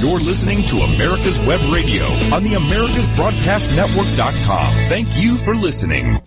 You're 0.00 0.20
listening 0.20 0.62
to 0.62 0.76
America's 0.76 1.40
Web 1.40 1.60
Radio 1.72 2.04
on 2.32 2.44
the 2.44 2.52
AmericasBroadcastNetwork.com. 2.54 4.72
Thank 4.88 5.08
you 5.20 5.36
for 5.36 5.56
listening. 5.56 6.20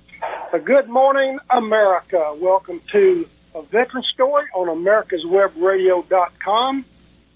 Good 0.66 0.90
morning, 0.90 1.40
America. 1.50 2.36
Welcome 2.38 2.82
to 2.92 3.26
a 3.56 3.62
veteran 3.62 4.04
story 4.14 4.44
on 4.54 4.68
AmericasWebRadio.com. 4.68 6.86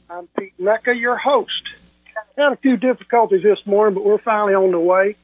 I'm 0.09 0.27
Pete 0.37 0.51
Mecca, 0.59 0.93
your 0.93 1.15
host. 1.15 1.69
Had 2.37 2.51
a 2.51 2.57
few 2.57 2.75
difficulties 2.75 3.41
this 3.41 3.65
morning, 3.65 3.95
but 3.95 4.03
we're 4.03 4.17
finally 4.17 4.55
on 4.55 4.71
the 4.71 4.79
way. 4.79 5.15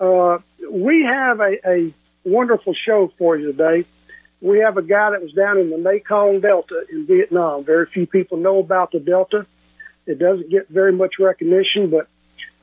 Uh, 0.00 0.38
we 0.70 1.02
have 1.02 1.40
a, 1.40 1.56
a 1.68 1.92
wonderful 2.24 2.74
show 2.74 3.10
for 3.18 3.36
you 3.36 3.50
today. 3.50 3.86
We 4.40 4.60
have 4.60 4.76
a 4.76 4.82
guy 4.82 5.10
that 5.10 5.20
was 5.20 5.32
down 5.32 5.58
in 5.58 5.70
the 5.70 5.78
Mekong 5.78 6.42
Delta 6.42 6.84
in 6.92 7.06
Vietnam. 7.06 7.64
Very 7.64 7.86
few 7.86 8.06
people 8.06 8.38
know 8.38 8.60
about 8.60 8.92
the 8.92 9.00
Delta. 9.00 9.46
It 10.10 10.18
doesn't 10.18 10.50
get 10.50 10.68
very 10.68 10.92
much 10.92 11.14
recognition, 11.20 11.88
but 11.90 12.08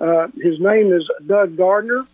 uh, 0.05 0.27
his 0.35 0.59
name 0.59 0.91
is 0.91 1.09
Doug 1.25 1.55
Gardner. 1.55 2.05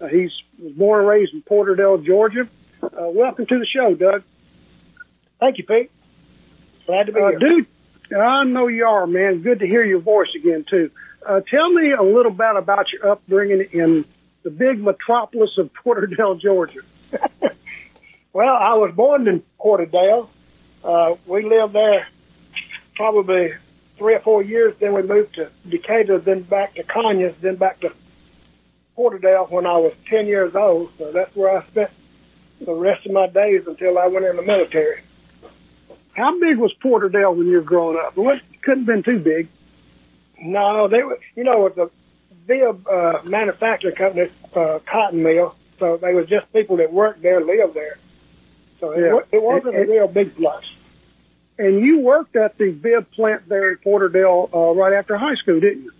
Uh, 0.00 0.06
he's 0.08 0.32
was 0.58 0.72
born 0.72 1.00
and 1.00 1.08
raised 1.08 1.32
in 1.32 1.42
Porterdale, 1.42 2.04
Georgia. 2.04 2.48
Uh, 2.82 2.88
welcome 3.08 3.46
to 3.46 3.58
the 3.60 3.66
show, 3.66 3.94
Doug. 3.94 4.24
Thank 5.38 5.58
you, 5.58 5.64
Pete. 5.64 5.90
Glad 6.86 7.06
to 7.06 7.12
be 7.12 7.20
Uh, 7.20 7.28
here. 7.30 7.38
dude, 7.38 7.66
I 8.16 8.42
know 8.44 8.66
you 8.66 8.84
are, 8.84 9.06
man. 9.06 9.42
Good 9.42 9.60
to 9.60 9.66
hear 9.68 9.84
your 9.84 10.00
voice 10.00 10.34
again, 10.34 10.64
too. 10.68 10.90
Uh, 11.24 11.40
tell 11.48 11.70
me 11.70 11.92
a 11.92 12.02
little 12.02 12.32
bit 12.32 12.56
about 12.56 12.92
your 12.92 13.12
upbringing 13.12 13.68
in 13.72 14.04
the 14.42 14.50
big 14.50 14.82
metropolis 14.82 15.56
of 15.56 15.70
Porterdale, 15.84 16.38
Georgia. 16.40 16.80
Well, 18.32 18.54
I 18.54 18.74
was 18.74 18.92
born 18.94 19.26
in 19.26 19.42
Porterdale. 19.58 20.28
Uh, 20.84 21.16
we 21.26 21.42
lived 21.42 21.72
there 21.72 22.06
probably 22.94 23.54
three 24.00 24.14
or 24.14 24.20
four 24.20 24.42
years. 24.42 24.74
Then 24.80 24.94
we 24.94 25.02
moved 25.02 25.34
to 25.34 25.50
Decatur, 25.68 26.18
then 26.18 26.42
back 26.42 26.74
to 26.76 26.82
Conyers, 26.82 27.34
then 27.42 27.56
back 27.56 27.80
to 27.80 27.92
Porterdale 28.96 29.48
when 29.50 29.66
I 29.66 29.76
was 29.76 29.92
10 30.08 30.26
years 30.26 30.54
old. 30.56 30.90
So 30.98 31.12
that's 31.12 31.36
where 31.36 31.56
I 31.58 31.66
spent 31.68 31.90
the 32.64 32.72
rest 32.72 33.04
of 33.06 33.12
my 33.12 33.26
days 33.28 33.62
until 33.66 33.98
I 33.98 34.06
went 34.06 34.24
in 34.24 34.36
the 34.36 34.42
military. 34.42 35.02
How 36.14 36.38
big 36.40 36.56
was 36.56 36.72
Porterdale 36.82 37.36
when 37.36 37.46
you 37.46 37.56
were 37.58 37.60
growing 37.62 37.98
up? 38.02 38.16
Well, 38.16 38.34
it 38.36 38.42
couldn't 38.62 38.86
have 38.86 38.86
been 38.86 39.02
too 39.02 39.20
big. 39.22 39.48
No, 40.40 40.88
they 40.88 41.02
were, 41.02 41.18
you 41.36 41.44
know, 41.44 41.66
it 41.66 41.76
was 41.76 41.90
a 41.90 42.36
big 42.46 42.62
uh, 42.90 43.20
manufacturing 43.24 43.94
company, 43.96 44.30
uh, 44.56 44.78
cotton 44.90 45.22
mill. 45.22 45.54
So 45.78 45.98
they 45.98 46.14
was 46.14 46.26
just 46.26 46.50
people 46.54 46.78
that 46.78 46.90
worked 46.90 47.22
there, 47.22 47.44
lived 47.44 47.74
there. 47.74 47.98
So 48.80 48.92
it, 48.92 49.00
Yeah. 49.00 49.18
it 49.38 49.42
wasn't 49.42 49.76
a 49.76 49.84
real 49.84 50.08
big 50.08 50.34
place. 50.36 50.64
And 51.60 51.84
you 51.84 51.98
worked 51.98 52.36
at 52.36 52.56
the 52.56 52.70
bib 52.70 53.10
plant 53.10 53.46
there 53.46 53.70
in 53.70 53.76
Porterdale 53.76 54.48
uh, 54.50 54.74
right 54.74 54.94
after 54.94 55.18
high 55.18 55.34
school, 55.34 55.60
didn't 55.60 55.84
you? 55.84 55.92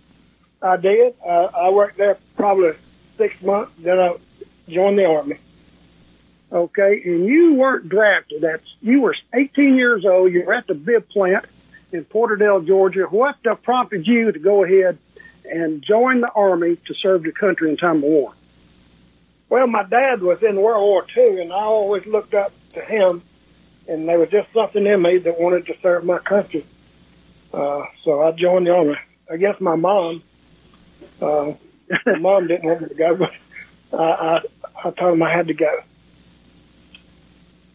I 0.59 0.75
did. 0.75 1.13
Uh, 1.23 1.49
I 1.55 1.69
worked 1.69 1.99
there 1.99 2.17
probably 2.35 2.71
six 3.15 3.39
months. 3.43 3.71
Then 3.77 3.99
I 3.99 4.15
joined 4.67 4.97
the 4.97 5.05
army. 5.05 5.37
Okay, 6.51 7.03
and 7.05 7.27
you 7.27 7.53
weren't 7.53 7.89
drafted. 7.89 8.41
That's 8.41 8.63
you 8.81 9.01
were 9.01 9.15
18 9.35 9.75
years 9.75 10.03
old. 10.03 10.33
You 10.33 10.45
were 10.47 10.53
at 10.55 10.65
the 10.65 10.73
bib 10.73 11.07
plant 11.09 11.45
in 11.93 12.05
Porterdale, 12.05 12.65
Georgia. 12.65 13.03
What 13.03 13.35
prompted 13.61 14.07
you 14.07 14.31
to 14.31 14.39
go 14.39 14.63
ahead 14.63 14.97
and 15.45 15.83
join 15.83 16.21
the 16.21 16.31
army 16.31 16.77
to 16.87 16.93
serve 16.95 17.21
the 17.21 17.33
country 17.33 17.69
in 17.69 17.77
time 17.77 17.97
of 17.97 18.03
war? 18.03 18.33
Well, 19.47 19.67
my 19.67 19.83
dad 19.83 20.23
was 20.23 20.41
in 20.41 20.59
World 20.59 20.81
War 20.81 21.05
II, 21.15 21.39
and 21.39 21.53
I 21.53 21.57
always 21.57 22.07
looked 22.07 22.33
up 22.33 22.51
to 22.69 22.81
him. 22.81 23.21
And 23.91 24.07
there 24.07 24.17
was 24.17 24.29
just 24.29 24.47
something 24.53 24.85
in 24.85 25.01
me 25.01 25.17
that 25.17 25.37
wanted 25.37 25.65
to 25.65 25.73
serve 25.81 26.05
my 26.05 26.19
country. 26.19 26.65
Uh, 27.53 27.81
so 28.05 28.21
I 28.21 28.31
joined 28.31 28.65
the 28.67 28.71
army. 28.71 28.95
I 29.29 29.35
guess 29.35 29.59
my 29.59 29.75
mom, 29.75 30.23
uh, 31.21 31.51
my 32.05 32.15
mom 32.19 32.47
didn't 32.47 32.63
want 32.63 32.81
me 32.83 32.87
to 32.87 32.95
go, 32.95 33.15
but 33.17 33.31
I, 33.99 34.03
I, 34.03 34.39
I 34.85 34.91
told 34.91 35.15
him 35.15 35.23
I 35.23 35.35
had 35.35 35.47
to 35.47 35.53
go. 35.53 35.79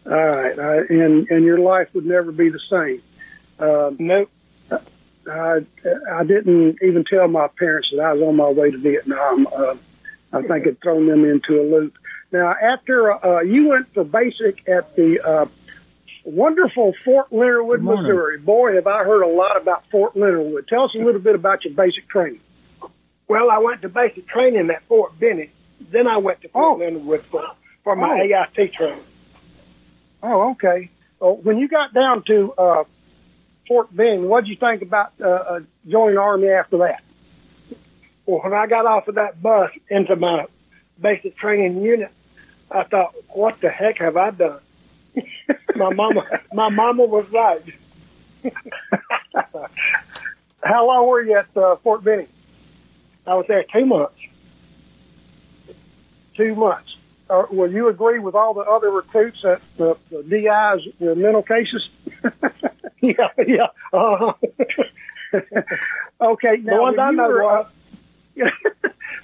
All 0.07 0.13
right, 0.13 0.59
uh, 0.59 0.85
and 0.89 1.29
and 1.31 1.45
your 1.45 1.59
life 1.59 1.89
would 1.93 2.07
never 2.07 2.33
be 2.33 2.49
the 2.49 2.61
same. 2.71 3.03
Um, 3.59 3.97
Nope. 3.99 4.31
I 5.29 5.67
I 6.13 6.25
didn't 6.25 6.79
even 6.81 7.05
tell 7.05 7.29
my 7.29 7.49
parents 7.59 7.91
that 7.91 8.01
I 8.01 8.13
was 8.15 8.23
on 8.23 8.37
my 8.37 8.49
way 8.49 8.71
to 8.71 8.79
Vietnam. 8.79 9.49
Uh, 9.49 9.75
I 10.33 10.43
think 10.43 10.67
it 10.67 10.79
thrown 10.81 11.09
them 11.09 11.25
into 11.25 11.61
a 11.61 11.65
loop. 11.65 11.95
Now, 12.33 12.55
after 12.55 13.13
uh, 13.13 13.41
you 13.41 13.69
went 13.69 13.93
for 13.93 14.05
basic 14.05 14.67
at 14.69 14.95
the 14.97 15.21
uh, 15.21 15.47
wonderful 16.27 16.95
Fort 17.05 17.33
Leonard 17.33 17.67
Wood, 17.67 17.83
Missouri, 17.83 18.39
boy, 18.39 18.75
have 18.75 18.87
I 18.87 19.05
heard 19.05 19.23
a 19.23 19.29
lot 19.29 19.57
about 19.61 19.85
Fort 19.91 20.17
Leonard 20.17 20.53
Wood. 20.53 20.69
Tell 20.69 20.85
us 20.85 20.91
a 20.95 20.99
little 20.99 21.21
bit 21.21 21.35
about 21.35 21.65
your 21.65 21.75
basic 21.75 22.09
training. 22.09 22.41
Well, 23.29 23.51
I 23.51 23.59
went 23.59 23.83
to 23.83 23.89
basic 23.89 24.27
training 24.29 24.71
at 24.71 24.83
Fort 24.89 25.19
Benning. 25.19 25.51
Then 25.93 26.07
I 26.07 26.19
went 26.19 26.41
to 26.43 26.49
Fort 26.49 26.77
Oh. 26.77 26.85
Leonard 26.85 27.05
Wood 27.05 27.25
for, 27.31 27.43
for 27.85 27.97
my 27.97 28.21
Oh. 28.21 28.47
AIT 28.59 28.73
training. 28.75 29.05
Oh, 30.23 30.51
okay. 30.53 30.91
Oh, 31.21 31.35
when 31.35 31.59
you 31.59 31.69
got 31.69 31.95
down 31.95 32.23
to 32.25 32.53
uh, 32.59 32.85
Fort 33.69 33.95
Benning, 33.95 34.29
what 34.29 34.43
did 34.45 34.51
you 34.51 34.57
think 34.57 34.83
about 34.83 35.13
uh, 35.21 35.25
uh, 35.29 35.61
joining 35.89 36.17
the 36.17 36.21
Army 36.21 36.49
after 36.49 36.79
that? 36.79 37.03
Well, 38.27 38.41
when 38.43 38.53
I 38.53 38.67
got 38.67 38.87
off 38.87 39.07
of 39.09 39.15
that 39.15 39.41
bus 39.41 39.71
into 39.89 40.17
my 40.17 40.47
basic 41.01 41.37
training 41.37 41.83
unit, 41.83 42.11
I 42.71 42.83
thought, 42.85 43.15
what 43.29 43.61
the 43.61 43.71
heck 43.71 43.99
have 43.99 44.17
I 44.17 44.31
done? 44.31 44.59
my 45.77 45.93
mama, 45.93 46.23
my 46.53 46.69
mama 46.69 47.05
was 47.05 47.27
right. 47.31 47.63
How 50.65 50.87
long 50.87 51.07
were 51.07 51.23
you 51.23 51.37
at 51.37 51.57
uh, 51.57 51.77
Fort 51.77 52.03
Benning? 52.03 52.29
I 53.27 53.35
was 53.35 53.47
there 53.49 53.65
two 53.73 53.87
months. 53.87 54.19
two 56.37 56.55
months. 56.55 56.97
Uh, 57.29 57.43
will 57.51 57.71
you 57.73 57.89
agree 57.89 58.21
with 58.21 58.35
all 58.35 58.55
the 58.55 58.61
other 58.61 58.91
recruits 58.91 59.43
that 59.43 59.61
the, 59.79 59.97
the 60.11 60.23
DIs 60.23 60.87
were 61.01 61.15
mental 61.17 61.43
cases? 61.43 61.89
yeah, 63.01 63.29
yeah. 63.47 63.67
Uh, 63.93 64.33
okay, 66.21 66.61
the 66.61 66.77
ones 66.77 66.97
when 66.97 67.01
I 67.01 67.11
you 67.11 67.17
know 67.17 67.29
were, 67.29 67.45
uh, 67.45 67.69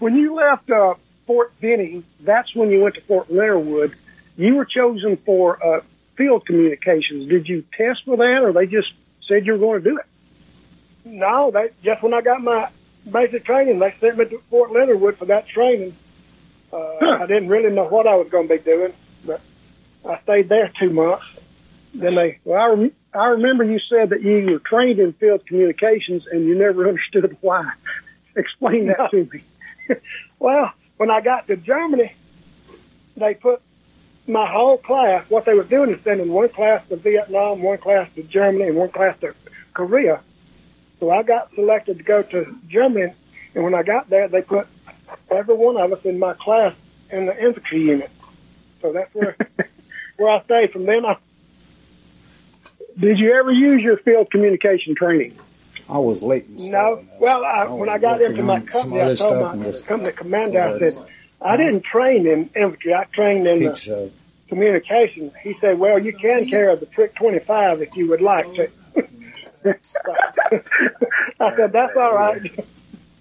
when 0.01 0.17
you 0.17 0.35
left 0.35 0.69
uh, 0.71 0.95
Fort 1.27 1.53
Benning, 1.61 2.05
that's 2.21 2.55
when 2.57 2.71
you 2.71 2.81
went 2.81 2.97
to 2.97 3.03
Fort 3.03 3.33
Leonard 3.33 3.65
Wood. 3.65 3.97
You 4.37 4.57
were 4.57 4.65
chosen 4.65 5.17
for 5.19 5.65
uh, 5.65 5.81
field 6.17 6.47
communications. 6.47 7.29
Did 7.29 7.49
you 7.49 7.65
test 7.77 8.05
for 8.05 8.17
that, 8.17 8.43
or 8.43 8.53
they 8.53 8.67
just 8.67 8.89
said 9.29 9.47
you 9.47 9.53
were 9.53 9.59
going 9.59 9.83
to 9.83 9.91
do 9.91 9.99
it? 9.99 10.07
no, 11.05 11.51
they 11.51 11.71
just 11.83 12.01
when 12.03 12.15
I 12.15 12.21
got 12.21 12.41
my 12.43 12.69
basic 13.11 13.45
training, 13.45 13.81
they 13.81 13.93
sent 14.01 14.17
me 14.19 14.25
to 14.27 14.41
Fort 14.51 14.71
Leonard 14.73 15.01
Wood 15.01 15.19
for 15.19 15.25
that 15.27 15.49
training. 15.49 15.97
Uh, 16.73 16.97
Huh. 17.01 17.19
I 17.23 17.27
didn't 17.27 17.49
really 17.49 17.71
know 17.75 17.85
what 17.89 18.07
I 18.07 18.15
was 18.15 18.29
going 18.31 18.47
to 18.49 18.55
be 18.57 18.63
doing, 18.63 18.93
but 19.25 19.41
I 20.09 20.21
stayed 20.23 20.49
there 20.49 20.71
two 20.79 20.91
months. 20.91 21.25
Then 21.95 22.15
they 22.15 22.39
Well, 22.45 22.61
I, 22.61 22.67
rem- 22.69 22.93
I 23.13 23.27
remember 23.27 23.65
you 23.65 23.79
said 23.91 24.11
that 24.11 24.23
you 24.23 24.53
were 24.53 24.59
trained 24.61 25.01
in 25.01 25.13
field 25.15 25.45
communications 25.47 26.23
and 26.31 26.45
you 26.47 26.55
never 26.57 26.89
understood 26.89 27.37
why. 27.41 27.69
Explain 28.37 28.87
that 28.87 29.11
to 29.11 29.29
me. 29.33 29.45
Well, 30.39 30.73
when 30.97 31.11
I 31.11 31.21
got 31.21 31.47
to 31.49 31.57
Germany, 31.57 32.15
they 33.17 33.35
put 33.35 33.61
my 34.27 34.51
whole 34.51 34.79
class, 34.79 35.29
what 35.29 35.45
they 35.45 35.55
were 35.55 35.65
doing 35.65 35.91
is 35.91 36.03
sending 36.05 36.31
one 36.31 36.49
class 36.49 36.83
to 36.89 36.97
Vietnam, 36.97 37.63
one 37.63 37.79
class 37.79 38.09
to 38.15 38.23
Germany, 38.23 38.69
and 38.69 38.77
one 38.77 38.91
class 38.91 39.19
to 39.21 39.35
Korea. 39.75 40.21
So 41.01 41.11
I 41.11 41.23
got 41.23 41.53
selected 41.55 41.99
to 41.99 42.05
go 42.05 42.23
to 42.23 42.57
Germany, 42.69 43.13
and 43.55 43.65
when 43.65 43.75
I 43.75 43.83
got 43.83 44.09
there, 44.09 44.29
they 44.29 44.43
put 44.43 44.69
every 45.31 45.55
one 45.55 45.77
of 45.77 45.93
us 45.93 46.05
in 46.05 46.19
my 46.19 46.35
class 46.35 46.75
in 47.11 47.27
the 47.27 47.45
infantry 47.45 47.83
unit. 47.83 48.11
So 48.81 48.93
that's 48.93 49.13
where 49.15 49.37
where 50.17 50.31
I 50.31 50.45
stayed 50.45 50.73
from 50.73 50.87
then 50.87 51.05
on. 51.05 51.17
Did 52.99 53.19
you 53.19 53.33
ever 53.33 53.51
use 53.51 53.83
your 53.83 53.97
field 53.99 54.31
communication 54.31 54.95
training? 54.95 55.39
I 55.89 55.99
was 55.99 56.23
late. 56.23 56.49
No, 56.49 57.05
well, 57.19 57.45
I, 57.45 57.65
was 57.65 57.81
when 57.81 57.89
I 57.89 57.99
got 57.99 58.23
into 58.23 58.43
my 58.43 58.61
company, 58.61 59.03
I 59.03 59.15
told 59.15 59.59
my 59.59 59.73
company 59.87 60.13
commander, 60.13 60.63
I 60.63 60.79
said, 60.79 61.07
I 61.45 61.57
didn't 61.57 61.85
train 61.85 62.27
in 62.27 62.51
infantry. 62.55 62.95
I 62.95 63.05
trained 63.05 63.47
in 63.47 63.59
the 63.61 63.71
Peach, 63.71 63.89
uh, 63.89 64.07
communications. 64.49 65.33
He 65.43 65.55
said, 65.61 65.79
well, 65.79 65.99
you 65.99 66.13
can 66.13 66.49
carry 66.49 66.75
the 66.77 66.87
PRC-25 66.87 67.83
if 67.83 67.97
you 67.97 68.09
would 68.11 68.21
like 68.21 68.47
to. 68.55 68.69
I 71.41 71.57
said, 71.57 71.73
that's 71.73 71.97
all 71.97 72.15
right. 72.15 72.67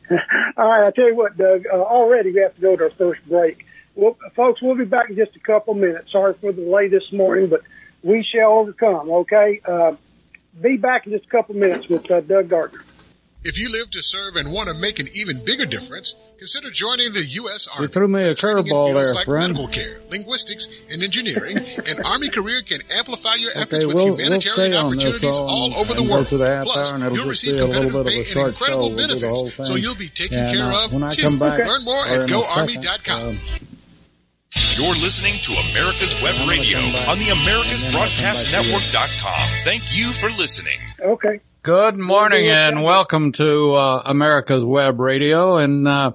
All 0.57 0.67
right, 0.67 0.87
I 0.87 0.91
tell 0.91 1.07
you 1.07 1.15
what, 1.15 1.37
Doug. 1.37 1.63
Uh, 1.71 1.77
already 1.77 2.33
we 2.33 2.41
have 2.41 2.53
to 2.55 2.61
go 2.61 2.75
to 2.75 2.83
our 2.83 2.89
first 2.91 3.25
break. 3.29 3.65
Well, 3.95 4.17
folks, 4.35 4.61
we'll 4.61 4.75
be 4.75 4.83
back 4.83 5.09
in 5.09 5.15
just 5.15 5.37
a 5.37 5.39
couple 5.39 5.73
minutes. 5.73 6.11
Sorry 6.11 6.33
for 6.33 6.51
the 6.51 6.61
delay 6.61 6.89
this 6.89 7.13
morning, 7.13 7.47
but 7.47 7.61
we 8.03 8.21
shall 8.29 8.51
overcome. 8.51 9.09
Okay, 9.09 9.61
uh, 9.63 9.95
be 10.59 10.75
back 10.75 11.05
in 11.05 11.13
just 11.13 11.25
a 11.25 11.29
couple 11.29 11.55
minutes 11.55 11.87
with 11.87 12.11
uh, 12.11 12.19
Doug 12.19 12.49
Gardner. 12.49 12.81
If 13.43 13.57
you 13.57 13.71
live 13.71 13.89
to 13.91 14.03
serve 14.03 14.35
and 14.35 14.51
want 14.51 14.69
to 14.69 14.75
make 14.75 14.99
an 14.99 15.07
even 15.15 15.43
bigger 15.43 15.65
difference, 15.65 16.13
consider 16.37 16.69
joining 16.69 17.11
the 17.13 17.23
U.S. 17.41 17.67
Army. 17.67 17.83
You 17.83 17.87
threw 17.87 18.07
me 18.07 18.21
a 18.21 18.35
Training 18.35 18.67
in 18.67 18.71
curveball 18.71 18.93
there, 18.93 19.13
like 19.15 19.25
friend. 19.25 19.53
medical 19.53 19.67
care, 19.67 19.99
linguistics, 20.11 20.67
and 20.91 21.01
engineering. 21.01 21.57
an 21.87 22.05
Army 22.05 22.29
career 22.29 22.61
can 22.61 22.81
amplify 22.91 23.33
your 23.35 23.49
efforts 23.55 23.73
Okay, 23.73 23.85
with 23.87 23.95
we'll, 23.95 24.05
we'll 24.05 24.17
humanitarian 24.17 24.71
this 24.71 24.79
opportunities 24.79 25.37
all, 25.39 25.49
all 25.49 25.73
over 25.73 25.93
the 25.95 26.03
world. 26.03 26.27
The 26.27 26.37
Plus, 26.37 26.91
hour 26.91 26.95
and 26.95 27.03
it'll 27.03 27.17
you'll 27.17 27.33
just 27.33 27.43
receive 27.43 27.61
a 27.61 27.65
little 27.65 27.89
competitive 27.89 27.93
bit 27.93 28.01
of 28.01 28.07
a 28.07 28.09
pay 28.11 28.17
and 28.17 28.25
short 28.27 28.47
incredible 28.49 28.89
show. 28.89 28.95
We'll 28.95 29.07
do 29.07 29.15
the 29.17 29.27
whole 29.27 29.41
benefits, 29.41 29.67
so 29.67 29.75
you'll 29.75 29.95
be 29.95 30.09
taken 30.09 30.37
and, 30.37 30.55
care 30.55 30.65
uh, 30.65 30.85
of 30.85 30.93
when 30.93 31.03
I 31.03 31.09
too. 31.09 31.21
come 31.23 31.39
back, 31.39 31.59
Learn 31.65 31.83
more 31.83 32.05
at 32.05 32.13
in 32.13 32.21
a 32.21 32.25
GoArmy.com. 32.27 33.27
um, 33.27 33.39
You're 34.77 34.93
listening 35.01 35.33
to 35.49 35.51
America's 35.71 36.13
Web 36.21 36.37
Radio 36.47 36.77
on 37.09 37.17
the 37.17 37.33
and 37.33 37.41
then 37.41 37.57
I'll 37.57 38.05
come 38.05 38.21
back 38.21 38.45
to 38.45 38.45
you. 38.45 38.61
AmericasBroadcastNetwork.com. 38.61 39.47
Thank 39.65 39.97
you 39.97 40.13
for 40.13 40.29
listening. 40.37 40.79
Okay. 41.01 41.41
Good 41.63 41.95
morning 41.95 42.47
and 42.47 42.83
welcome 42.83 43.33
to 43.33 43.73
uh, 43.73 44.01
America's 44.05 44.65
Web 44.65 44.99
Radio 44.99 45.57
and 45.57 45.87
uh, 45.87 46.13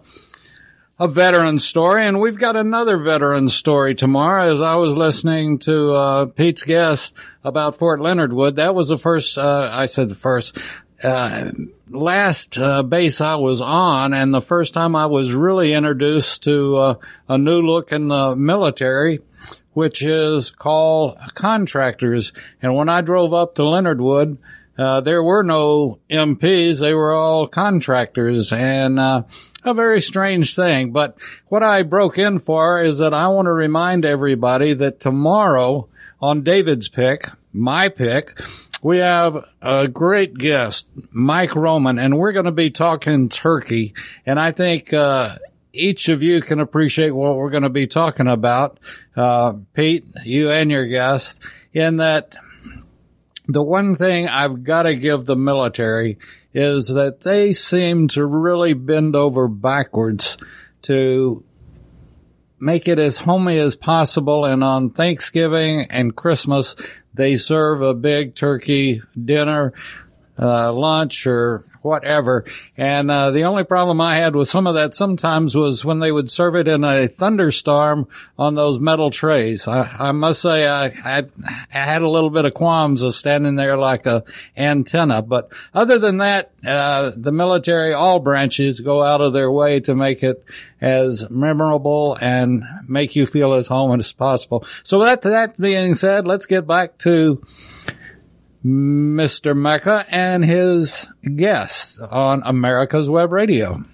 a 0.99 1.07
veteran 1.07 1.61
story. 1.61 2.05
And 2.05 2.21
we've 2.21 2.37
got 2.37 2.57
another 2.57 2.99
veteran 2.99 3.49
story 3.49 3.95
tomorrow. 3.95 4.51
As 4.53 4.61
I 4.61 4.75
was 4.75 4.97
listening 4.97 5.61
to 5.61 5.93
uh, 5.93 6.27
Pete's 6.27 6.65
guest 6.65 7.15
about 7.45 7.77
Fort 7.77 8.01
Leonard 8.01 8.33
Wood, 8.33 8.57
that 8.57 8.75
was 8.75 8.89
the 8.89 8.99
first. 8.99 9.39
Uh, 9.39 9.71
I 9.73 9.87
said 9.87 10.09
the 10.09 10.17
first. 10.17 10.59
Uh, 11.01 11.53
last 11.91 12.59
uh, 12.59 12.83
base 12.83 13.21
I 13.21 13.37
was 13.37 13.61
on, 13.61 14.15
and 14.15 14.35
the 14.35 14.43
first 14.43 14.75
time 14.75 14.97
I 14.97 15.07
was 15.07 15.33
really 15.33 15.75
introduced 15.75 16.43
to 16.43 16.77
uh, 16.77 16.95
a 17.29 17.39
new 17.39 17.63
look 17.63 17.93
in 17.93 18.09
the 18.09 18.35
military, 18.35 19.21
which 19.75 20.03
is 20.03 20.51
called 20.51 21.19
contractors. 21.35 22.33
And 22.61 22.75
when 22.75 22.89
I 22.89 23.01
drove 23.01 23.33
up 23.33 23.55
to 23.55 23.65
Leonard 23.65 24.01
Wood, 24.01 24.39
uh, 24.79 25.01
there 25.01 25.23
were 25.23 25.43
no 25.43 25.99
MPs. 26.11 26.81
They 26.81 26.95
were 26.95 27.13
all 27.13 27.47
contractors 27.47 28.53
and, 28.53 28.99
uh, 28.99 29.23
a 29.65 29.75
very 29.75 30.01
strange 30.01 30.55
thing. 30.55 30.93
But 30.93 31.17
what 31.49 31.63
I 31.63 31.83
broke 31.83 32.19
in 32.19 32.39
for 32.39 32.83
is 32.83 32.99
that 32.99 33.15
I 33.15 33.29
want 33.29 33.47
to 33.47 33.53
remind 33.53 34.05
everybody 34.05 34.75
that 34.75 35.01
tomorrow 35.01 35.89
on 36.21 36.43
David's 36.43 36.89
pick, 36.89 37.29
my 37.53 37.89
pick, 37.89 38.41
we 38.83 38.99
have 38.99 39.45
a 39.61 39.89
great 39.89 40.35
guest, 40.35 40.87
Mike 41.11 41.57
Roman, 41.57 41.99
and 41.99 42.17
we're 42.17 42.33
going 42.33 42.45
to 42.45 42.53
be 42.53 42.71
talking 42.71 43.29
turkey. 43.29 43.95
And 44.25 44.39
I 44.39 44.53
think, 44.53 44.93
uh, 44.93 45.37
each 45.73 46.09
of 46.09 46.23
you 46.23 46.41
can 46.41 46.61
appreciate 46.61 47.11
what 47.11 47.37
we're 47.37 47.51
going 47.51 47.63
to 47.63 47.69
be 47.69 47.87
talking 47.87 48.29
about, 48.29 48.81
uh, 49.15 49.55
Pete, 49.75 50.07
you 50.25 50.51
and 50.51 50.71
your 50.71 50.87
guest, 50.87 51.43
in 51.73 51.99
that 51.99 52.37
the 53.49 53.63
one 53.63 53.95
thing 53.95 54.29
I've 54.29 54.63
got 54.65 54.83
to 54.83 54.95
give 54.95 55.25
the 55.25 55.37
military 55.37 56.19
is 56.53 56.89
that 56.89 57.21
they 57.21 57.53
seem 57.53 58.09
to 58.09 58.25
really 58.25 58.75
bend 58.75 59.15
over 59.15 59.49
backwards 59.49 60.39
to 60.83 61.45
make 62.59 62.89
it 62.89 62.99
as 62.99 63.19
homey 63.19 63.59
as 63.59 63.77
possible. 63.77 64.45
And 64.45 64.65
on 64.65 64.91
Thanksgiving 64.91 65.87
and 65.91 66.17
Christmas, 66.17 66.75
they 67.15 67.37
serve 67.37 67.83
a 67.83 67.95
big 67.95 68.35
turkey 68.35 69.03
dinner, 69.23 69.73
uh, 70.39 70.73
lunch 70.73 71.27
or 71.27 71.65
whatever. 71.87 72.45
And, 72.77 73.11
uh, 73.11 73.31
the 73.31 73.45
only 73.45 73.65
problem 73.65 74.01
I 74.01 74.17
had 74.17 74.37
with 74.37 74.49
some 74.49 74.67
of 74.67 74.75
that 74.75 74.95
sometimes 74.95 75.55
was 75.55 75.85
when 75.85 76.01
they 76.01 76.13
would 76.13 76.31
serve 76.31 76.57
it 76.57 76.69
in 76.69 76.85
a 76.85 77.09
thunderstorm 77.09 78.09
on 78.39 78.55
those 78.55 78.79
metal 78.79 79.11
trays. 79.11 79.67
I, 79.67 79.83
I 79.83 80.13
must 80.13 80.43
say 80.43 80.67
I, 80.67 80.87
I, 80.87 81.25
had 81.71 82.03
a 82.03 82.09
little 82.09 82.31
bit 82.31 82.45
of 82.45 82.55
qualms 82.55 83.03
of 83.03 83.15
standing 83.15 83.57
there 83.57 83.77
like 83.77 84.07
a 84.07 84.25
antenna. 84.57 85.23
But 85.23 85.53
other 85.73 85.99
than 85.99 86.19
that, 86.19 86.51
uh, 86.67 87.13
the 87.17 87.33
military, 87.33 87.93
all 87.93 88.21
branches 88.21 88.81
go 88.81 89.03
out 89.03 89.21
of 89.21 89.33
their 89.33 89.51
way 89.51 89.81
to 89.81 89.95
make 89.95 90.23
it 90.23 90.45
as 90.81 91.29
memorable 91.31 92.19
and 92.21 92.65
make 92.87 93.17
you 93.17 93.27
feel 93.27 93.55
as 93.55 93.67
home 93.67 93.99
as 93.99 94.13
possible. 94.13 94.67
So 94.83 95.01
that, 95.01 95.23
that 95.23 95.59
being 95.59 95.95
said, 95.95 96.27
let's 96.27 96.47
get 96.47 96.67
back 96.67 96.99
to 96.99 97.43
Mr. 98.67 99.57
Mecca 99.57 100.05
and 100.11 100.45
his 100.45 101.09
guest 101.37 102.01
on 102.01 102.43
America's 102.45 103.09
Web 103.09 103.31
Radio. 103.31 103.85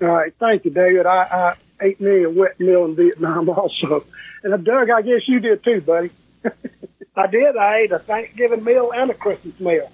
All 0.00 0.08
right. 0.08 0.32
Thank 0.40 0.64
you, 0.64 0.70
David. 0.70 1.04
I, 1.04 1.56
I 1.80 1.84
ate 1.84 2.00
me 2.00 2.22
a 2.22 2.30
wet 2.30 2.58
meal 2.58 2.86
in 2.86 2.96
Vietnam 2.96 3.48
also. 3.50 4.06
And 4.42 4.54
uh, 4.54 4.56
Doug, 4.56 4.88
I 4.88 5.02
guess 5.02 5.28
you 5.28 5.40
did 5.40 5.62
too, 5.62 5.82
buddy. 5.82 6.10
I 7.16 7.26
did. 7.26 7.56
I 7.56 7.80
ate 7.80 7.92
a 7.92 7.98
Thanksgiving 7.98 8.64
meal 8.64 8.92
and 8.94 9.10
a 9.10 9.14
Christmas 9.14 9.58
meal. 9.60 9.90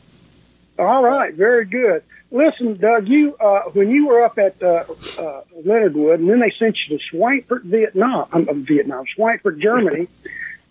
All 0.78 1.02
right. 1.02 1.34
Very 1.34 1.64
good. 1.64 2.04
Listen, 2.30 2.76
Doug, 2.76 3.08
you, 3.08 3.34
uh, 3.40 3.62
when 3.72 3.90
you 3.90 4.06
were 4.06 4.22
up 4.22 4.38
at, 4.38 4.62
uh, 4.62 4.84
uh, 5.18 5.42
Leonard 5.64 5.96
Wood 5.96 6.20
and 6.20 6.30
then 6.30 6.38
they 6.38 6.52
sent 6.56 6.76
you 6.88 6.96
to 6.96 7.04
Schweinfurt, 7.12 7.64
Vietnam, 7.64 8.28
um, 8.32 8.48
uh, 8.48 8.52
Vietnam, 8.54 9.04
Schweinfurt, 9.18 9.60
Germany. 9.60 10.06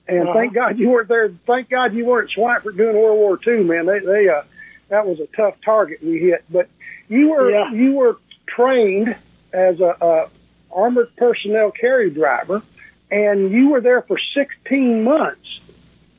And 0.10 0.24
Uh-huh. 0.30 0.34
thank 0.34 0.54
God 0.54 0.80
you 0.80 0.90
weren't 0.90 1.08
there. 1.08 1.30
Thank 1.46 1.70
God 1.70 1.94
you 1.94 2.06
weren't 2.06 2.32
Schweinfurt 2.32 2.76
during 2.76 2.98
World 2.98 3.18
War 3.20 3.40
II, 3.46 3.64
man. 3.64 3.86
They, 3.86 4.00
they, 4.00 4.28
uh, 4.30 4.42
that 4.90 5.06
was 5.06 5.20
a 5.20 5.28
tough 5.36 5.56
target 5.64 6.04
we 6.04 6.18
hit. 6.20 6.44
But 6.50 6.68
you 7.08 7.30
were, 7.30 7.52
Yeah. 7.52 7.72
you 7.72 7.94
were 7.94 8.18
trained 8.48 9.16
as 9.54 9.80
a, 9.80 9.96
a 10.02 10.30
armored 10.72 11.16
personnel 11.16 11.72
carry 11.72 12.10
driver, 12.10 12.64
and 13.12 13.52
you 13.52 13.70
were 13.70 13.82
there 13.82 14.02
for 14.02 14.18
16 14.36 15.04
months, 15.04 15.60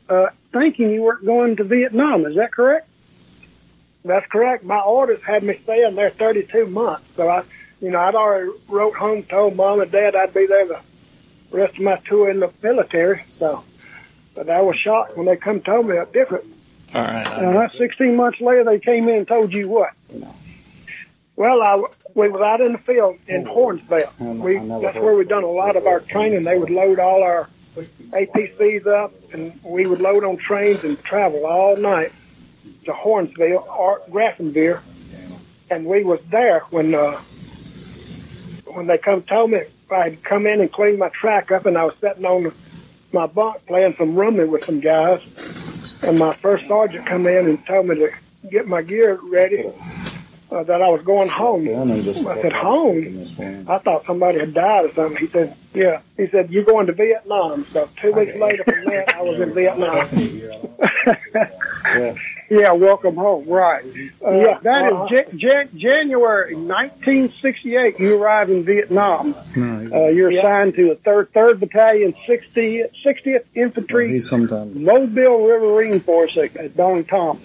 uh, 0.09 0.27
thinking 0.53 0.91
you 0.91 1.03
weren't 1.03 1.25
going 1.25 1.57
to 1.57 1.65
Vietnam. 1.65 2.27
Is 2.27 2.37
that 2.37 2.53
correct? 2.53 2.87
That's 4.05 4.27
correct. 4.31 4.65
My 4.65 4.81
orders 4.81 5.21
had 5.27 5.43
me 5.43 5.59
staying 5.65 5.95
there 5.97 6.11
32 6.11 6.67
months. 6.67 7.05
So 7.17 7.29
I, 7.29 7.43
you 7.81 7.91
know, 7.91 7.99
I'd 8.01 8.15
already 8.15 8.51
wrote 8.69 8.95
home, 8.97 9.25
told 9.25 9.57
mom 9.57 9.81
and 9.81 9.91
dad 9.93 10.15
I'd 10.17 10.33
be 10.33 10.47
there 10.47 10.67
the 10.67 10.81
rest 11.51 11.75
of 11.77 11.83
my 11.83 11.97
tour 12.09 12.31
in 12.31 12.41
the 12.41 12.51
military. 12.63 13.23
So, 13.27 13.63
but 14.35 14.49
I 14.49 14.61
was 14.61 14.77
shocked 14.79 15.17
when 15.17 15.27
they 15.27 15.37
come 15.37 15.61
told 15.61 15.87
me 15.87 15.95
that 15.95 16.13
different. 16.13 16.45
All 16.95 17.03
right. 17.03 17.27
And 17.39 17.57
uh, 17.57 17.69
16 17.69 18.17
months 18.17 18.41
later, 18.41 18.65
they 18.65 18.79
came 18.79 19.09
in 19.09 19.19
and 19.19 19.29
told 19.29 19.53
you 19.53 19.69
what? 19.69 19.91
No. 20.13 20.35
Well, 21.37 21.63
I, 21.63 21.83
we 22.15 22.29
was 22.29 22.41
out 22.43 22.61
in 22.61 22.73
the 22.73 22.79
field 22.79 23.17
in 23.27 23.45
Hohenfels. 23.45 24.13
We, 24.19 24.59
that's 24.59 24.97
where 24.97 25.15
we 25.15 25.25
done 25.25 25.45
a 25.45 25.51
lot 25.51 25.77
of 25.77 25.87
our 25.87 26.01
training. 26.01 26.45
They 26.45 26.59
would 26.59 26.71
load 26.71 26.99
all 26.99 27.23
our 27.23 27.49
APCs 27.77 28.87
up, 28.87 29.13
and 29.33 29.59
we 29.63 29.87
would 29.87 30.01
load 30.01 30.25
on 30.25 30.37
trains 30.37 30.85
and 30.85 31.03
travel 31.03 31.47
all 31.47 31.77
night 31.77 32.13
to 32.85 32.93
Hohenfels 32.93 33.65
or 33.69 34.03
Grafenwöhr. 34.11 34.81
And 35.71 35.87
we 35.87 36.03
was 36.03 36.19
there 36.31 36.61
when 36.71 36.95
uh, 36.95 37.21
when 38.67 38.89
they 38.89 38.99
come 38.99 39.23
told 39.23 39.53
me 39.53 39.61
I'd 39.91 40.23
come 40.25 40.47
in 40.47 40.61
and 40.61 40.73
clean 40.73 40.99
my 40.99 41.09
track 41.11 41.51
up, 41.53 41.65
and 41.65 41.79
I 41.79 41.85
was 41.85 41.95
sitting 42.01 42.25
on 42.25 42.53
my 43.13 43.27
bunk 43.27 43.67
playing 43.67 43.95
some 43.99 44.15
rummy 44.15 44.45
with 44.45 44.65
some 44.65 44.81
guys. 44.81 45.21
And 46.03 46.19
my 46.19 46.33
first 46.33 46.67
sergeant 46.67 47.07
come 47.07 47.27
in 47.27 47.47
and 47.47 47.67
told 47.67 47.87
me 47.87 47.97
to 47.97 48.11
get 48.51 48.67
my 48.67 48.83
gear 48.83 49.21
ready 49.23 49.71
uh, 50.51 50.63
that 50.65 50.83
I 50.83 50.89
was 50.89 51.03
going 51.03 51.29
home. 51.29 51.69
I 51.69 52.43
said, 52.43 52.53
home? 52.53 53.25
I 53.69 53.79
thought 53.79 54.05
somebody 54.07 54.41
had 54.41 54.55
died 54.55 54.87
or 54.87 54.95
something. 54.95 55.19
He 55.19 55.29
said, 55.31 55.57
yeah. 55.75 56.01
He 56.17 56.29
said, 56.29 56.51
you're 56.51 56.65
going 56.65 56.87
to 56.87 56.93
Vietnam. 56.93 57.67
So 57.73 57.89
two 58.01 58.13
weeks 58.13 58.37
later 58.37 58.65
from 58.65 58.85
that, 58.87 59.15
I 59.15 59.23
was 59.23 59.41
in 59.41 59.55
Vietnam. 59.61 60.09
Yeah, 62.51 62.73
welcome 62.73 63.15
home. 63.15 63.49
Right. 63.49 63.85
Uh, 63.85 64.31
Yeah, 64.33 64.59
That 64.63 64.87
is 64.87 64.93
uh-huh. 64.93 65.07
Jan- 65.15 65.39
Jan- 65.39 65.79
January 65.79 66.57
1968. 66.57 68.01
You 68.01 68.21
arrive 68.21 68.51
in 68.51 68.65
Vietnam. 68.65 69.37
Uh, 69.93 70.09
you're 70.09 70.37
assigned 70.37 70.75
to 70.75 70.89
the 70.89 70.97
third 70.97 71.33
third 71.33 71.61
Battalion, 71.61 72.13
60th 72.29 72.91
60th 73.07 73.45
Infantry. 73.55 74.11
Mobile 74.75 75.47
Riverine 75.47 76.01
Force 76.01 76.37
at, 76.37 76.57
at 76.57 76.77
Dong 76.77 77.05
Tam. 77.05 77.39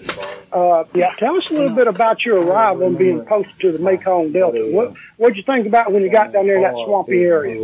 Uh, 0.52 0.82
yeah. 0.92 1.14
Tell 1.20 1.36
us 1.36 1.48
a 1.50 1.54
little 1.54 1.76
bit 1.76 1.86
about 1.86 2.24
your 2.24 2.42
arrival 2.42 2.88
and 2.88 2.98
being 2.98 3.24
posted 3.26 3.60
to 3.60 3.72
the 3.72 3.78
Mekong 3.78 4.32
Delta. 4.32 4.68
What 4.72 4.94
What'd 5.18 5.36
you 5.36 5.44
think 5.44 5.68
about 5.68 5.92
when 5.92 6.02
you 6.02 6.10
got 6.10 6.32
down 6.32 6.46
there 6.48 6.56
in 6.56 6.62
that 6.62 6.74
swampy 6.84 7.22
area? 7.22 7.60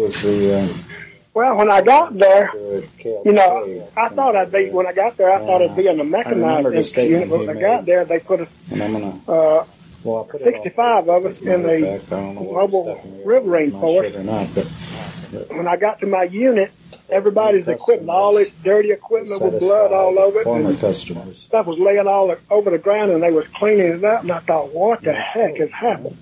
Well, 1.35 1.57
when 1.57 1.71
I 1.71 1.81
got 1.81 2.17
there, 2.19 2.51
you 2.55 3.33
know, 3.33 3.87
I 3.97 4.09
thought 4.11 4.37
I'd 4.37 4.53
be, 4.53 4.69
when 4.69 4.87
I 4.87 4.93
got 4.93 5.17
there, 5.17 5.33
I 5.33 5.39
thought 5.39 5.63
I'd 5.63 5.75
be 5.77 5.87
in 5.89 5.97
the 5.97 6.05
mechanized 6.05 6.67
remember 6.67 7.01
unit, 7.01 7.31
but 7.31 7.39
when 7.47 7.57
I 7.57 7.61
got 7.61 7.87
there, 7.87 8.05
they 8.05 8.19
put 8.19 8.41
us, 8.43 8.49
And 8.71 8.83
I'm 8.83 8.93
gonna. 8.93 9.21
uh, 9.29 9.65
Well, 10.05 10.25
put 10.25 10.43
65 10.43 11.09
of 11.09 11.25
us 11.27 11.39
in 11.39 11.63
the 11.63 11.69
of 11.71 12.01
fact, 12.03 12.13
I 12.13 12.17
don't 12.21 12.35
know 12.35 12.41
what 12.43 12.71
mobile 12.71 13.23
riverine 13.25 13.71
force. 13.71 14.15
or 14.15 14.23
not, 14.25 14.55
but 14.55 14.67
when 15.51 15.67
I 15.67 15.77
got 15.77 16.01
to 16.01 16.07
my 16.07 16.25
unit, 16.25 16.71
everybody's 17.09 17.67
equipment, 17.67 18.11
all 18.11 18.35
this 18.35 18.51
dirty 18.63 18.91
equipment 18.93 19.41
with 19.41 19.59
blood 19.61 19.91
all 19.93 20.19
over 20.19 20.41
it, 20.43 20.47
and 20.47 20.79
customers. 20.79 21.39
stuff 21.39 21.65
was 21.65 21.79
laying 21.79 22.07
all 22.07 22.37
over 22.51 22.71
the 22.71 22.77
ground, 22.79 23.11
and 23.11 23.23
they 23.23 23.31
was 23.31 23.47
cleaning 23.55 23.87
it 23.87 24.05
up, 24.05 24.21
and 24.21 24.33
I 24.33 24.41
thought, 24.41 24.75
what 24.75 25.01
the 25.01 25.15
heck 25.15 25.57
has 25.57 25.71
happened? 25.71 26.19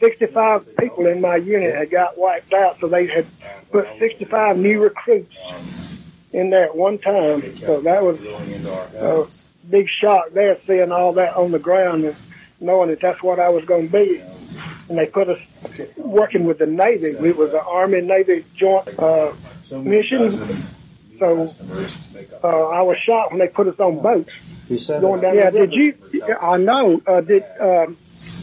65 0.00 0.76
people 0.76 1.06
in 1.06 1.20
my 1.20 1.36
unit 1.36 1.74
had 1.74 1.90
got 1.90 2.16
wiped 2.16 2.52
out, 2.52 2.78
so 2.80 2.88
they 2.88 3.06
had 3.06 3.26
put 3.70 3.86
65 3.98 4.56
new 4.56 4.80
recruits 4.80 5.34
in 6.32 6.50
there 6.50 6.66
at 6.66 6.76
one 6.76 6.98
time. 6.98 7.56
So 7.58 7.80
that 7.80 8.02
was 8.02 8.20
a 8.20 9.26
big 9.68 9.88
shock 9.88 10.32
there, 10.32 10.60
seeing 10.62 10.92
all 10.92 11.12
that 11.14 11.34
on 11.34 11.52
the 11.52 11.58
ground. 11.58 12.04
And 12.04 12.16
knowing 12.60 12.90
that 12.90 13.00
that's 13.00 13.22
what 13.22 13.38
I 13.38 13.48
was 13.48 13.64
going 13.64 13.90
to 13.90 13.92
be. 13.92 14.22
And 14.88 14.98
they 14.98 15.06
put 15.06 15.28
us 15.28 15.38
working 15.96 16.44
with 16.44 16.58
the 16.58 16.66
Navy. 16.66 17.14
We 17.16 17.32
was 17.32 17.52
an 17.52 17.60
Army 17.60 18.00
Navy 18.00 18.44
joint 18.56 18.88
uh, 18.98 19.32
mission. 19.72 20.32
So 21.18 21.48
uh, 22.42 22.46
I 22.46 22.82
was 22.82 22.96
shocked 23.04 23.32
when 23.32 23.40
they 23.40 23.48
put 23.48 23.66
us 23.66 23.78
on 23.78 24.00
boats 24.00 24.30
going 24.88 25.20
down. 25.20 25.36
Yeah, 25.36 25.50
did 25.50 25.72
you? 25.72 25.94
I 26.40 26.56
know. 26.56 27.02
Uh, 27.06 27.20
did 27.20 27.44
um, 27.60 27.96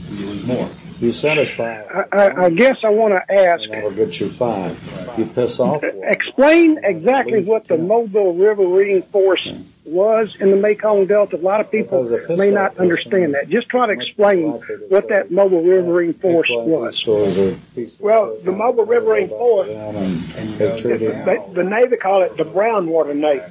he 0.09 0.43
sent 0.43 0.85
us 1.03 1.53
five. 1.53 1.87
I, 1.89 2.17
I, 2.17 2.45
I 2.45 2.49
guess 2.49 2.83
I 2.83 2.89
want 2.89 3.13
to 3.13 3.33
ask. 3.33 3.63
And 3.63 3.73
that'll 3.73 3.91
get 3.91 4.19
you 4.19 4.29
five. 4.29 4.77
You 5.17 5.25
piss 5.25 5.59
off. 5.59 5.83
Explain 5.83 6.79
exactly 6.83 7.43
what 7.43 7.65
the 7.65 7.77
Mobile 7.77 8.33
Riverine 8.33 9.03
Force 9.11 9.47
was 9.85 10.35
in 10.39 10.49
the 10.49 10.57
Mekong 10.57 11.05
Delta. 11.05 11.35
A 11.35 11.37
lot 11.37 11.61
of 11.61 11.69
people 11.69 12.03
may 12.35 12.49
not 12.49 12.77
understand 12.77 13.35
that. 13.35 13.49
Just 13.49 13.69
try 13.69 13.85
to 13.85 13.93
explain 13.93 14.51
what 14.89 15.09
that 15.09 15.31
Mobile 15.31 15.61
Riverine 15.61 16.13
Force 16.13 16.47
That's 16.47 16.57
why 16.57 16.63
these 16.65 16.71
was. 16.71 16.97
stories 16.97 17.37
of 17.37 18.01
Well, 18.01 18.37
the 18.43 18.51
Mobile 18.51 18.85
Riverine 18.85 19.29
Force, 19.29 19.69
Down 19.69 19.95
and 19.95 20.57
they 20.57 20.79
treated 20.81 21.11
uh, 21.11 21.25
they, 21.25 21.53
the 21.53 21.63
Navy 21.63 21.97
call 21.97 22.23
it 22.23 22.35
the 22.35 22.45
brown 22.45 22.87
water 22.87 23.13
Navy. 23.13 23.43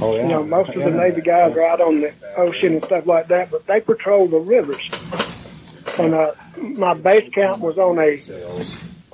Oh. 0.00 0.14
You 0.14 0.24
know, 0.24 0.44
most 0.44 0.70
of 0.70 0.82
the 0.82 0.90
Navy 0.90 1.22
guys 1.22 1.56
are 1.56 1.66
out 1.66 1.80
on 1.80 2.00
the 2.00 2.12
ocean 2.36 2.74
and 2.74 2.84
stuff 2.84 3.06
like 3.06 3.28
that, 3.28 3.50
but 3.50 3.66
they 3.66 3.80
patrol 3.80 4.28
the 4.28 4.40
rivers. 4.40 4.86
And 5.98 6.14
uh, 6.14 6.32
my 6.56 6.94
base 6.94 7.30
camp 7.32 7.58
was 7.60 7.78
on 7.78 7.98
a, 7.98 8.18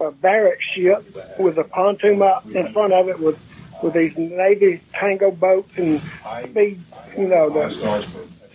a 0.04 0.10
barrack 0.12 0.58
ship 0.74 1.04
with 1.38 1.58
a 1.58 1.64
pontoon 1.64 2.22
in 2.54 2.72
front 2.72 2.92
of 2.92 3.08
it 3.08 3.18
with 3.18 3.38
with 3.82 3.92
these 3.92 4.16
Navy 4.16 4.80
tango 4.98 5.30
boats 5.30 5.70
and 5.76 6.00
speed, 6.44 6.80
you 7.18 7.28
know, 7.28 7.50
the 7.50 7.68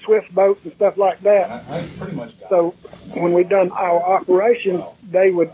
swift 0.03 0.33
boats 0.33 0.61
and 0.63 0.73
stuff 0.73 0.97
like 0.97 1.21
that. 1.21 1.65
So 2.49 2.73
when 3.13 3.33
we 3.33 3.43
done 3.43 3.71
our 3.71 4.01
operation, 4.01 4.83
they 5.11 5.29
would 5.29 5.51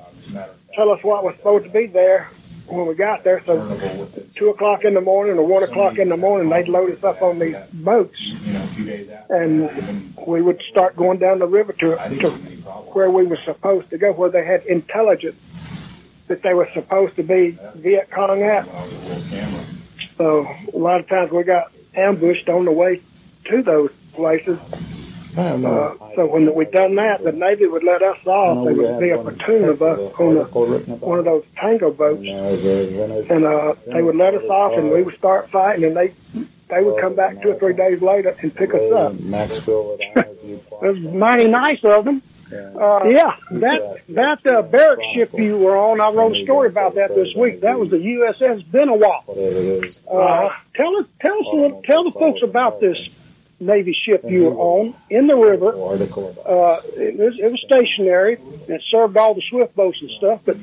tell 0.76 0.92
us 0.92 1.04
what 1.04 1.24
was 1.24 1.36
supposed 1.38 1.66
to 1.66 1.72
be 1.72 1.88
there 1.88 2.30
when 2.68 2.88
we 2.88 2.96
got 2.96 3.24
there. 3.24 3.42
So 3.46 4.10
two 4.34 4.50
o'clock 4.50 4.84
in 4.84 4.94
the 4.94 5.02
morning 5.02 5.38
or 5.38 5.46
one 5.46 5.64
o'clock 5.64 5.98
in 5.98 6.10
the 6.10 6.18
morning, 6.18 6.50
they'd 6.50 6.68
load 6.68 6.92
us 6.98 7.04
up 7.04 7.22
on 7.22 7.38
these 7.40 7.56
boats, 7.74 8.20
and 9.30 10.14
we 10.28 10.42
would 10.42 10.62
start 10.70 10.96
going 10.96 11.20
down 11.20 11.40
the 11.40 11.48
river 11.48 11.74
to, 11.74 11.96
to 12.20 12.30
where 12.94 13.10
we 13.12 13.26
were 13.26 13.40
supposed 13.46 13.90
to 13.92 13.98
go, 13.98 14.12
where 14.14 14.30
they 14.30 14.46
had 14.46 14.66
intelligence 14.66 15.40
that 16.28 16.42
they 16.42 16.54
were 16.54 16.70
supposed 16.74 17.16
to 17.18 17.24
be 17.24 17.58
Viet 17.76 18.10
Cong 18.10 18.42
at. 18.42 18.68
So 20.18 20.48
a 20.74 20.78
lot 20.78 21.00
of 21.00 21.08
times 21.08 21.32
we 21.32 21.44
got 21.44 21.72
ambushed 21.94 22.50
on 22.50 22.66
the 22.66 22.72
way 22.72 23.02
to 23.46 23.62
those 23.62 23.92
places. 24.14 24.58
I 25.38 25.50
don't 25.50 25.65
Uh, 25.65 25.94
so 26.15 26.25
when 26.27 26.54
we'd 26.54 26.72
done 26.72 26.96
that, 26.96 27.24
the 27.24 27.32
Navy 27.32 27.68
would 27.68 27.84
let 27.84 28.01
us 28.01 28.18
off. 28.25 28.65
There 28.65 28.74
would 28.74 29.00
be 29.00 29.10
a 29.10 29.18
platoon 29.18 29.65
of 29.70 29.82
us 29.82 30.00
on 30.20 30.38
a, 30.38 30.44
one 30.96 31.20
of 31.20 31.25
those 31.25 31.44
tango 31.58 31.92
boats, 31.92 32.22
and 32.25 33.46
uh, 33.46 33.75
they 33.86 34.01
would 34.01 34.15
let 34.15 34.34
us 34.36 34.44
off, 34.50 34.74
and 34.77 34.92
we 34.92 35.04
would 35.04 35.18
start 35.18 35.50
fighting, 35.51 35.86
and 35.86 35.96
they 35.96 36.13
they 36.68 36.82
would 36.84 37.00
come 37.00 37.15
back 37.15 37.42
two 37.42 37.50
or 37.50 37.60
three 37.60 37.74
days 37.74 38.01
later 38.01 38.36
and 38.42 38.56
pick 38.56 38.74
us 38.74 38.92
up. 38.92 39.13
Maxville 39.13 39.98
It 40.00 40.63
was 40.82 41.00
mighty 41.01 41.48
nice 41.48 41.84
of 41.84 42.06
them. 42.06 42.22
Uh, 42.51 43.04
yeah, 43.06 43.36
that 43.51 44.01
that 44.10 44.48
uh, 44.48 44.62
barrack 44.62 45.00
ship 45.13 45.32
you 45.34 45.58
were 45.58 45.75
on, 45.75 46.00
I 46.00 46.10
wrote 46.10 46.38
a 46.38 46.44
story 46.46 46.70
about 46.70 46.96
that 46.96 47.13
this 47.15 47.34
week. 47.36 47.62
That 47.62 47.80
was 47.80 47.89
the 47.89 47.98
USS 47.98 48.65
Benewah. 48.68 49.25
Whatever 49.25 49.58
it 49.58 49.84
is. 49.86 50.01
Uh, 50.10 50.50
tell 50.75 50.96
us, 50.98 51.06
tell 51.20 51.34
us, 51.39 51.46
a 51.51 51.56
little, 51.56 51.82
tell 51.84 52.04
the 52.04 52.12
folks 52.12 52.42
about 52.44 52.80
this 52.80 52.98
Navy 53.60 53.94
ship 53.94 54.24
you 54.28 54.46
were 54.46 54.56
on 54.56 54.96
in 55.10 55.28
the 55.28 55.36
river. 55.36 55.74
Article 55.82 56.36
Uh, 56.46 56.78
it 56.96 57.18
was 57.18 57.40
it 57.40 57.52
was 57.52 57.62
stationary. 57.66 58.38
It 58.68 58.82
served 58.92 59.16
all 59.18 59.34
the 59.34 59.42
swift 59.50 59.76
boats 59.76 59.98
and 60.02 60.10
stuff. 60.18 60.42
But 60.46 60.58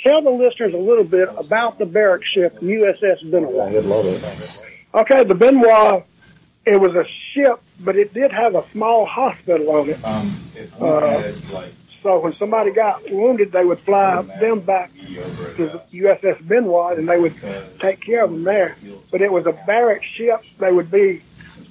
tell 0.00 0.22
the 0.22 0.30
listeners 0.30 0.74
a 0.74 0.78
little 0.78 1.04
bit 1.04 1.28
about 1.36 1.78
the 1.78 1.86
barrack 1.86 2.24
ship 2.24 2.58
USS 2.60 3.22
Benewah. 3.24 3.70
he'd 3.70 3.80
love 3.84 4.06
it. 4.06 4.66
Okay, 4.94 5.24
the 5.24 5.34
Benewah, 5.34 6.02
it 6.66 6.76
was 6.80 6.94
a 6.94 7.04
ship, 7.32 7.60
but 7.80 7.96
it 7.96 8.12
did 8.12 8.32
have 8.32 8.54
a 8.56 8.64
small 8.72 9.06
hospital 9.06 9.70
on 9.70 9.90
it. 9.90 10.04
Um, 10.04 10.36
if 10.56 10.78
we 10.80 10.88
Uh, 10.88 11.20
had 11.20 11.50
like 11.50 11.72
So 12.02 12.18
when 12.18 12.32
somebody 12.32 12.72
got 12.72 13.08
wounded, 13.12 13.52
they 13.52 13.64
would 13.64 13.78
fly 13.80 14.20
them 14.40 14.58
back 14.60 14.90
to 15.56 15.66
the 15.68 15.80
USS 15.92 16.42
Benewah, 16.42 16.98
and 16.98 17.08
they 17.08 17.16
would 17.18 17.36
take 17.78 18.00
care 18.00 18.24
of 18.24 18.30
them 18.32 18.42
there. 18.42 18.76
But 19.12 19.22
it 19.22 19.30
was 19.30 19.46
a 19.46 19.52
barrack 19.66 20.02
ship. 20.16 20.42
They 20.58 20.72
would 20.72 20.90
be 20.90 21.22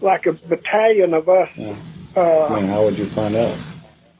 like 0.01 0.25
a 0.25 0.34
battalion 0.34 1.13
of 1.13 1.29
us 1.29 1.50
Yeah. 1.55 1.75
I 2.15 2.20
uh, 2.20 2.55
mean, 2.55 2.67
how 2.67 2.84
would 2.84 2.98
you 2.98 3.05
find 3.05 3.36
out? 3.36 3.58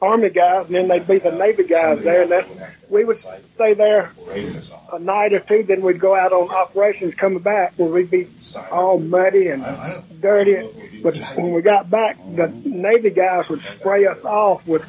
Army 0.00 0.30
guys, 0.30 0.66
and 0.66 0.74
then 0.74 0.88
they'd 0.88 1.06
be 1.06 1.18
the 1.18 1.30
Navy 1.30 1.62
guys 1.62 2.02
there. 2.02 2.22
And 2.22 2.32
that 2.32 2.48
we 2.88 3.04
would 3.04 3.18
stay 3.18 3.74
there 3.74 4.12
rated 4.26 4.56
us 4.56 4.72
on. 4.72 4.80
a 4.94 4.98
night 4.98 5.32
or 5.32 5.40
two. 5.40 5.62
Then 5.62 5.80
we'd 5.80 6.00
go 6.00 6.16
out 6.16 6.32
on 6.32 6.50
operations. 6.50 7.14
Coming 7.14 7.38
back, 7.38 7.74
where 7.76 7.88
we'd 7.88 8.10
be 8.10 8.28
all 8.72 8.98
muddy 8.98 9.48
and 9.48 9.64
I, 9.64 9.68
I 9.68 10.04
dirty. 10.20 11.00
But 11.02 11.16
when 11.36 11.52
we 11.52 11.62
got 11.62 11.88
back, 11.88 12.16
the 12.34 12.48
Navy 12.64 13.10
guys 13.10 13.48
would 13.48 13.62
spray 13.78 14.06
us 14.06 14.24
off 14.24 14.66
with 14.66 14.82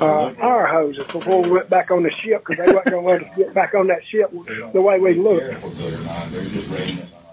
uh, 0.00 0.30
fire 0.34 0.66
hoses 0.66 1.04
before 1.04 1.42
we 1.42 1.50
went 1.50 1.70
back 1.70 1.92
on 1.92 2.02
the 2.02 2.10
ship 2.10 2.44
because 2.44 2.66
they 2.66 2.72
weren't 2.72 2.90
going 2.90 3.04
to 3.04 3.10
let 3.10 3.22
us 3.22 3.36
get 3.36 3.54
back 3.54 3.74
on 3.74 3.86
that 3.86 4.04
ship 4.04 4.32
the 4.72 4.80
way 4.80 4.98
we 4.98 5.14
looked. 5.14 5.62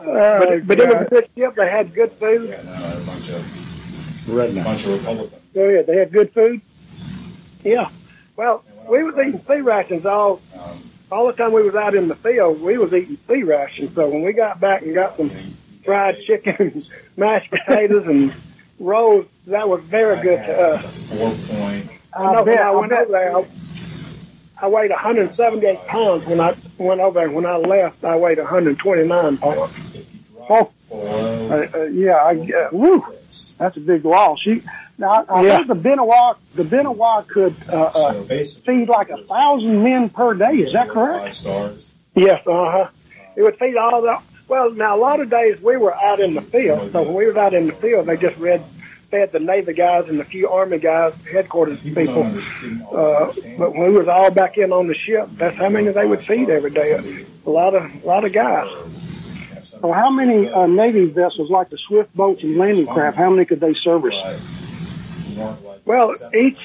If 0.09 0.49
we're 0.49 0.59
good 0.61 0.67
or 0.67 0.67
not. 0.67 0.67
They're 0.67 0.67
just 0.67 0.67
rating 0.67 0.67
us 0.67 0.67
on. 0.67 0.67
Uh, 0.67 0.67
But, 0.67 0.67
but 0.67 0.79
it 0.79 0.87
was 0.87 1.07
a 1.07 1.09
good 1.09 1.29
ship. 1.37 1.55
They 1.55 1.69
had 1.69 1.93
good 1.93 2.11
food. 2.13 2.49
Yeah, 2.49 2.61
no, 2.63 2.97
a 3.01 3.05
bunch 3.05 3.29
of 3.29 3.43
Redneck. 4.27 4.63
bunch 4.63 4.85
of 4.85 4.93
Republicans. 4.93 5.41
oh 5.55 5.69
yeah, 5.69 5.81
they 5.81 5.97
had 5.97 6.11
good 6.11 6.33
food. 6.33 6.61
Yeah. 7.63 7.89
Well, 8.35 8.63
we 8.89 9.03
was 9.03 9.15
eating 9.15 9.41
C 9.47 9.61
rations 9.61 10.05
all 10.05 10.41
Um, 10.57 10.89
all 11.11 11.27
the 11.27 11.33
time 11.33 11.53
we 11.53 11.63
was 11.63 11.75
out 11.75 11.95
in 11.95 12.07
the 12.07 12.15
field. 12.15 12.61
We 12.61 12.77
was 12.77 12.93
eating 12.93 13.17
C 13.27 13.43
rations. 13.43 13.95
So 13.95 14.07
when 14.09 14.21
we 14.23 14.33
got 14.33 14.59
back 14.59 14.81
and 14.81 14.93
got 14.93 15.17
some 15.17 15.29
fried 15.85 16.17
chicken, 16.25 16.83
mashed 17.17 17.49
potatoes, 17.49 18.05
and 18.07 18.33
rolls, 18.79 19.25
that 19.47 19.67
was 19.69 19.81
very 19.85 20.17
I 20.17 20.21
good 20.21 20.45
to 20.45 20.57
us. 20.59 21.09
four 21.09 21.31
point. 21.47 21.89
I 22.13 22.33
know 22.33 22.43
when 22.43 22.57
I 22.59 22.71
went 22.71 22.91
over 22.91 23.11
there, 23.11 23.37
I, 23.37 23.45
I 24.59 24.67
weighed 24.67 24.89
178 24.89 25.85
pounds 25.87 26.25
when 26.25 26.39
I 26.41 26.55
went 26.77 26.99
over 26.99 27.19
there. 27.19 27.29
When 27.31 27.45
I 27.45 27.57
left, 27.57 28.03
I 28.03 28.15
weighed 28.17 28.39
129 28.39 29.37
pounds. 29.37 29.71
If 30.49 30.67
Oh, 30.89 31.49
uh, 31.49 31.67
uh, 31.77 31.83
yeah, 31.85 32.13
I, 32.15 32.31
uh, 32.35 32.69
woo, 32.71 33.03
that's 33.57 33.75
a 33.77 33.79
big 33.81 34.05
loss. 34.05 34.39
You, 34.45 34.61
now, 34.97 35.25
I 35.27 35.43
Yeah. 35.43 35.57
heard 35.57 35.67
the 35.67 35.75
Benewah, 35.75 36.37
the 36.55 36.63
Benewah 36.63 37.27
could 37.27 37.55
uh, 37.69 37.75
uh, 37.75 38.13
so 38.13 38.23
basically, 38.23 38.79
feed 38.79 38.89
like 38.89 39.09
a 39.09 39.17
thousand 39.17 39.83
men 39.83 40.09
per 40.09 40.33
day. 40.33 40.53
Is 40.53 40.73
that 40.73 40.87
Five 40.87 40.93
correct? 40.93 41.33
stars. 41.35 41.93
Yes, 42.15 42.41
uh 42.47 42.71
huh. 42.71 42.87
It 43.35 43.41
would 43.43 43.57
feed 43.57 43.75
all 43.75 43.95
of 43.97 44.03
the. 44.03 44.17
Well, 44.47 44.71
now 44.71 44.95
a 44.97 44.99
lot 44.99 45.19
of 45.19 45.29
days 45.29 45.59
we 45.61 45.75
were 45.77 45.93
out 45.93 46.19
in 46.21 46.33
the 46.33 46.41
field. 46.41 46.91
So 46.93 47.03
when 47.03 47.13
we 47.13 47.25
were 47.25 47.37
out 47.37 47.53
in 47.53 47.67
the 47.67 47.73
field, 47.73 48.07
they 48.07 48.15
just 48.17 48.37
read 48.37 48.63
fed 49.11 49.31
the 49.33 49.39
Navy 49.39 49.73
guys 49.73 50.05
and 50.07 50.19
a 50.19 50.25
few 50.25 50.49
Army 50.49 50.79
guys, 50.79 51.13
headquarters 51.31 51.79
People 51.81 51.95
people. 52.05 52.23
don't 52.23 52.25
understand. 52.27 52.83
always 52.83 53.37
Uh, 53.39 53.51
but 53.57 53.75
when 53.75 53.91
we 53.93 53.97
was 53.99 54.07
all 54.07 54.31
back 54.31 54.57
in 54.57 54.71
on 54.73 54.87
the 54.87 54.95
ship, 54.95 55.29
that's 55.37 55.55
how 55.57 55.69
many 55.69 55.91
they 55.91 56.05
would 56.05 56.23
feed 56.23 56.49
every 56.49 56.71
day. 56.71 57.25
A 57.45 57.49
lot 57.49 57.75
of, 57.75 57.83
a 57.83 58.07
lot 58.07 58.23
of 58.25 58.33
guys. 58.33 58.67
So 59.81 59.91
how 59.91 60.09
many 60.09 60.49
uh, 60.49 60.67
Navy 60.67 61.05
vessels, 61.05 61.49
like 61.51 61.69
the 61.69 61.77
swift 61.77 62.15
boats 62.15 62.43
and 62.43 62.57
landing 62.57 62.87
craft, 62.87 63.17
how 63.17 63.29
many 63.29 63.45
could 63.45 63.59
they 63.59 63.73
service? 63.83 64.15
But 64.15 64.39
we 65.27 65.35
weren't 65.35 65.65
like 65.65 65.81
Well, 65.85 66.15
each, 66.33 66.59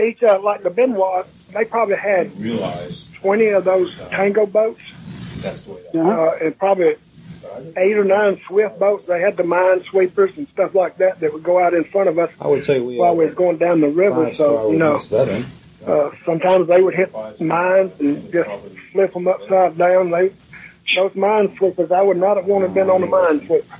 each 0.00 0.22
uh, 0.22 0.40
like 0.42 0.62
the 0.62 0.70
Benewah, 0.70 1.26
they 1.52 1.64
probably 1.64 1.96
had 1.96 2.38
realize 2.40 3.08
20 3.20 3.46
of 3.48 3.64
those 3.64 3.94
tango 4.10 4.46
boats, 4.46 4.80
that's 5.36 5.62
the 5.62 5.72
way. 5.72 5.82
Uh-huh. 5.94 6.10
uh, 6.10 6.38
and 6.40 6.58
probably 6.58 6.96
eight 7.76 7.96
or 7.96 8.04
nine 8.04 8.40
swift 8.46 8.78
boats. 8.78 9.06
They 9.06 9.20
had 9.20 9.36
the 9.36 9.44
mine 9.44 9.84
sweepers 9.90 10.30
and 10.36 10.46
stuff 10.52 10.74
like 10.74 10.98
that 10.98 11.20
that 11.20 11.32
would 11.32 11.42
go 11.42 11.58
out 11.62 11.74
in 11.74 11.84
front 11.84 12.08
of 12.08 12.18
us 12.18 12.30
I 12.40 12.48
would 12.48 12.64
say 12.64 12.80
we 12.80 12.96
while 12.96 13.16
we 13.16 13.24
had 13.24 13.30
was 13.30 13.38
going 13.38 13.58
down 13.58 13.80
the 13.80 13.88
river. 13.88 14.32
So, 14.32 14.70
you 14.70 14.78
know, 14.78 14.96
uh, 15.86 16.10
sometimes 16.24 16.68
they 16.68 16.82
would 16.82 16.94
hit 16.94 17.12
mines 17.40 17.92
and 17.98 18.30
just 18.32 18.50
flip 18.92 19.12
them 19.12 19.28
upside 19.28 19.78
down. 19.78 20.10
They, 20.10 20.32
those 20.96 21.14
mine 21.14 21.54
sweepers, 21.56 21.90
I 21.90 22.02
would 22.02 22.16
not 22.16 22.36
have 22.36 22.46
wanted 22.46 22.68
to 22.68 22.74
been 22.74 22.90
on 22.90 23.00
the 23.00 23.06
mine 23.06 23.46
sweeper. 23.46 23.76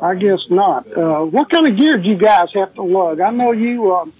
I 0.00 0.14
guess 0.16 0.40
not. 0.50 0.86
Uh, 0.92 1.24
what 1.24 1.48
kind 1.50 1.66
of 1.66 1.76
gear 1.78 1.98
do 1.98 2.08
you 2.08 2.16
guys 2.16 2.48
have 2.54 2.74
to 2.74 2.82
lug? 2.82 3.20
I 3.20 3.30
know 3.30 3.52
you 3.52 3.94
um, 3.94 4.12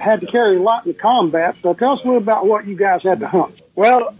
had 0.00 0.20
to 0.20 0.26
carry 0.26 0.56
a 0.56 0.60
lot 0.62 0.86
in 0.86 0.94
combat, 0.94 1.56
so 1.58 1.74
tell 1.74 1.92
us 1.92 2.00
a 2.00 2.04
little 2.04 2.18
about 2.22 2.46
what 2.46 2.66
you 2.66 2.76
guys 2.76 3.02
had 3.02 3.20
to 3.20 3.28
hunt. 3.28 3.60
Well, 3.74 4.14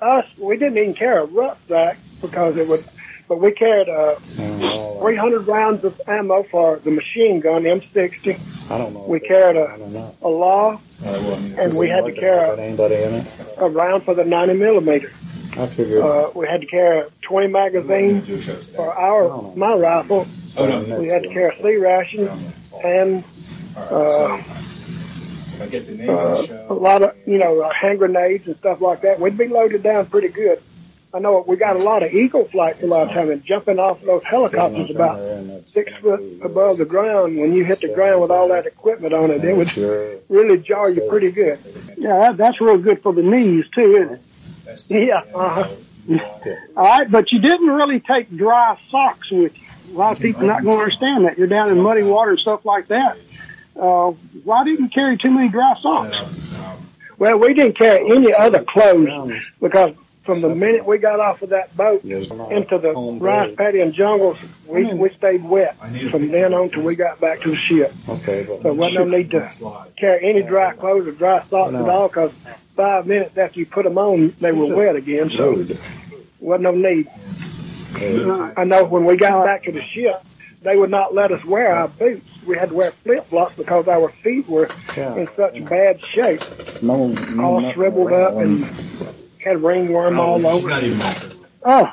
us, 0.00 0.26
we 0.38 0.56
didn't 0.56 0.78
even 0.78 0.94
carry 0.94 1.20
a 1.22 1.24
rucksack 1.24 1.98
because 2.20 2.56
it 2.56 2.66
would, 2.66 2.84
but 3.28 3.40
we 3.40 3.52
carried 3.52 3.88
uh, 3.88 4.16
Uh, 4.38 5.00
300 5.00 5.46
rounds 5.46 5.84
of 5.84 6.00
ammo 6.08 6.44
for 6.44 6.78
the 6.84 6.90
machine 6.90 7.40
gun 7.40 7.62
M60, 7.64 8.40
I 8.70 8.78
don't 8.78 8.94
know. 8.94 9.04
we 9.06 9.20
carried 9.20 9.56
a- 9.56 9.68
I 9.68 10.12
a 10.22 10.28
law, 10.28 10.80
well, 11.02 11.34
I 11.34 11.38
mean, 11.40 11.58
and 11.58 11.76
we 11.76 11.88
had 11.88 12.04
to 12.06 12.12
carry 12.12 12.46
Got 12.48 12.58
anybody 12.58 12.94
in 12.96 13.14
it? 13.14 13.26
a, 13.58 13.64
a 13.64 13.68
round 13.68 14.04
for 14.04 14.14
the 14.14 14.24
90 14.24 14.54
millimeter. 14.54 15.12
I 15.56 15.66
figured. 15.66 16.02
Uh, 16.02 16.30
we 16.34 16.46
had 16.46 16.60
to 16.62 16.66
carry 16.66 17.08
20 17.22 17.46
magazines 17.48 18.26
do 18.26 18.34
a 18.34 18.40
show 18.40 18.56
today. 18.56 18.76
for 18.76 18.94
our 18.94 19.54
my 19.54 19.74
rifle. 19.74 20.26
Oh 20.56 20.66
no, 20.66 21.00
We 21.00 21.08
had 21.08 21.22
to 21.22 21.28
carry 21.28 21.54
three 21.56 21.76
rations 21.76 22.30
and 22.82 23.24
All 23.76 24.04
right, 24.04 24.44
so 24.44 25.64
I 25.64 25.66
get 25.68 25.86
the 25.86 25.94
name 25.94 26.08
of 26.10 26.48
the 26.48 26.72
a 26.72 26.74
lot 26.74 27.02
of 27.02 27.16
you 27.26 27.38
know 27.38 27.60
uh, 27.60 27.72
hand 27.72 27.98
grenades 27.98 28.46
and 28.46 28.56
stuff 28.58 28.80
like 28.80 29.02
that. 29.02 29.20
We'd 29.20 29.36
be 29.36 29.48
loaded 29.48 29.82
down 29.82 30.06
pretty 30.06 30.28
good. 30.28 30.62
I 31.14 31.18
know 31.18 31.44
we 31.46 31.56
got 31.56 31.76
a 31.76 31.84
lot 31.84 32.02
of 32.02 32.10
eagle 32.14 32.46
flights 32.46 32.82
a 32.82 32.86
lot 32.86 33.02
of 33.02 33.10
time 33.10 33.30
and 33.30 33.44
jumping 33.44 33.78
off 33.78 34.00
those 34.00 34.22
helicopters 34.24 34.90
about 34.90 35.68
six 35.68 35.92
foot 36.00 36.22
above 36.42 36.78
the 36.78 36.86
ground. 36.86 37.36
When 37.36 37.52
you 37.52 37.64
hit 37.66 37.80
the 37.80 37.92
ground 37.92 38.22
with 38.22 38.30
all 38.30 38.48
that 38.48 38.64
equipment 38.66 39.12
on 39.12 39.30
it, 39.30 39.44
it 39.44 39.54
would 39.54 40.22
really 40.30 40.56
jar 40.56 40.88
you 40.88 41.02
pretty 41.10 41.30
good. 41.30 41.60
Yeah, 41.98 42.32
that's 42.32 42.58
real 42.62 42.78
good 42.78 43.02
for 43.02 43.12
the 43.12 43.20
knees 43.22 43.66
too, 43.74 43.96
isn't 43.96 44.14
it? 44.14 44.22
That's 44.64 44.88
Yeah, 44.90 45.22
uh-huh. 45.34 45.68
Yeah. 46.06 46.34
All 46.76 46.84
right, 46.84 47.10
but 47.10 47.30
you 47.30 47.40
didn't 47.40 47.68
really 47.68 48.00
take 48.00 48.34
dry 48.36 48.78
socks 48.88 49.30
with 49.30 49.52
you. 49.56 49.96
A 49.96 49.98
lot 49.98 50.12
of 50.12 50.18
people 50.20 50.42
not 50.46 50.62
going 50.62 50.76
to 50.76 50.82
understand 50.82 51.26
that. 51.26 51.38
You're 51.38 51.46
down 51.48 51.70
in 51.70 51.80
muddy 51.80 52.02
water 52.02 52.30
and 52.32 52.40
stuff 52.40 52.64
like 52.64 52.88
that. 52.88 53.18
Uh, 53.78 54.10
why 54.44 54.64
didn't 54.64 54.80
you 54.80 54.88
carry 54.88 55.16
too 55.18 55.30
many 55.30 55.48
dry 55.48 55.74
socks? 55.82 56.16
Well, 57.18 57.38
we 57.38 57.54
didn't 57.54 57.78
carry 57.78 58.10
any 58.10 58.32
other 58.34 58.64
clothes 58.64 59.44
because 59.60 59.94
from 60.24 60.40
the 60.40 60.48
minute 60.54 60.86
we 60.86 60.98
got 60.98 61.20
off 61.20 61.42
of 61.42 61.50
that 61.50 61.76
boat 61.76 62.02
into 62.50 62.78
the 62.78 62.92
rice 63.20 63.54
paddy 63.56 63.80
and 63.80 63.92
jungles, 63.94 64.38
we 64.66 64.92
we 64.94 65.10
stayed 65.14 65.44
wet 65.44 65.76
from 66.10 66.28
then 66.30 66.54
on 66.54 66.70
till 66.70 66.82
we 66.82 66.96
got 66.96 67.20
back 67.20 67.42
to 67.42 67.50
the 67.50 67.56
ship. 67.56 67.94
Okay, 68.08 68.44
but 68.44 68.62
So 68.62 68.72
wasn't 68.72 69.10
no 69.10 69.16
need 69.18 69.30
to 69.32 69.40
carry 69.98 70.28
any 70.28 70.42
dry 70.42 70.74
clothes 70.74 71.06
or 71.06 71.12
dry 71.12 71.44
socks 71.50 71.74
at 71.74 71.88
all 71.88 72.08
because 72.08 72.32
five 72.76 73.06
minutes 73.06 73.36
after 73.36 73.58
you 73.60 73.66
put 73.66 73.84
them 73.84 73.98
on, 73.98 74.34
they 74.40 74.52
were 74.52 74.74
wet 74.74 74.96
again. 74.96 75.30
So 75.30 75.50
loaded. 75.50 75.78
wasn't 76.40 76.62
no 76.64 76.70
need. 76.72 77.08
I 77.94 78.64
know 78.64 78.84
when 78.84 79.04
we 79.04 79.16
got 79.16 79.44
back 79.44 79.64
to 79.64 79.72
the 79.72 79.82
ship, 79.82 80.22
they 80.62 80.76
would 80.76 80.90
not 80.90 81.14
let 81.14 81.32
us 81.32 81.44
wear 81.44 81.74
our 81.74 81.88
boots. 81.88 82.26
We 82.46 82.56
had 82.56 82.70
to 82.70 82.74
wear 82.74 82.92
flip 83.04 83.28
flops 83.28 83.56
because 83.56 83.86
our 83.88 84.08
feet 84.08 84.48
were 84.48 84.68
Yeah. 84.96 85.16
in 85.16 85.28
such 85.36 85.62
bad 85.66 86.04
shape, 86.04 86.40
No, 86.82 87.08
no, 87.08 87.44
all 87.44 87.72
shriveled 87.72 88.12
up 88.12 88.36
and 88.36 88.64
had 89.40 89.62
ringworm 89.62 90.18
all 90.18 90.44
over. 90.46 90.68
not 90.68 90.82
even 90.82 91.00
out 91.02 91.26
Oh, 91.64 91.88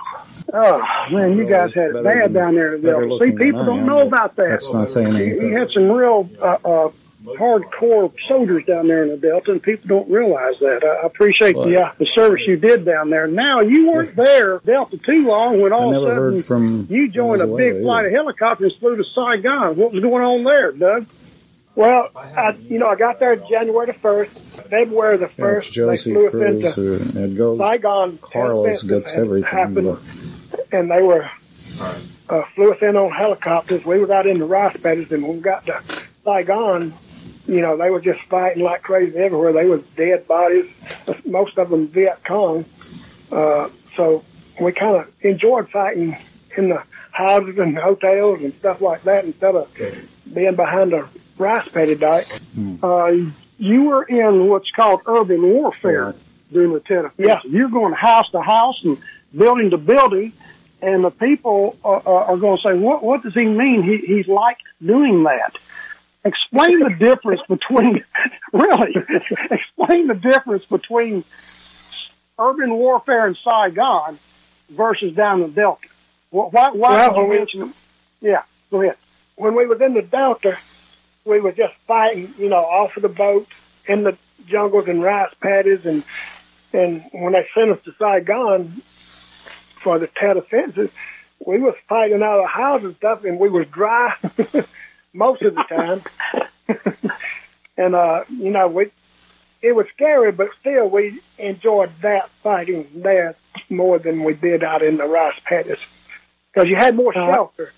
oh 0.54 0.82
man, 1.12 1.38
you 1.38 1.46
guys 1.46 1.72
had 1.76 1.96
it 1.96 2.04
bad 2.04 2.34
down 2.34 2.56
there. 2.56 2.76
in 2.76 2.82
the 2.82 2.92
better 2.92 3.08
Delta. 3.08 3.26
See, 3.26 3.32
people 3.32 3.66
don't 3.66 3.86
know 3.86 4.00
about 4.00 4.36
that. 4.38 4.50
That's 4.50 4.74
not 4.74 4.90
saying 4.90 5.08
anything. 5.08 5.30
anything. 5.40 5.54
had 5.54 5.70
some 5.72 5.92
real 5.92 6.28
uh, 6.42 6.58
uh, 6.66 6.90
hardcore 7.26 8.14
soldiers 8.28 8.64
down 8.66 8.88
there 8.88 9.04
in 9.04 9.10
the 9.10 9.18
Delta, 9.18 9.52
and 9.52 9.62
people 9.62 9.88
don't 9.88 10.10
realize 10.10 10.56
that. 10.62 10.84
I 10.84 11.04
I 11.04 11.06
appreciate 11.06 11.54
the 11.54 11.82
uh, 11.84 11.92
the 11.98 12.06
service 12.16 12.42
you 12.48 12.56
did 12.58 12.86
down 12.86 13.10
there. 13.10 13.28
Now 13.28 13.60
you 13.62 13.90
weren't 13.92 14.16
there 14.16 14.60
Delta 14.60 14.98
too 14.98 15.26
long 15.28 15.62
when 15.62 15.74
all 15.74 15.96
of 15.96 16.04
a 16.04 16.08
sudden 16.08 16.42
from 16.44 16.88
you 16.90 17.10
joined 17.10 17.42
a 17.42 17.46
Venezuela 17.48 17.58
big 17.74 17.82
flight 17.84 18.00
either. 18.06 18.08
of 18.10 18.14
helicopters 18.14 18.76
flew 18.80 18.96
to 18.96 19.04
Saigon. 19.16 19.76
What 19.76 19.92
was 19.94 20.02
going 20.02 20.24
on 20.24 20.44
there, 20.44 20.72
Doug? 20.72 21.08
Well, 21.76 22.10
I, 22.16 22.58
you 22.60 22.78
know, 22.80 22.88
I 22.88 22.96
got 22.96 23.20
there 23.20 23.36
January 23.38 23.86
the 23.88 23.94
first, 23.94 24.38
February 24.70 25.18
the 25.18 25.22
Yeah, 25.24 25.26
it's 25.28 25.36
first. 25.36 25.70
They 25.70 25.76
Josie 25.76 26.14
flew 26.14 26.26
us 26.28 26.32
Cruz. 26.32 26.78
into 26.78 27.24
it 27.24 27.36
goes. 27.38 27.60
Saigon. 27.60 28.18
Carlos 28.22 28.84
gets 28.84 29.12
everything. 29.14 29.50
happened, 29.50 29.86
But 30.52 30.68
and 30.72 30.92
they 30.92 31.02
were 31.02 31.30
uh, 32.30 32.44
flew 32.56 32.74
us 32.74 32.80
in 32.82 32.96
on 32.98 33.12
helicopters. 33.12 33.86
We 33.86 34.00
was 34.00 34.10
out 34.10 34.28
in 34.28 34.40
the 34.40 34.46
rice 34.46 34.76
paddies, 34.82 35.12
and 35.12 35.24
when 35.24 35.38
we 35.38 35.42
got 35.42 35.66
to 35.68 35.82
Saigon, 36.26 36.94
you 37.48 37.62
know, 37.62 37.78
they 37.78 37.90
were 37.90 38.02
just 38.02 38.22
fighting 38.30 38.64
like 38.64 38.84
crazy 38.84 39.18
everywhere. 39.18 39.54
They 39.54 39.66
was 39.66 39.82
dead 39.96 40.28
bodies, 40.28 40.70
most 41.26 41.58
of 41.58 41.70
them 41.70 41.88
Viet 41.88 42.24
Cong. 42.26 42.66
Uh, 43.32 43.70
so 43.96 44.24
we 44.60 44.72
kind 44.72 44.98
of 44.98 45.12
enjoyed 45.22 45.70
fighting 45.70 46.18
in 46.58 46.70
the 46.70 46.84
houses 47.12 47.58
and 47.58 47.78
hotels 47.78 48.40
and 48.42 48.54
stuff 48.60 48.82
like 48.82 49.04
that 49.04 49.26
instead 49.26 49.56
of 49.56 49.68
being 50.34 50.56
behind 50.56 50.94
a 50.94 51.08
rice 51.38 51.68
paddy 51.70 51.96
dike. 51.96 52.28
Uh, 52.84 53.12
you 53.58 53.84
were 53.84 54.04
in 54.04 54.48
what's 54.48 54.72
called 54.72 55.02
urban 55.06 55.42
warfare 55.42 56.16
during 56.52 56.74
the 56.74 56.80
Tet 56.80 57.06
Offensive. 57.06 57.26
Yeah. 57.26 57.42
You're 57.46 57.70
going 57.70 57.94
house 57.94 58.30
to 58.32 58.42
house 58.42 58.80
and 58.84 58.98
building 59.36 59.70
to 59.72 59.78
building, 59.78 60.34
and 60.82 61.04
the 61.04 61.12
people 61.12 61.78
are, 61.84 62.02
are 62.06 62.24
are 62.26 62.38
going 62.38 62.58
to 62.58 62.64
say, 62.64 62.74
"What? 62.74 63.04
What 63.04 63.22
does 63.24 63.34
he 63.34 63.46
mean? 63.46 63.84
He, 63.84 63.98
he's 63.98 64.28
like 64.28 64.58
doing 64.84 65.24
that." 65.24 65.58
Explain 66.26 66.80
the 66.80 66.96
difference 67.00 67.42
between 67.48 68.04
really. 68.54 68.96
explain 69.52 70.08
the 70.08 70.16
difference 70.16 70.66
between 70.66 71.24
urban 72.38 72.74
warfare 72.74 73.28
in 73.28 73.36
Saigon 73.44 74.20
versus 74.70 75.16
down 75.16 75.42
the 75.42 75.48
Delta. 75.48 75.88
Why? 76.32 76.50
Why? 76.52 77.08
Well, 77.08 77.28
would 77.28 77.50
you 77.54 77.60
mention? 77.60 77.74
Yeah, 78.22 78.44
go 78.70 78.82
ahead. 78.82 78.98
When 79.36 79.56
we 79.56 79.66
was 79.66 79.80
in 79.82 79.94
the 79.94 80.02
Delta, 80.02 80.58
we 81.26 81.40
were 81.40 81.54
just 81.54 81.74
fighting, 81.88 82.34
you 82.38 82.50
know, 82.50 82.64
off 82.66 82.96
of 82.98 83.04
the 83.04 83.10
boat 83.10 83.48
in 83.88 84.04
the 84.04 84.18
jungles 84.46 84.88
and 84.88 85.02
rice 85.02 85.34
paddies, 85.42 85.86
and 85.86 86.04
and 86.74 87.06
when 87.12 87.34
they 87.34 87.48
sent 87.56 87.72
us 87.72 87.80
to 87.86 87.94
Saigon 87.98 88.82
for 89.82 90.00
the 90.00 90.08
Tet 90.08 90.38
offensive, 90.38 90.92
we 91.46 91.60
was 91.60 91.76
fighting 91.88 92.22
out 92.22 92.40
of 92.40 92.44
the 92.44 92.48
house 92.48 92.84
and 92.84 92.96
stuff, 92.98 93.24
and 93.24 93.40
we 93.40 93.50
was 93.50 93.66
dry 93.68 94.14
most 95.14 95.42
of 95.42 95.56
the 95.56 95.64
time. 95.64 96.02
and 97.78 97.96
uh, 97.96 98.24
you 98.30 98.52
know, 98.52 98.68
we 98.68 98.92
it 99.62 99.74
was 99.74 99.88
scary, 99.94 100.32
but 100.32 100.50
still 100.60 100.90
we 100.90 101.22
enjoyed 101.38 101.92
that 102.02 102.30
fighting 102.44 102.88
there 102.96 103.36
more 103.70 104.00
than 104.00 104.24
we 104.24 104.34
did 104.34 104.64
out 104.64 104.82
in 104.82 104.98
the 104.98 105.06
rice 105.06 105.40
paddies 105.46 105.78
because 106.54 106.70
you 106.70 106.76
had 106.76 106.96
more 106.96 107.14
shelter. 107.14 107.72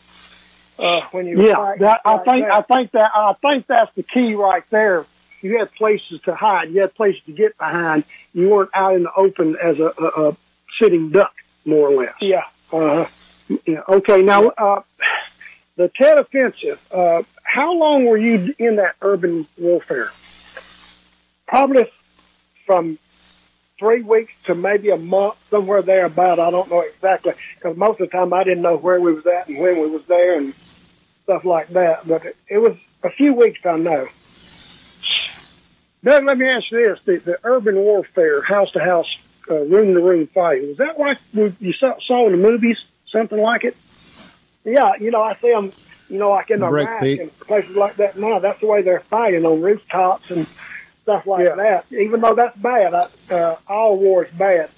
Uh, 0.78 1.02
when 1.12 1.28
you 1.28 1.48
Yeah, 1.48 1.76
that, 1.80 2.02
I 2.06 2.14
like 2.14 2.26
think 2.26 2.46
that. 2.46 2.56
I 2.56 2.62
think 2.62 2.92
that 2.92 3.12
I 3.14 3.34
think 3.42 3.68
that's 3.68 3.94
the 3.96 4.04
key 4.04 4.34
right 4.34 4.64
there. 4.72 5.06
You 5.42 5.58
had 5.60 5.72
places 5.74 6.22
to 6.26 6.36
hide. 6.36 6.72
You 6.72 6.82
had 6.82 6.94
places 6.96 7.22
to 7.26 7.32
get 7.34 7.58
behind. 7.58 8.04
You 8.34 8.50
weren't 8.50 8.70
out 8.74 8.96
in 8.96 9.04
the 9.04 9.14
open 9.16 9.58
as 9.62 9.80
a, 9.80 9.92
a, 9.98 10.30
a 10.30 10.38
sitting 10.80 11.10
duck, 11.12 11.34
more 11.66 11.90
or 11.90 12.04
less. 12.04 12.14
yeah. 12.22 12.44
Uh-huh. 12.72 13.06
Yeah. 13.66 13.82
Okay. 13.90 14.22
Now, 14.22 14.48
uh, 14.48 14.82
the 15.82 15.92
Tet 15.96 16.18
Offensive. 16.18 16.80
Uh, 16.92 17.24
how 17.44 17.74
long 17.74 18.06
were 18.06 18.18
you 18.18 18.54
in 18.58 18.78
that 18.78 18.96
urban 19.02 19.48
warfare? 19.58 20.12
probably 21.52 21.84
from 22.66 22.98
three 23.78 24.02
weeks 24.02 24.32
to 24.46 24.56
maybe 24.56 24.90
a 24.90 24.98
month, 24.98 25.36
somewhere 25.50 25.82
there 25.82 26.06
about. 26.06 26.40
I 26.40 26.50
don't 26.50 26.70
know 26.70 26.80
exactly 26.80 27.34
because 27.56 27.78
most 27.78 28.00
of 28.00 28.10
the 28.10 28.18
time 28.18 28.34
I 28.34 28.46
didn't 28.46 28.64
know 28.64 28.78
where 28.78 29.00
we 29.00 29.14
was 29.14 29.26
at 29.28 29.50
and 29.50 29.60
when 29.60 29.82
we 29.82 29.88
was 29.88 30.04
there 30.08 30.38
and 30.38 30.54
stuff 31.24 31.44
like 31.44 31.68
that. 31.74 32.08
But 32.08 32.26
it, 32.26 32.38
it 32.48 32.58
was 32.60 32.78
a 33.04 33.10
few 33.12 33.34
weeks, 33.34 33.60
I 33.66 33.78
know. 33.78 34.08
Doug, 36.04 36.24
let 36.24 36.38
me 36.38 36.48
ask 36.48 36.72
you 36.72 36.90
this: 36.90 37.00
the, 37.06 37.32
the 37.32 37.40
urban 37.44 37.76
warfare, 37.76 38.42
house 38.42 38.72
to 38.72 38.80
house, 38.80 39.06
uh, 39.50 39.56
room 39.56 39.94
to 39.94 40.02
room 40.02 40.28
fighting. 40.34 40.70
Was 40.70 40.78
that 40.78 40.98
like 40.98 41.18
you 41.34 41.74
saw, 41.74 41.96
saw 42.08 42.26
in 42.28 42.32
the 42.32 42.38
movies? 42.38 42.78
Something 43.12 43.40
like 43.40 43.66
it? 43.66 43.76
Yeah, 44.64 44.92
you 45.00 45.12
know, 45.12 45.22
I 45.22 45.36
see 45.42 45.50
them, 45.52 45.72
you 46.10 46.18
know, 46.20 46.30
like 46.32 46.50
in 46.52 46.60
Break, 46.60 46.88
Iraq 46.88 47.02
Pete. 47.02 47.20
and 47.20 47.38
places 47.40 47.76
like 47.76 47.98
that 47.98 48.18
now. 48.18 48.40
That's 48.40 48.60
the 48.62 48.68
way 48.68 48.82
they're 48.82 49.04
fighting 49.10 49.46
on 49.46 49.62
rooftops 49.62 50.30
and 50.30 50.46
stuff 51.04 51.26
like 51.26 51.46
Yeah. 51.46 51.56
that. 51.56 51.86
Even 51.92 52.22
though 52.22 52.36
that's 52.36 52.58
bad, 52.58 52.94
I, 52.94 53.08
uh, 53.34 53.58
all 53.68 53.98
war 53.98 54.26
is 54.26 54.36
bad. 54.36 54.70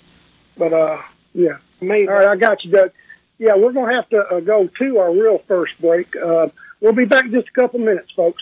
But 0.58 0.74
uh, 0.74 1.02
Yeah. 1.34 1.58
me, 1.82 2.08
All 2.08 2.14
right, 2.14 2.28
I 2.30 2.36
got 2.38 2.64
you, 2.64 2.72
Doug. 2.72 2.92
Yeah, 3.40 3.56
we're 3.56 3.74
going 3.74 3.90
to 3.90 3.96
have 3.96 4.10
to 4.10 4.20
uh, 4.20 4.40
go 4.40 4.68
to 4.80 4.98
our 5.00 5.12
real 5.12 5.40
first 5.48 5.74
break. 5.82 6.16
Uh, 6.16 6.48
we'll 6.80 6.94
be 6.94 7.06
back 7.06 7.26
in 7.26 7.32
just 7.32 7.50
a 7.50 7.52
couple 7.60 7.80
minutes, 7.80 8.12
folks. 8.16 8.42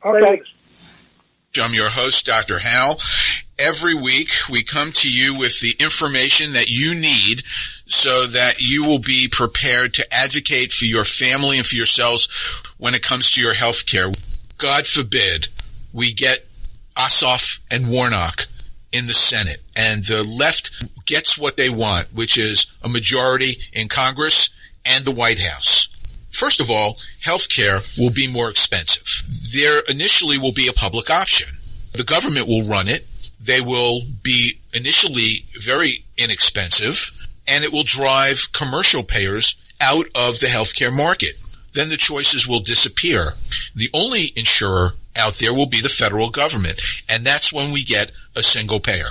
Stay 0.00 0.08
Okay. 0.10 0.30
with. 0.32 0.40
I'm 1.62 1.72
your 1.72 1.88
host, 1.88 2.26
Dr. 2.26 2.58
Hal. 2.58 3.00
Every 3.58 3.94
week 3.94 4.28
we 4.50 4.62
come 4.62 4.92
to 4.92 5.10
you 5.10 5.34
with 5.38 5.58
the 5.60 5.74
information 5.80 6.52
that 6.52 6.66
you 6.68 6.94
need 6.94 7.44
so 7.86 8.26
that 8.26 8.60
you 8.60 8.84
will 8.84 8.98
be 8.98 9.28
prepared 9.28 9.94
to 9.94 10.14
advocate 10.14 10.72
for 10.72 10.84
your 10.84 11.04
family 11.04 11.58
and 11.58 11.66
for 11.66 11.76
yourselves 11.76 12.28
when 12.78 12.94
it 12.94 13.02
comes 13.02 13.30
to 13.30 13.40
your 13.40 13.54
health 13.54 13.86
care. 13.86 14.12
God 14.58 14.86
forbid 14.86 15.48
we 15.92 16.12
get 16.12 16.46
Ossoff 16.96 17.60
and 17.70 17.90
Warnock 17.90 18.46
in 18.92 19.06
the 19.06 19.14
Senate 19.14 19.62
and 19.76 20.04
the 20.04 20.24
left 20.24 20.70
gets 21.04 21.38
what 21.38 21.56
they 21.56 21.70
want, 21.70 22.12
which 22.12 22.36
is 22.36 22.72
a 22.82 22.88
majority 22.88 23.58
in 23.72 23.88
Congress 23.88 24.50
and 24.84 25.04
the 25.04 25.10
White 25.10 25.38
House. 25.38 25.88
First 26.30 26.60
of 26.60 26.70
all, 26.70 26.98
healthcare 27.22 27.98
will 27.98 28.10
be 28.10 28.26
more 28.30 28.50
expensive. 28.50 29.22
There 29.54 29.80
initially 29.88 30.38
will 30.38 30.52
be 30.52 30.68
a 30.68 30.72
public 30.72 31.08
option. 31.10 31.56
The 31.92 32.04
government 32.04 32.48
will 32.48 32.68
run 32.68 32.88
it. 32.88 33.06
They 33.40 33.60
will 33.60 34.02
be 34.22 34.60
initially 34.74 35.46
very 35.62 36.04
inexpensive 36.18 37.10
and 37.48 37.64
it 37.64 37.72
will 37.72 37.82
drive 37.82 38.52
commercial 38.52 39.02
payers 39.02 39.56
out 39.80 40.06
of 40.14 40.40
the 40.40 40.46
healthcare 40.46 40.92
market. 40.92 41.34
Then 41.72 41.88
the 41.88 41.96
choices 41.96 42.48
will 42.48 42.60
disappear. 42.60 43.34
The 43.74 43.90
only 43.92 44.32
insurer 44.34 44.94
out 45.14 45.34
there 45.34 45.54
will 45.54 45.66
be 45.66 45.80
the 45.80 45.88
federal 45.88 46.30
government. 46.30 46.80
And 47.08 47.24
that's 47.24 47.52
when 47.52 47.72
we 47.72 47.84
get 47.84 48.12
a 48.34 48.42
single 48.42 48.80
payer. 48.80 49.10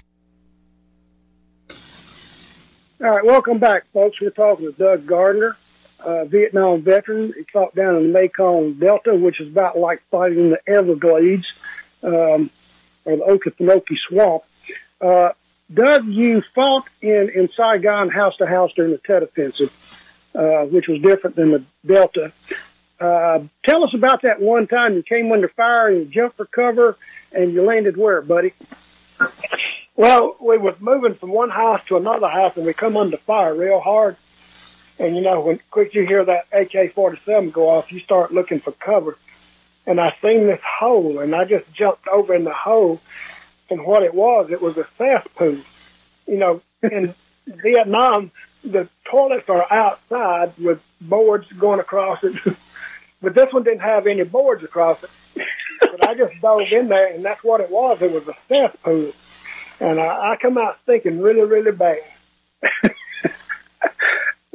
All 3.03 3.09
right, 3.09 3.25
welcome 3.25 3.57
back, 3.57 3.85
folks. 3.93 4.21
We're 4.21 4.29
talking 4.29 4.67
to 4.67 4.73
Doug 4.73 5.07
Gardner, 5.07 5.57
uh, 6.01 6.25
Vietnam 6.25 6.83
veteran. 6.83 7.33
He 7.35 7.45
fought 7.51 7.73
down 7.73 7.95
in 7.95 8.03
the 8.03 8.09
Mekong 8.09 8.73
Delta, 8.73 9.15
which 9.15 9.41
is 9.41 9.47
about 9.47 9.75
like 9.75 10.03
fighting 10.11 10.37
in 10.37 10.49
the 10.51 10.59
Everglades 10.67 11.51
um, 12.03 12.51
or 13.03 13.17
the 13.17 13.23
Okefenokee 13.23 13.97
Swamp. 14.07 14.43
Uh, 15.01 15.29
Doug, 15.73 16.05
you 16.05 16.43
fought 16.53 16.85
in, 17.01 17.31
in 17.33 17.49
Saigon 17.57 18.09
house 18.09 18.37
to 18.37 18.45
house 18.45 18.71
during 18.75 18.91
the 18.91 18.99
Tet 18.99 19.23
Offensive, 19.23 19.71
uh, 20.35 20.65
which 20.65 20.87
was 20.87 21.01
different 21.01 21.35
than 21.35 21.53
the 21.53 21.63
Delta. 21.83 22.31
Uh, 22.99 23.39
tell 23.65 23.83
us 23.83 23.95
about 23.95 24.21
that 24.21 24.39
one 24.39 24.67
time 24.67 24.93
you 24.93 25.01
came 25.01 25.31
under 25.31 25.49
fire 25.49 25.87
and 25.87 25.97
you 25.97 26.05
jumped 26.05 26.37
for 26.37 26.45
cover 26.45 26.95
and 27.31 27.51
you 27.51 27.63
landed 27.63 27.97
where, 27.97 28.21
buddy? 28.21 28.53
Well, 29.95 30.37
we 30.39 30.57
was 30.57 30.75
moving 30.79 31.15
from 31.15 31.31
one 31.31 31.49
house 31.49 31.81
to 31.87 31.97
another 31.97 32.29
house, 32.29 32.53
and 32.55 32.65
we 32.65 32.73
come 32.73 32.95
under 32.95 33.17
fire 33.17 33.53
real 33.53 33.79
hard. 33.79 34.15
And 34.97 35.15
you 35.15 35.21
know, 35.21 35.41
when 35.41 35.59
quick 35.69 35.93
you 35.93 36.05
hear 36.05 36.23
that 36.23 36.47
AK-47 36.51 37.51
go 37.51 37.69
off, 37.69 37.91
you 37.91 37.99
start 37.99 38.33
looking 38.33 38.61
for 38.61 38.71
cover. 38.71 39.17
And 39.85 39.99
I 39.99 40.15
seen 40.21 40.47
this 40.47 40.61
hole, 40.79 41.19
and 41.19 41.35
I 41.35 41.43
just 41.43 41.71
jumped 41.73 42.07
over 42.07 42.33
in 42.33 42.45
the 42.45 42.53
hole. 42.53 43.01
And 43.69 43.85
what 43.85 44.03
it 44.03 44.13
was, 44.13 44.49
it 44.51 44.61
was 44.61 44.77
a 44.77 44.87
cesspool. 44.97 45.61
You 46.27 46.37
know, 46.37 46.61
in 46.83 47.13
Vietnam, 47.47 48.31
the 48.63 48.87
toilets 49.09 49.49
are 49.49 49.71
outside 49.71 50.53
with 50.57 50.79
boards 51.01 51.51
going 51.53 51.79
across 51.79 52.23
it. 52.23 52.35
but 53.21 53.33
this 53.33 53.51
one 53.51 53.63
didn't 53.63 53.79
have 53.79 54.07
any 54.07 54.23
boards 54.23 54.63
across 54.63 55.03
it. 55.03 55.09
but 55.81 56.07
I 56.07 56.13
just 56.13 56.39
dove 56.41 56.61
in 56.71 56.87
there, 56.87 57.13
and 57.13 57.25
that's 57.25 57.43
what 57.43 57.59
it 57.59 57.69
was. 57.69 58.01
It 58.01 58.11
was 58.11 58.27
a 58.27 58.35
cesspool 58.47 59.13
and 59.81 59.99
I, 59.99 60.33
I 60.33 60.37
come 60.39 60.57
out 60.57 60.77
thinking 60.85 61.19
really, 61.19 61.41
really 61.41 61.71
bad. 61.71 61.97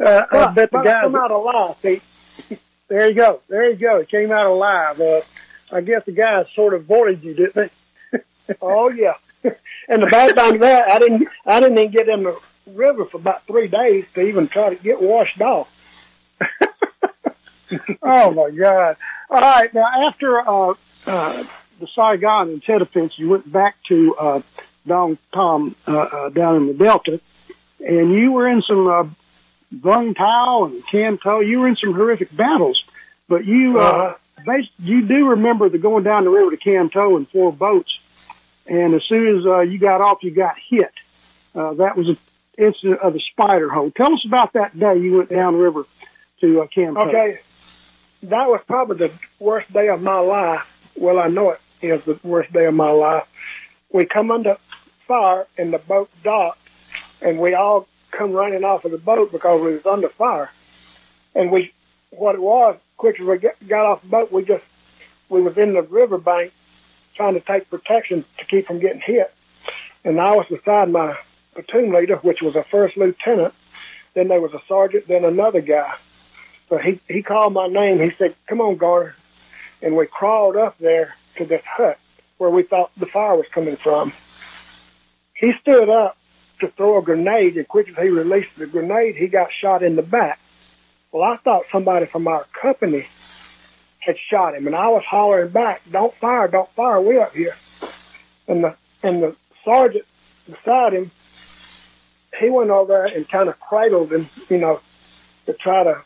uh, 0.02 0.22
I 0.30 0.52
bet 0.54 0.70
the 0.70 0.82
guy 0.82 1.02
come 1.02 1.16
out 1.16 1.32
alive. 1.32 1.76
See, 1.82 2.00
there 2.88 3.08
you 3.08 3.14
go, 3.14 3.40
there 3.48 3.68
you 3.70 3.76
go. 3.76 3.96
It 3.96 4.08
came 4.08 4.30
out 4.30 4.46
alive. 4.46 5.00
Uh, 5.00 5.22
I 5.72 5.80
guess 5.80 6.02
the 6.06 6.12
guy 6.12 6.44
sort 6.54 6.74
of 6.74 6.82
avoided 6.82 7.24
you, 7.24 7.34
didn't 7.34 7.72
he? 8.12 8.18
oh 8.62 8.88
yeah. 8.90 9.14
and 9.88 10.02
the 10.02 10.06
bad 10.06 10.36
thing 10.36 10.60
that, 10.60 10.90
I 10.90 10.98
didn't, 11.00 11.28
I 11.44 11.58
didn't 11.60 11.78
even 11.78 11.90
get 11.90 12.08
in 12.08 12.22
the 12.22 12.38
river 12.66 13.06
for 13.06 13.16
about 13.16 13.46
three 13.48 13.66
days 13.66 14.04
to 14.14 14.20
even 14.20 14.46
try 14.46 14.70
to 14.70 14.76
get 14.76 15.02
washed 15.02 15.40
off. 15.40 15.68
oh 18.02 18.30
my 18.30 18.50
God! 18.50 18.96
All 19.28 19.40
right, 19.40 19.74
now 19.74 20.06
after 20.06 20.38
uh, 20.38 20.74
uh, 21.06 21.44
the 21.80 21.88
Saigon 21.96 22.50
and 22.50 22.62
Tet 22.62 22.82
offense, 22.82 23.14
you 23.16 23.28
went 23.28 23.50
back 23.50 23.76
to 23.88 24.14
uh, 24.16 24.42
Dong 24.86 25.18
Tam 25.32 25.74
uh, 25.86 25.92
uh, 25.92 26.28
down 26.30 26.56
in 26.56 26.66
the 26.68 26.74
Delta, 26.74 27.20
and 27.80 28.12
you 28.12 28.32
were 28.32 28.48
in 28.48 28.62
some 28.62 28.86
uh, 28.86 29.04
Vung 29.74 30.14
Tau 30.16 30.64
and 30.64 30.82
Can 30.90 31.18
Tho. 31.22 31.40
You 31.40 31.60
were 31.60 31.68
in 31.68 31.76
some 31.76 31.94
horrific 31.94 32.34
battles, 32.34 32.82
but 33.28 33.44
you 33.44 33.78
uh, 33.78 34.14
bas- 34.44 34.70
you 34.78 35.02
do 35.02 35.30
remember 35.30 35.68
the 35.68 35.78
going 35.78 36.04
down 36.04 36.24
the 36.24 36.30
river 36.30 36.50
to 36.52 36.56
Can 36.56 36.90
Tho 36.92 37.16
in 37.16 37.26
four 37.26 37.52
boats, 37.52 37.98
and 38.66 38.94
as 38.94 39.02
soon 39.08 39.38
as 39.38 39.46
uh, 39.46 39.60
you 39.60 39.78
got 39.78 40.00
off, 40.00 40.22
you 40.22 40.30
got 40.30 40.54
hit. 40.68 40.92
Uh, 41.54 41.74
that 41.74 41.96
was 41.96 42.08
an 42.08 42.18
incident 42.58 43.00
of 43.00 43.12
the 43.12 43.20
spider 43.32 43.68
hole. 43.68 43.90
Tell 43.90 44.12
us 44.12 44.24
about 44.26 44.52
that 44.54 44.78
day 44.78 44.96
you 44.98 45.18
went 45.18 45.30
down 45.30 45.56
river 45.56 45.84
to 46.40 46.62
uh, 46.62 46.66
Can 46.68 46.94
Tho. 46.94 47.00
Okay, 47.00 47.40
that 48.24 48.48
was 48.48 48.60
probably 48.66 49.08
the 49.08 49.12
worst 49.38 49.72
day 49.72 49.88
of 49.88 50.00
my 50.00 50.18
life. 50.18 50.66
Well, 50.96 51.18
I 51.18 51.28
know 51.28 51.50
it 51.50 51.60
is 51.82 52.02
the 52.04 52.18
worst 52.22 52.52
day 52.52 52.66
of 52.66 52.74
my 52.74 52.90
life. 52.90 53.24
We 53.92 54.06
come 54.06 54.30
under 54.30 54.56
fire 55.06 55.46
and 55.56 55.72
the 55.72 55.78
boat 55.78 56.10
docked, 56.22 56.60
and 57.20 57.38
we 57.38 57.54
all 57.54 57.86
come 58.10 58.32
running 58.32 58.64
off 58.64 58.84
of 58.84 58.92
the 58.92 58.98
boat 58.98 59.32
because 59.32 59.60
we 59.60 59.74
was 59.74 59.86
under 59.86 60.08
fire. 60.08 60.50
And 61.34 61.50
we, 61.50 61.72
what 62.10 62.34
it 62.34 62.40
was, 62.40 62.76
quick 62.96 63.20
as 63.20 63.26
we 63.26 63.38
get, 63.38 63.68
got 63.68 63.84
off 63.84 64.02
the 64.02 64.08
boat, 64.08 64.32
we 64.32 64.44
just, 64.44 64.64
we 65.28 65.42
was 65.42 65.56
in 65.58 65.74
the 65.74 65.82
riverbank 65.82 66.52
trying 67.14 67.34
to 67.34 67.40
take 67.40 67.68
protection 67.70 68.24
to 68.38 68.44
keep 68.44 68.66
from 68.66 68.78
getting 68.78 69.00
hit. 69.00 69.32
And 70.04 70.20
I 70.20 70.36
was 70.36 70.46
beside 70.48 70.90
my 70.90 71.16
platoon 71.54 71.92
leader, 71.92 72.16
which 72.16 72.42
was 72.42 72.54
a 72.54 72.64
first 72.64 72.96
lieutenant. 72.96 73.54
Then 74.14 74.28
there 74.28 74.40
was 74.40 74.52
a 74.54 74.62
sergeant, 74.68 75.08
then 75.08 75.24
another 75.24 75.60
guy. 75.60 75.96
So 76.68 76.78
he, 76.78 77.00
he 77.08 77.22
called 77.22 77.52
my 77.52 77.66
name. 77.66 78.00
He 78.00 78.12
said, 78.16 78.34
come 78.46 78.60
on, 78.60 78.76
Garner. 78.76 79.14
And 79.82 79.96
we 79.96 80.06
crawled 80.06 80.56
up 80.56 80.78
there 80.78 81.16
to 81.36 81.44
this 81.44 81.62
hut 81.64 81.98
where 82.38 82.50
we 82.50 82.62
thought 82.62 82.90
the 82.96 83.06
fire 83.06 83.36
was 83.36 83.46
coming 83.52 83.76
from. 83.76 84.12
He 85.36 85.52
stood 85.60 85.88
up 85.88 86.16
to 86.60 86.68
throw 86.68 86.98
a 86.98 87.02
grenade, 87.02 87.56
and 87.56 87.68
quick 87.68 87.88
as 87.88 87.96
he 87.96 88.08
released 88.08 88.56
the 88.56 88.66
grenade, 88.66 89.16
he 89.16 89.28
got 89.28 89.50
shot 89.52 89.82
in 89.82 89.96
the 89.96 90.02
back. 90.02 90.38
Well, 91.12 91.22
I 91.22 91.36
thought 91.36 91.64
somebody 91.70 92.06
from 92.06 92.26
our 92.26 92.46
company 92.60 93.06
had 94.00 94.16
shot 94.30 94.54
him, 94.54 94.66
and 94.66 94.74
I 94.74 94.88
was 94.88 95.04
hollering 95.04 95.50
back, 95.50 95.82
"Don't 95.90 96.14
fire! 96.14 96.48
Don't 96.48 96.70
fire! 96.70 97.00
We 97.00 97.18
up 97.18 97.34
here!" 97.34 97.56
And 98.48 98.64
the 98.64 98.76
and 99.02 99.22
the 99.22 99.36
sergeant 99.64 100.06
beside 100.46 100.94
him, 100.94 101.10
he 102.40 102.48
went 102.48 102.70
over 102.70 103.04
and 103.04 103.28
kind 103.28 103.48
of 103.48 103.60
cradled 103.60 104.12
him, 104.12 104.30
you 104.48 104.58
know, 104.58 104.80
to 105.46 105.52
try 105.52 105.84
to 105.84 106.02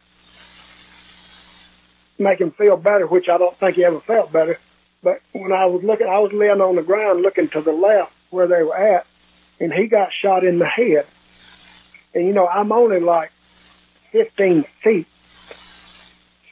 make 2.19 2.41
him 2.41 2.51
feel 2.51 2.77
better, 2.77 3.07
which 3.07 3.29
I 3.29 3.39
don't 3.39 3.57
think 3.59 3.77
he 3.77 3.85
ever 3.85 4.01
felt 4.01 4.33
better. 4.33 4.59
But 5.03 5.23
when 5.33 5.53
I 5.53 5.67
was 5.67 5.83
looking, 5.85 6.07
I 6.07 6.19
was 6.19 6.33
laying 6.33 6.61
on 6.61 6.77
the 6.77 6.83
ground 6.83 7.23
looking 7.23 7.49
to 7.51 7.61
the 7.61 7.73
left 7.73 8.13
where 8.31 8.47
they 8.47 8.63
were 8.63 8.77
at, 8.77 9.07
and 9.61 9.73
he 9.73 9.87
got 9.87 10.09
shot 10.13 10.45
in 10.45 10.59
the 10.59 10.67
head. 10.67 11.07
And 12.15 12.27
you 12.27 12.33
know, 12.33 12.49
I'm 12.49 12.73
only 12.73 12.99
like 12.99 13.31
15 14.13 14.65
feet 14.83 15.07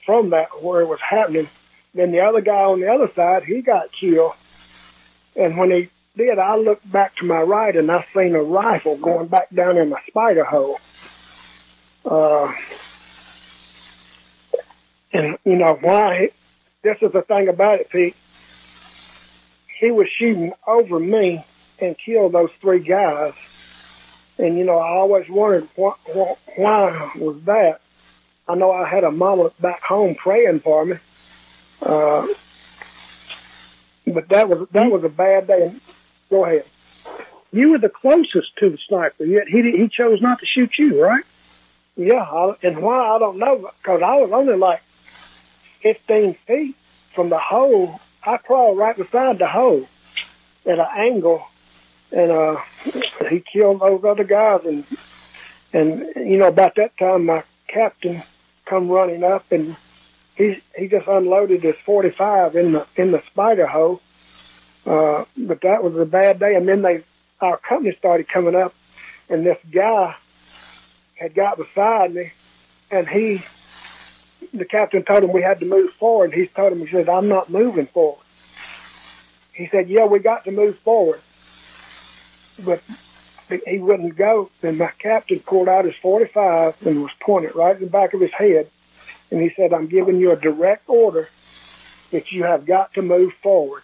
from 0.06 0.30
that 0.30 0.62
where 0.62 0.82
it 0.82 0.86
was 0.86 1.00
happening. 1.00 1.48
Then 1.94 2.12
the 2.12 2.20
other 2.20 2.42
guy 2.42 2.62
on 2.62 2.80
the 2.80 2.88
other 2.88 3.10
side, 3.16 3.44
he 3.44 3.62
got 3.62 3.90
killed. 3.98 4.34
And 5.34 5.56
when 5.56 5.70
he 5.70 5.88
did, 6.16 6.38
I 6.38 6.56
looked 6.56 6.90
back 6.90 7.16
to 7.16 7.24
my 7.24 7.40
right 7.40 7.74
and 7.74 7.90
I 7.90 8.06
seen 8.14 8.34
a 8.34 8.42
rifle 8.42 8.96
going 8.96 9.28
back 9.28 9.50
down 9.50 9.78
in 9.78 9.90
the 9.90 9.98
spider 10.06 10.44
hole. 10.44 10.78
Uh, 12.04 12.52
and 15.12 15.38
you 15.44 15.56
know 15.56 15.78
why? 15.80 16.30
This 16.82 16.98
is 17.02 17.12
the 17.12 17.22
thing 17.22 17.48
about 17.48 17.80
it, 17.80 17.90
Pete. 17.90 18.14
He 19.80 19.90
was 19.90 20.08
shooting 20.18 20.52
over 20.66 20.98
me 20.98 21.44
and 21.80 21.96
killed 21.98 22.32
those 22.32 22.50
three 22.60 22.80
guys. 22.80 23.34
And 24.38 24.56
you 24.56 24.64
know, 24.64 24.78
I 24.78 24.88
always 24.90 25.28
wondered 25.28 25.68
why, 25.74 25.94
why 26.56 27.12
was 27.16 27.40
that. 27.44 27.80
I 28.46 28.54
know 28.54 28.70
I 28.72 28.88
had 28.88 29.04
a 29.04 29.10
mama 29.10 29.50
back 29.60 29.82
home 29.82 30.14
praying 30.14 30.60
for 30.60 30.84
me, 30.84 30.96
uh, 31.82 32.26
but 34.06 34.28
that 34.30 34.48
was 34.48 34.68
that 34.72 34.90
was 34.90 35.04
a 35.04 35.08
bad 35.08 35.46
day. 35.46 35.74
Go 36.30 36.44
ahead. 36.44 36.64
You 37.52 37.70
were 37.70 37.78
the 37.78 37.88
closest 37.88 38.56
to 38.58 38.70
the 38.70 38.78
sniper, 38.88 39.24
yet 39.24 39.48
he 39.48 39.62
he 39.72 39.88
chose 39.88 40.22
not 40.22 40.40
to 40.40 40.46
shoot 40.46 40.78
you, 40.78 41.02
right? 41.02 41.24
Yeah, 41.96 42.22
I, 42.22 42.54
and 42.62 42.80
why 42.80 43.16
I 43.16 43.18
don't 43.18 43.38
know 43.38 43.70
because 43.82 44.02
I 44.02 44.14
was 44.14 44.30
only 44.32 44.56
like 44.56 44.82
fifteen 45.82 46.36
feet 46.46 46.76
from 47.14 47.28
the 47.28 47.38
hole. 47.38 48.00
I 48.22 48.36
crawled 48.36 48.78
right 48.78 48.96
beside 48.96 49.38
the 49.38 49.48
hole 49.48 49.88
at 50.64 50.78
an 50.78 50.86
angle 50.96 51.44
and 52.12 52.30
uh, 52.30 52.56
he 53.28 53.42
killed 53.52 53.80
those 53.80 54.04
other 54.04 54.24
guys. 54.24 54.60
And 54.64 54.84
and 55.72 56.06
you 56.16 56.38
know 56.38 56.48
about 56.48 56.76
that 56.76 56.96
time, 56.98 57.26
my 57.26 57.44
captain 57.66 58.22
come 58.64 58.88
running 58.88 59.24
up, 59.24 59.50
and 59.52 59.76
he 60.36 60.62
he 60.76 60.88
just 60.88 61.06
unloaded 61.06 61.62
his 61.62 61.76
45 61.84 62.56
in 62.56 62.72
the 62.72 62.86
in 62.96 63.12
the 63.12 63.22
spider 63.30 63.66
hole. 63.66 64.00
Uh, 64.86 65.24
but 65.36 65.60
that 65.62 65.82
was 65.82 65.94
a 65.96 66.06
bad 66.06 66.38
day. 66.38 66.54
And 66.54 66.66
then 66.68 66.82
they 66.82 67.04
our 67.40 67.58
company 67.58 67.94
started 67.98 68.28
coming 68.28 68.54
up, 68.54 68.74
and 69.28 69.44
this 69.44 69.58
guy 69.70 70.16
had 71.14 71.34
got 71.34 71.58
beside 71.58 72.14
me, 72.14 72.32
and 72.90 73.08
he 73.08 73.42
the 74.54 74.64
captain 74.64 75.02
told 75.02 75.24
him 75.24 75.32
we 75.32 75.42
had 75.42 75.60
to 75.60 75.66
move 75.66 75.92
forward. 75.98 76.32
He 76.32 76.46
told 76.46 76.72
him 76.72 76.80
he 76.80 76.90
said 76.90 77.08
I'm 77.08 77.28
not 77.28 77.50
moving 77.50 77.86
forward. 77.86 78.24
He 79.52 79.68
said, 79.68 79.88
"Yeah, 79.88 80.06
we 80.06 80.20
got 80.20 80.44
to 80.44 80.52
move 80.52 80.78
forward," 80.80 81.20
but 82.58 82.82
he 83.66 83.78
wouldn't 83.78 84.16
go. 84.16 84.50
And 84.62 84.78
my 84.78 84.90
captain 84.98 85.40
pulled 85.40 85.68
out 85.68 85.84
his 85.84 85.94
45 86.02 86.74
and 86.86 87.02
was 87.02 87.12
pointed 87.20 87.54
right 87.54 87.76
in 87.76 87.82
the 87.82 87.90
back 87.90 88.14
of 88.14 88.20
his 88.20 88.32
head. 88.32 88.70
And 89.30 89.40
he 89.40 89.50
said, 89.56 89.72
I'm 89.72 89.88
giving 89.88 90.18
you 90.18 90.32
a 90.32 90.36
direct 90.36 90.88
order 90.88 91.28
that 92.10 92.32
you 92.32 92.44
have 92.44 92.66
got 92.66 92.94
to 92.94 93.02
move 93.02 93.32
forward. 93.42 93.82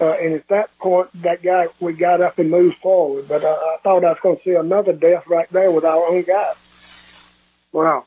Uh, 0.00 0.12
and 0.12 0.34
at 0.34 0.48
that 0.48 0.76
point, 0.78 1.10
that 1.22 1.42
guy, 1.42 1.68
we 1.78 1.92
got 1.92 2.20
up 2.20 2.38
and 2.38 2.50
moved 2.50 2.76
forward. 2.78 3.28
But 3.28 3.44
uh, 3.44 3.48
I 3.48 3.76
thought 3.82 4.04
I 4.04 4.10
was 4.10 4.18
going 4.22 4.38
to 4.38 4.42
see 4.42 4.54
another 4.54 4.92
death 4.92 5.26
right 5.26 5.50
there 5.52 5.70
with 5.70 5.84
our 5.84 6.06
own 6.06 6.22
guy. 6.22 6.54
Wow. 7.72 8.06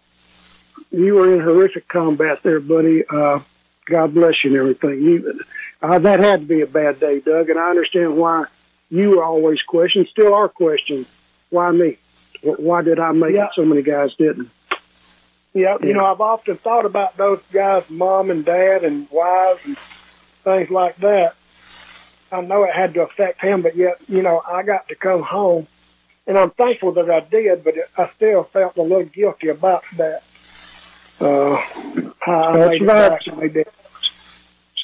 You 0.91 1.15
were 1.15 1.33
in 1.33 1.39
horrific 1.39 1.87
combat 1.87 2.39
there, 2.43 2.59
buddy. 2.59 3.03
Uh, 3.07 3.39
God 3.85 4.13
bless 4.13 4.43
you 4.43 4.51
and 4.51 4.59
everything. 4.59 5.01
You, 5.03 5.41
uh, 5.81 5.99
that 5.99 6.19
had 6.19 6.41
to 6.41 6.45
be 6.45 6.61
a 6.61 6.67
bad 6.67 6.99
day, 6.99 7.19
Doug, 7.19 7.49
and 7.49 7.59
I 7.59 7.69
understand 7.69 8.17
why 8.17 8.45
you 8.93 9.09
were 9.09 9.23
always 9.23 9.59
questioned, 9.63 10.07
still 10.11 10.35
are 10.35 10.47
questioned. 10.47 11.07
Why 11.49 11.71
me? 11.71 11.97
Why 12.43 12.83
did 12.83 12.99
I 12.99 13.11
make 13.11 13.33
yeah. 13.33 13.45
it? 13.45 13.51
So 13.55 13.65
many 13.65 13.81
guys 13.81 14.11
didn't. 14.19 14.51
Yeah, 15.53 15.77
you 15.81 15.93
know, 15.93 16.05
I've 16.05 16.21
often 16.21 16.57
thought 16.57 16.85
about 16.85 17.17
those 17.17 17.39
guys' 17.51 17.83
mom 17.89 18.29
and 18.29 18.45
dad 18.45 18.83
and 18.83 19.07
wives 19.09 19.61
and 19.65 19.77
things 20.43 20.69
like 20.69 20.97
that. 20.97 21.35
I 22.31 22.41
know 22.41 22.63
it 22.63 22.73
had 22.73 22.93
to 22.95 23.01
affect 23.01 23.41
him, 23.41 23.63
but 23.63 23.75
yet, 23.75 23.97
you 24.07 24.21
know, 24.21 24.43
I 24.47 24.61
got 24.61 24.87
to 24.89 24.95
come 24.95 25.23
home, 25.23 25.67
and 26.27 26.37
I'm 26.37 26.51
thankful 26.51 26.91
that 26.93 27.09
I 27.09 27.21
did, 27.21 27.63
but 27.63 27.75
I 27.97 28.11
still 28.15 28.43
felt 28.45 28.77
a 28.77 28.81
little 28.81 29.05
guilty 29.05 29.47
about 29.47 29.83
that. 29.97 30.23
Uh, 31.19 31.55
I 32.27 32.57
made 32.57 32.81
it 32.81 32.87
back, 32.87 33.21
I 33.27 33.47
did 33.47 33.67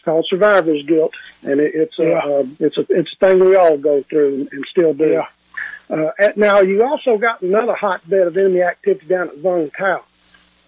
called 0.04 0.26
survivor's 0.30 0.84
guilt, 0.86 1.14
and 1.44 1.60
it, 1.60 1.72
it's 1.76 2.00
a 2.00 2.04
yeah. 2.04 2.20
uh, 2.20 2.44
it's 2.60 2.78
a 2.78 2.86
it's 2.90 3.12
a 3.14 3.26
thing 3.26 3.40
we 3.40 3.56
all 3.56 3.78
go 3.78 4.04
through 4.10 4.36
and, 4.36 4.50
and 4.52 4.66
still 4.70 4.94
do. 4.94 5.10
Yeah. 5.10 5.28
Uh, 5.90 6.12
at, 6.20 6.38
now 6.38 6.60
you 6.60 6.84
also 6.84 7.18
got 7.18 7.42
another 7.42 7.74
hotbed 7.74 8.28
of 8.28 8.38
enemy 8.38 8.62
activity 8.62 9.08
down 9.08 9.30
at 9.30 9.38
Vung 9.38 9.72
Tau. 9.76 10.04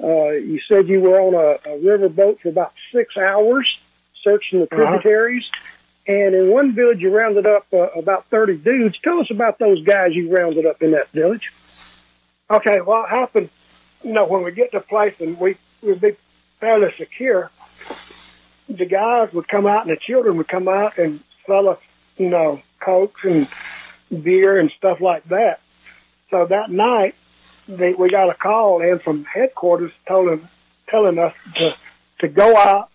Uh, 0.03 0.31
you 0.31 0.59
said 0.67 0.87
you 0.87 0.99
were 0.99 1.21
on 1.21 1.35
a, 1.35 1.69
a 1.69 1.79
river 1.79 2.09
boat 2.09 2.39
for 2.41 2.49
about 2.49 2.73
six 2.91 3.15
hours 3.17 3.77
searching 4.23 4.59
the 4.59 4.65
uh-huh. 4.65 4.83
tributaries. 4.83 5.43
Uh-huh. 5.51 5.67
And 6.07 6.33
in 6.33 6.49
one 6.49 6.73
village, 6.73 6.99
you 6.99 7.15
rounded 7.15 7.45
up 7.45 7.67
uh, 7.71 7.87
about 7.89 8.25
30 8.31 8.57
dudes. 8.57 8.97
Tell 9.03 9.19
us 9.19 9.29
about 9.29 9.59
those 9.59 9.83
guys 9.83 10.15
you 10.15 10.35
rounded 10.35 10.65
up 10.65 10.81
in 10.81 10.91
that 10.91 11.11
village. 11.11 11.51
Okay, 12.49 12.81
well, 12.81 13.05
it 13.05 13.09
happened, 13.09 13.49
you 14.03 14.11
know, 14.11 14.25
when 14.25 14.43
we 14.43 14.51
get 14.51 14.71
to 14.71 14.77
a 14.77 14.81
place 14.81 15.13
and 15.19 15.39
we, 15.39 15.57
we 15.81 15.89
would 15.89 16.01
be 16.01 16.17
fairly 16.59 16.91
secure, 16.97 17.51
the 18.77 18.85
guys 18.85 19.33
would 19.33 19.47
come 19.47 19.67
out 19.67 19.87
and 19.87 19.95
the 19.95 19.99
children 19.99 20.37
would 20.37 20.47
come 20.47 20.67
out 20.67 20.97
and 20.97 21.21
sell 21.45 21.69
us, 21.69 21.79
you 22.17 22.29
know, 22.29 22.61
cokes 22.79 23.21
and 23.23 23.47
beer 24.09 24.59
and 24.59 24.71
stuff 24.77 25.01
like 25.01 25.27
that. 25.29 25.61
So 26.29 26.45
that 26.45 26.69
night, 26.69 27.15
they, 27.67 27.93
we 27.93 28.09
got 28.09 28.29
a 28.29 28.33
call 28.33 28.81
in 28.81 28.99
from 28.99 29.25
headquarters 29.25 29.91
telling 30.07 30.47
telling 30.87 31.17
us 31.19 31.33
to 31.55 31.75
to 32.19 32.27
go 32.27 32.55
out 32.57 32.89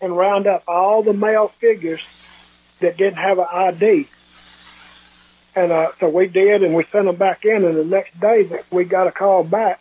and 0.00 0.16
round 0.16 0.46
up 0.46 0.64
all 0.66 1.02
the 1.02 1.12
male 1.12 1.52
figures 1.60 2.00
that 2.80 2.96
didn't 2.96 3.18
have 3.18 3.38
an 3.38 3.46
ID. 3.50 4.08
And 5.54 5.70
uh, 5.70 5.92
so 6.00 6.08
we 6.08 6.28
did, 6.28 6.62
and 6.62 6.74
we 6.74 6.84
sent 6.90 7.06
them 7.06 7.16
back 7.16 7.44
in. 7.44 7.64
And 7.64 7.76
the 7.76 7.84
next 7.84 8.18
day, 8.18 8.62
we 8.70 8.84
got 8.84 9.06
a 9.06 9.12
call 9.12 9.44
back 9.44 9.80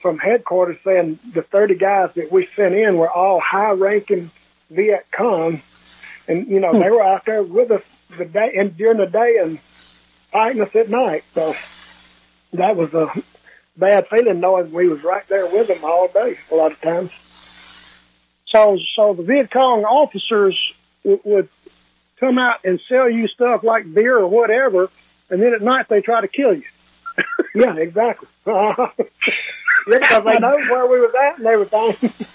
from 0.00 0.18
headquarters 0.18 0.76
saying 0.84 1.18
the 1.34 1.42
30 1.42 1.74
guys 1.74 2.10
that 2.14 2.30
we 2.30 2.48
sent 2.54 2.74
in 2.74 2.96
were 2.96 3.10
all 3.10 3.40
high 3.40 3.72
ranking 3.72 4.30
Viet 4.70 5.06
Cong. 5.12 5.62
And, 6.26 6.46
you 6.48 6.60
know, 6.60 6.72
hmm. 6.72 6.80
they 6.80 6.90
were 6.90 7.02
out 7.02 7.24
there 7.24 7.42
with 7.42 7.70
us 7.70 7.82
the 8.16 8.24
day 8.24 8.54
and 8.56 8.76
during 8.76 8.98
the 8.98 9.06
day 9.06 9.38
and 9.42 9.58
fighting 10.32 10.62
us 10.62 10.74
at 10.74 10.88
night. 10.88 11.24
So 11.34 11.54
that 12.52 12.76
was 12.76 12.92
a 12.94 13.12
bad 13.76 14.08
feeling 14.08 14.40
knowing 14.40 14.72
we 14.72 14.88
was 14.88 15.02
right 15.02 15.26
there 15.28 15.46
with 15.46 15.68
them 15.68 15.84
all 15.84 16.08
day 16.08 16.38
a 16.50 16.54
lot 16.54 16.72
of 16.72 16.80
times. 16.80 17.10
So, 18.46 18.78
so 18.96 19.14
the 19.14 19.22
Viet 19.22 19.50
Cong 19.50 19.84
officers 19.84 20.58
w- 21.04 21.20
would 21.24 21.48
come 22.18 22.38
out 22.38 22.64
and 22.64 22.80
sell 22.88 23.08
you 23.08 23.28
stuff 23.28 23.62
like 23.62 23.92
beer 23.92 24.18
or 24.18 24.26
whatever, 24.26 24.90
and 25.30 25.42
then 25.42 25.52
at 25.54 25.62
night 25.62 25.88
they 25.88 26.00
try 26.00 26.20
to 26.20 26.28
kill 26.28 26.54
you. 26.54 26.64
yeah, 27.54 27.76
exactly. 27.76 28.28
because 29.88 30.24
they 30.24 30.38
know 30.38 30.56
where 30.70 30.86
we 30.86 31.00
was 31.00 31.14
at 31.14 31.38
and 31.38 31.46
everything. 31.46 32.26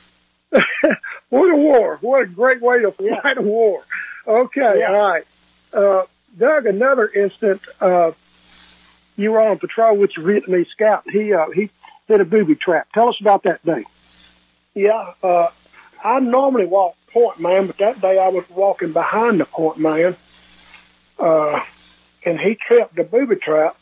what 1.30 1.52
a 1.52 1.56
war. 1.56 1.98
What 2.02 2.24
a 2.24 2.26
great 2.28 2.62
way 2.62 2.80
to 2.82 2.92
fight 2.92 3.06
yeah. 3.24 3.32
a 3.38 3.42
war. 3.42 3.84
Okay, 4.28 4.80
yeah. 4.80 4.88
all 4.88 5.12
right. 5.12 5.28
Uh, 5.74 6.06
Doug, 6.38 6.66
another 6.66 7.08
instant, 7.08 7.62
uh, 7.80 8.12
you 9.16 9.32
were 9.32 9.42
on 9.42 9.60
patrol 9.60 9.98
with 9.98 10.12
your 10.18 10.26
Vietnamese 10.26 10.70
scout. 10.70 11.04
He, 11.10 11.34
uh, 11.34 11.50
he 11.54 11.70
hit 12.08 12.22
a 12.22 12.26
booby 12.26 12.56
trap. 12.56 12.88
Tell 12.94 13.10
us 13.10 13.18
about 13.22 13.44
that 13.44 13.64
day. 13.66 13.86
Yeah, 14.74 15.14
uh, 15.22 15.50
I 16.04 16.20
normally 16.20 16.66
walk 16.66 16.96
point 17.12 17.40
man, 17.40 17.68
but 17.68 17.78
that 17.78 18.02
day 18.02 18.18
I 18.18 18.30
was 18.30 18.44
walking 18.50 18.92
behind 18.92 19.40
the 19.40 19.46
point 19.46 19.78
man, 19.78 20.16
uh, 21.20 21.60
and 22.26 22.40
he 22.40 22.56
tripped 22.56 22.96
the 22.96 23.04
booby 23.04 23.36
trap. 23.36 23.78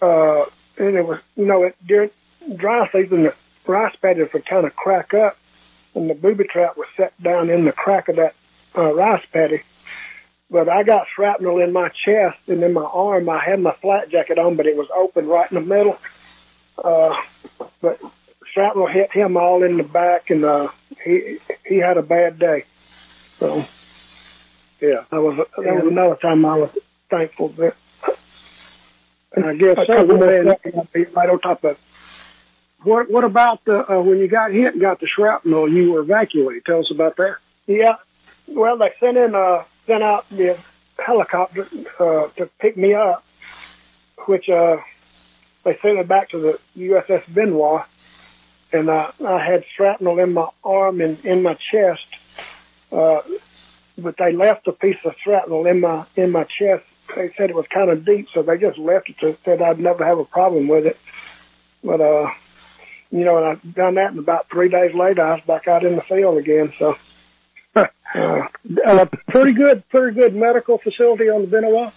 Uh, 0.00 0.44
and 0.78 0.96
it 0.96 1.06
was, 1.06 1.18
you 1.36 1.44
know, 1.44 1.64
it, 1.64 1.76
during 1.86 2.10
dry 2.56 2.88
season, 2.92 3.24
the 3.24 3.34
rice 3.66 3.94
paddies 4.00 4.32
would 4.32 4.46
kind 4.46 4.66
of 4.66 4.74
crack 4.76 5.14
up, 5.14 5.36
and 5.94 6.08
the 6.08 6.14
booby 6.14 6.44
trap 6.44 6.76
was 6.76 6.88
set 6.96 7.20
down 7.22 7.50
in 7.50 7.64
the 7.64 7.72
crack 7.72 8.08
of 8.08 8.16
that 8.16 8.34
uh, 8.76 8.94
rice 8.94 9.24
paddy. 9.32 9.62
But 10.50 10.68
I 10.68 10.82
got 10.82 11.06
shrapnel 11.14 11.60
in 11.60 11.72
my 11.72 11.90
chest 11.90 12.38
and 12.48 12.62
in 12.62 12.72
my 12.72 12.82
arm. 12.82 13.28
I 13.28 13.38
had 13.38 13.60
my 13.60 13.74
flak 13.80 14.10
jacket 14.10 14.38
on, 14.38 14.56
but 14.56 14.66
it 14.66 14.76
was 14.76 14.88
open 14.94 15.28
right 15.28 15.50
in 15.50 15.54
the 15.54 15.60
middle. 15.60 15.96
Uh, 16.76 17.14
but 17.80 18.00
shrapnel 18.52 18.88
hit 18.88 19.12
him 19.12 19.36
all 19.36 19.62
in 19.62 19.76
the 19.76 19.84
back, 19.84 20.30
and 20.30 20.44
uh, 20.44 20.68
he 21.04 21.38
he 21.66 21.76
had 21.76 21.98
a 21.98 22.02
bad 22.02 22.38
day. 22.38 22.64
So, 23.38 23.64
yeah, 24.80 25.04
that 25.10 25.20
was 25.20 25.36
that 25.36 25.74
was 25.74 25.86
another 25.86 26.16
time 26.16 26.44
I 26.44 26.56
was 26.56 26.70
thankful 27.08 27.48
that. 27.50 27.76
And 29.32 29.44
I 29.44 29.54
guess 29.54 29.76
some 29.86 30.18
man 30.18 30.56
right 31.14 31.30
on 31.30 31.38
top 31.38 31.62
of 31.62 31.76
what 32.82 33.10
What 33.10 33.24
about 33.24 33.64
the 33.64 33.90
uh, 33.90 34.00
when 34.00 34.18
you 34.18 34.28
got 34.28 34.52
hit 34.52 34.72
and 34.72 34.80
got 34.80 35.00
the 35.00 35.06
shrapnel? 35.06 35.68
You 35.68 35.92
were 35.92 36.00
evacuated. 36.00 36.64
Tell 36.64 36.80
us 36.80 36.90
about 36.90 37.16
that. 37.16 37.36
Yeah, 37.66 37.96
well, 38.46 38.78
they 38.78 38.92
sent 38.98 39.16
in 39.16 39.34
uh, 39.34 39.64
sent 39.86 40.02
out 40.02 40.26
the 40.30 40.58
helicopter 40.98 41.68
uh, 41.98 42.28
to 42.36 42.48
pick 42.58 42.76
me 42.76 42.94
up, 42.94 43.24
which 44.26 44.48
uh, 44.48 44.78
they 45.64 45.78
sent 45.82 45.98
it 45.98 46.08
back 46.08 46.30
to 46.30 46.38
the 46.38 46.58
USS 46.76 47.24
Benewah, 47.24 47.84
and 48.72 48.88
uh, 48.88 49.12
I 49.26 49.44
had 49.44 49.64
shrapnel 49.76 50.18
in 50.18 50.32
my 50.32 50.48
arm 50.64 51.00
and 51.00 51.24
in 51.24 51.42
my 51.42 51.56
chest. 51.70 52.06
Uh, 52.90 53.20
but 53.96 54.16
they 54.18 54.32
left 54.32 54.66
a 54.66 54.72
piece 54.72 54.96
of 55.04 55.14
shrapnel 55.22 55.66
in 55.66 55.80
my 55.80 56.06
in 56.16 56.30
my 56.30 56.44
chest. 56.44 56.84
They 57.14 57.32
said 57.36 57.50
it 57.50 57.56
was 57.56 57.66
kind 57.66 57.90
of 57.90 58.04
deep, 58.04 58.28
so 58.32 58.42
they 58.42 58.56
just 58.56 58.78
left 58.78 59.10
it. 59.10 59.18
To, 59.18 59.36
said 59.44 59.60
I'd 59.60 59.80
never 59.80 60.04
have 60.04 60.18
a 60.18 60.24
problem 60.24 60.68
with 60.68 60.86
it. 60.86 60.98
But 61.82 62.00
uh, 62.00 62.30
you 63.10 63.24
know, 63.24 63.38
and 63.38 63.46
I'd 63.46 63.74
done 63.74 63.94
that, 63.96 64.10
and 64.10 64.18
about 64.18 64.48
three 64.50 64.68
days 64.68 64.94
later, 64.94 65.22
I 65.22 65.34
was 65.34 65.44
back 65.46 65.66
out 65.66 65.84
in 65.84 65.96
the 65.96 66.02
field 66.02 66.38
again. 66.38 66.72
So, 66.78 66.96
uh, 67.76 67.86
uh, 68.14 69.06
pretty 69.28 69.52
good, 69.52 69.88
pretty 69.88 70.14
good 70.14 70.34
medical 70.34 70.78
facility 70.78 71.28
on 71.28 71.42
the 71.42 71.48
Benewah. 71.48 71.92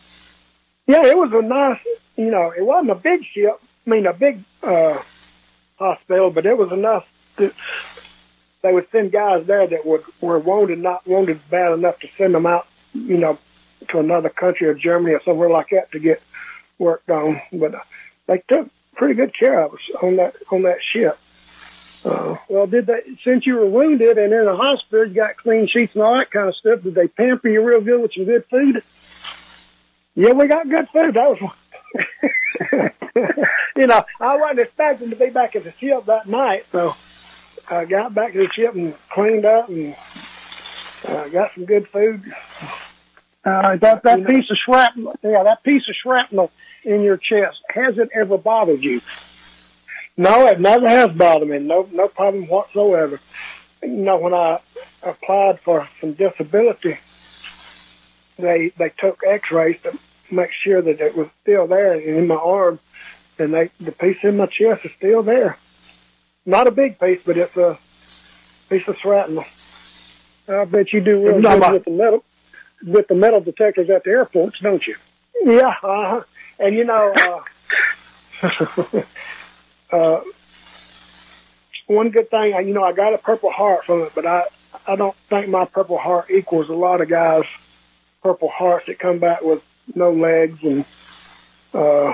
Yeah, 0.87 1.05
it 1.05 1.17
was 1.17 1.31
a 1.33 1.41
nice, 1.41 1.79
you 2.17 2.31
know, 2.31 2.51
it 2.55 2.65
wasn't 2.65 2.91
a 2.91 2.95
big 2.95 3.23
ship. 3.33 3.61
I 3.85 3.89
mean, 3.89 4.05
a 4.05 4.13
big 4.13 4.43
uh, 4.61 5.01
hospital, 5.77 6.31
but 6.31 6.45
it 6.45 6.57
was 6.57 6.71
enough 6.71 7.05
that 7.37 7.53
they 8.61 8.73
would 8.73 8.87
send 8.91 9.11
guys 9.11 9.45
there 9.45 9.67
that 9.67 9.85
would 9.85 10.03
were 10.19 10.39
wounded, 10.39 10.79
not 10.79 11.05
wounded 11.05 11.41
bad 11.49 11.73
enough 11.73 11.99
to 11.99 12.07
send 12.17 12.33
them 12.33 12.45
out, 12.45 12.65
you 12.93 13.17
know, 13.17 13.37
to 13.89 13.99
another 13.99 14.29
country 14.29 14.67
or 14.67 14.73
Germany 14.73 15.13
or 15.13 15.21
somewhere 15.23 15.49
like 15.49 15.69
that 15.71 15.91
to 15.91 15.99
get 15.99 16.21
work 16.79 17.05
done. 17.05 17.41
But 17.51 17.75
uh, 17.75 17.83
they 18.27 18.41
took 18.47 18.69
pretty 19.03 19.15
good 19.15 19.37
care 19.37 19.65
of 19.65 19.73
us 19.73 19.81
on 20.01 20.15
that 20.15 20.33
on 20.49 20.61
that 20.61 20.77
ship. 20.81 21.19
Uh, 22.05 22.37
well, 22.47 22.67
did 22.67 22.85
they 22.85 23.01
since 23.25 23.45
you 23.45 23.55
were 23.55 23.65
wounded 23.65 24.17
and 24.17 24.31
in 24.31 24.47
a 24.47 24.55
hospital, 24.55 25.05
you 25.05 25.13
got 25.13 25.35
clean 25.35 25.67
sheets 25.67 25.93
and 25.93 26.03
all 26.03 26.17
that 26.17 26.31
kind 26.31 26.47
of 26.47 26.55
stuff? 26.55 26.81
Did 26.83 26.95
they 26.95 27.09
pamper 27.09 27.49
you 27.49 27.61
real 27.61 27.81
good 27.81 28.01
with 28.01 28.13
some 28.13 28.23
good 28.23 28.45
food? 28.49 28.81
Yeah, 30.15 30.31
we 30.31 30.47
got 30.47 30.69
good 30.69 30.87
food. 30.93 31.15
That 31.15 31.29
was, 31.29 32.91
you 33.75 33.87
know, 33.87 34.05
I 34.21 34.37
wasn't 34.37 34.59
expecting 34.59 35.09
to 35.09 35.17
be 35.17 35.31
back 35.31 35.57
at 35.57 35.65
the 35.65 35.73
ship 35.81 36.05
that 36.05 36.25
night, 36.25 36.65
so 36.71 36.95
I 37.67 37.83
got 37.83 38.13
back 38.13 38.31
to 38.33 38.39
the 38.39 38.49
ship 38.53 38.73
and 38.73 38.95
cleaned 39.09 39.43
up 39.43 39.67
and 39.67 39.97
uh, 41.03 41.27
got 41.27 41.51
some 41.55 41.65
good 41.65 41.89
food. 41.89 42.23
Uh, 43.45 43.75
that 43.77 44.03
that 44.03 44.25
piece 44.25 44.49
of 44.49 44.57
shrapnel, 44.57 45.15
yeah, 45.21 45.43
that 45.43 45.63
piece 45.63 45.87
of 45.89 45.95
shrapnel 45.95 46.49
in 46.83 47.01
your 47.01 47.17
chest, 47.17 47.57
has 47.69 47.97
it 47.97 48.09
ever 48.13 48.37
bothered 48.37 48.81
you? 48.81 49.01
No, 50.15 50.47
it 50.47 50.61
never 50.61 50.87
has 50.87 51.11
bothered 51.11 51.49
me. 51.49 51.59
No, 51.59 51.87
no 51.91 52.07
problem 52.07 52.47
whatsoever. 52.47 53.19
You 53.81 53.89
know, 53.89 54.17
when 54.17 54.33
I 54.33 54.59
applied 55.01 55.59
for 55.59 55.89
some 55.99 56.13
disability, 56.13 56.99
they 58.37 58.71
they 58.77 58.91
took 58.97 59.19
X-rays 59.27 59.81
to 59.83 59.97
make 60.31 60.51
sure 60.63 60.81
that 60.81 61.01
it 61.01 61.17
was 61.17 61.27
still 61.41 61.67
there 61.67 61.99
in 61.99 62.27
my 62.27 62.35
arm, 62.35 62.79
and 63.37 63.53
they 63.53 63.71
the 63.81 63.91
piece 63.91 64.17
in 64.23 64.37
my 64.37 64.45
chest 64.45 64.85
is 64.85 64.91
still 64.97 65.21
there. 65.21 65.57
Not 66.45 66.67
a 66.67 66.71
big 66.71 66.97
piece, 66.97 67.19
but 67.25 67.37
it's 67.37 67.57
a 67.57 67.77
piece 68.69 68.87
of 68.87 68.95
shrapnel. 68.99 69.43
I 70.47 70.63
bet 70.63 70.93
you 70.93 71.01
do 71.01 71.25
real 71.25 71.41
good 71.41 71.73
with 71.73 71.85
the 71.85 71.91
metal 71.91 72.23
with 72.81 73.07
the 73.07 73.15
metal 73.15 73.41
detectors 73.41 73.89
at 73.89 74.03
the 74.03 74.09
airports, 74.09 74.59
don't 74.61 74.85
you? 74.85 74.95
Yeah, 75.43 75.73
uh-huh. 75.83 76.23
and 76.59 76.75
you 76.75 76.85
know, 76.85 77.13
uh, 78.41 79.01
uh, 79.91 80.21
one 81.87 82.09
good 82.09 82.29
thing, 82.29 82.53
you 82.67 82.73
know, 82.73 82.83
I 82.83 82.93
got 82.93 83.13
a 83.13 83.17
Purple 83.17 83.51
Heart 83.51 83.85
from 83.85 84.03
it, 84.03 84.11
but 84.15 84.25
I 84.25 84.45
I 84.85 84.95
don't 84.95 85.15
think 85.29 85.47
my 85.49 85.65
Purple 85.65 85.97
Heart 85.97 86.29
equals 86.31 86.69
a 86.69 86.73
lot 86.73 87.01
of 87.01 87.09
guys' 87.09 87.45
Purple 88.21 88.49
Hearts 88.49 88.87
that 88.87 88.99
come 88.99 89.19
back 89.19 89.41
with 89.41 89.61
no 89.95 90.11
legs 90.11 90.59
and 90.63 90.85
uh, 91.73 92.13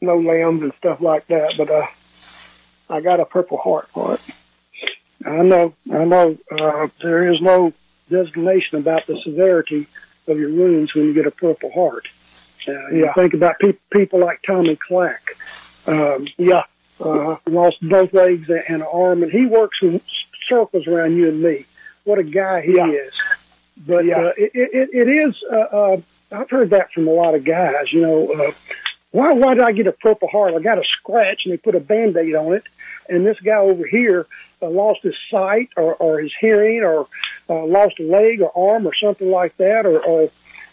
no 0.00 0.18
limbs 0.18 0.62
and 0.62 0.72
stuff 0.78 1.00
like 1.00 1.26
that. 1.28 1.54
But 1.56 1.70
uh, 1.70 1.86
I 2.88 3.00
got 3.00 3.20
a 3.20 3.24
Purple 3.24 3.58
Heart 3.58 3.88
for 3.92 4.14
it. 4.14 4.20
I 5.24 5.42
know, 5.42 5.74
I 5.92 6.04
know. 6.04 6.38
Uh, 6.50 6.88
there 7.02 7.32
is 7.32 7.40
no 7.40 7.72
designation 8.10 8.78
about 8.78 9.06
the 9.06 9.18
severity 9.24 9.86
of 10.26 10.38
your 10.38 10.50
wounds 10.52 10.94
when 10.94 11.06
you 11.06 11.14
get 11.14 11.26
a 11.26 11.30
Purple 11.30 11.70
Heart. 11.72 12.08
Uh, 12.68 12.72
you 12.88 13.08
think 13.16 13.34
about 13.34 13.58
pe- 13.60 13.78
people 13.92 14.18
like 14.18 14.40
Tommy 14.46 14.76
Clack. 14.88 15.22
Um, 15.86 16.26
Yeah, 16.36 16.62
uh, 16.98 17.36
lost 17.46 17.76
both 17.80 18.12
legs 18.12 18.48
and 18.48 18.64
an 18.68 18.82
arm, 18.82 19.22
and 19.22 19.30
he 19.30 19.46
works 19.46 19.78
in 19.82 20.00
circles 20.48 20.86
around 20.88 21.16
you 21.16 21.28
and 21.28 21.40
me. 21.42 21.64
What 22.04 22.18
a 22.18 22.24
guy 22.24 22.62
he 22.62 22.74
Yeah. 22.74 22.88
is! 22.90 23.12
But 23.86 24.04
Yeah. 24.04 24.18
uh, 24.18 24.32
it, 24.36 24.50
it, 24.54 24.88
it 24.92 25.08
is. 25.08 25.34
Uh, 25.50 25.56
uh, 25.56 25.96
I've 26.32 26.50
heard 26.50 26.70
that 26.70 26.92
from 26.92 27.06
a 27.06 27.12
lot 27.12 27.34
of 27.36 27.44
guys. 27.44 27.92
You 27.92 28.00
know, 28.02 28.32
uh, 28.32 28.52
why 29.12 29.32
why 29.32 29.54
did 29.54 29.62
I 29.62 29.72
get 29.72 29.86
a 29.86 29.92
Purple 29.92 30.28
Heart? 30.28 30.54
I 30.54 30.60
got 30.60 30.78
a 30.78 30.84
scratch, 30.84 31.42
and 31.44 31.52
they 31.52 31.56
put 31.58 31.74
a 31.74 31.80
Band-Aid 31.80 32.34
on 32.34 32.54
it. 32.54 32.64
And 33.08 33.24
this 33.26 33.38
guy 33.40 33.56
over 33.56 33.86
here 33.86 34.26
uh, 34.60 34.68
lost 34.68 35.00
his 35.02 35.14
sight, 35.30 35.70
or, 35.76 35.94
or 35.94 36.20
his 36.20 36.32
hearing, 36.40 36.82
or 36.82 37.06
uh, 37.48 37.64
lost 37.64 37.98
a 38.00 38.02
leg 38.02 38.40
or 38.42 38.50
arm, 38.74 38.86
or 38.86 38.94
something 38.94 39.30
like 39.30 39.56
that, 39.58 39.86
or, 39.86 40.00
or 40.04 40.30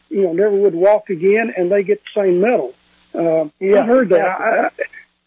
you 0.10 0.24
know, 0.24 0.34
never 0.34 0.56
would 0.56 0.76
walk 0.76 1.10
again, 1.10 1.54
and 1.56 1.72
they 1.72 1.84
get 1.84 2.02
the 2.04 2.22
same 2.22 2.42
medal. 2.42 2.74
Uh, 3.14 3.50
Yeah, 3.60 3.82
I've 3.82 3.88
heard 3.88 4.10
that. 4.10 4.22
I, 4.22 4.66
I, 4.66 4.70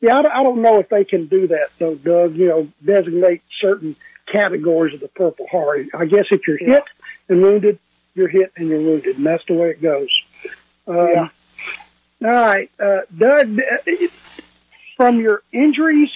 yeah, 0.00 0.18
I, 0.18 0.22
don't- 0.22 0.32
I 0.32 0.42
don't 0.42 0.62
know 0.62 0.80
if 0.80 0.88
they 0.88 1.04
can 1.04 1.26
do 1.26 1.46
that 1.48 1.68
though, 1.78 1.94
Doug. 1.94 2.34
You 2.36 2.48
know, 2.48 2.68
designate 2.84 3.42
certain 3.60 3.96
categories 4.30 4.94
of 4.94 5.00
the 5.00 5.08
Purple 5.08 5.46
Heart. 5.50 5.86
I 5.94 6.04
guess 6.06 6.26
if 6.30 6.40
you're 6.48 6.58
hit 6.58 6.82
and 7.28 7.40
wounded, 7.40 7.78
you're 8.14 8.28
hit 8.28 8.52
and 8.56 8.68
you're 8.68 8.80
wounded, 8.82 9.16
and 9.16 9.24
that's 9.26 9.44
the 9.46 9.54
way 9.54 9.70
it 9.70 9.80
goes. 9.80 10.08
Um, 10.88 10.96
Yeah. 10.96 11.28
All 12.24 12.30
right, 12.30 12.70
uh, 12.80 13.00
Doug. 13.16 13.58
From 14.96 15.20
your 15.20 15.42
injuries, 15.52 16.10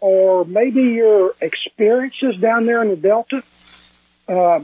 or 0.00 0.44
maybe 0.44 0.82
your 0.82 1.34
experiences 1.40 2.36
down 2.38 2.66
there 2.66 2.82
in 2.82 2.90
the 2.90 2.96
Delta, 2.96 3.42
uh, 4.28 4.60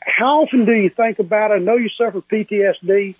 how 0.00 0.42
often 0.42 0.64
do 0.64 0.72
you 0.72 0.88
think 0.88 1.18
about 1.18 1.50
it? 1.50 1.54
I 1.54 1.58
know 1.58 1.76
you 1.76 1.90
suffer 1.90 2.22
PTSD. 2.22 3.14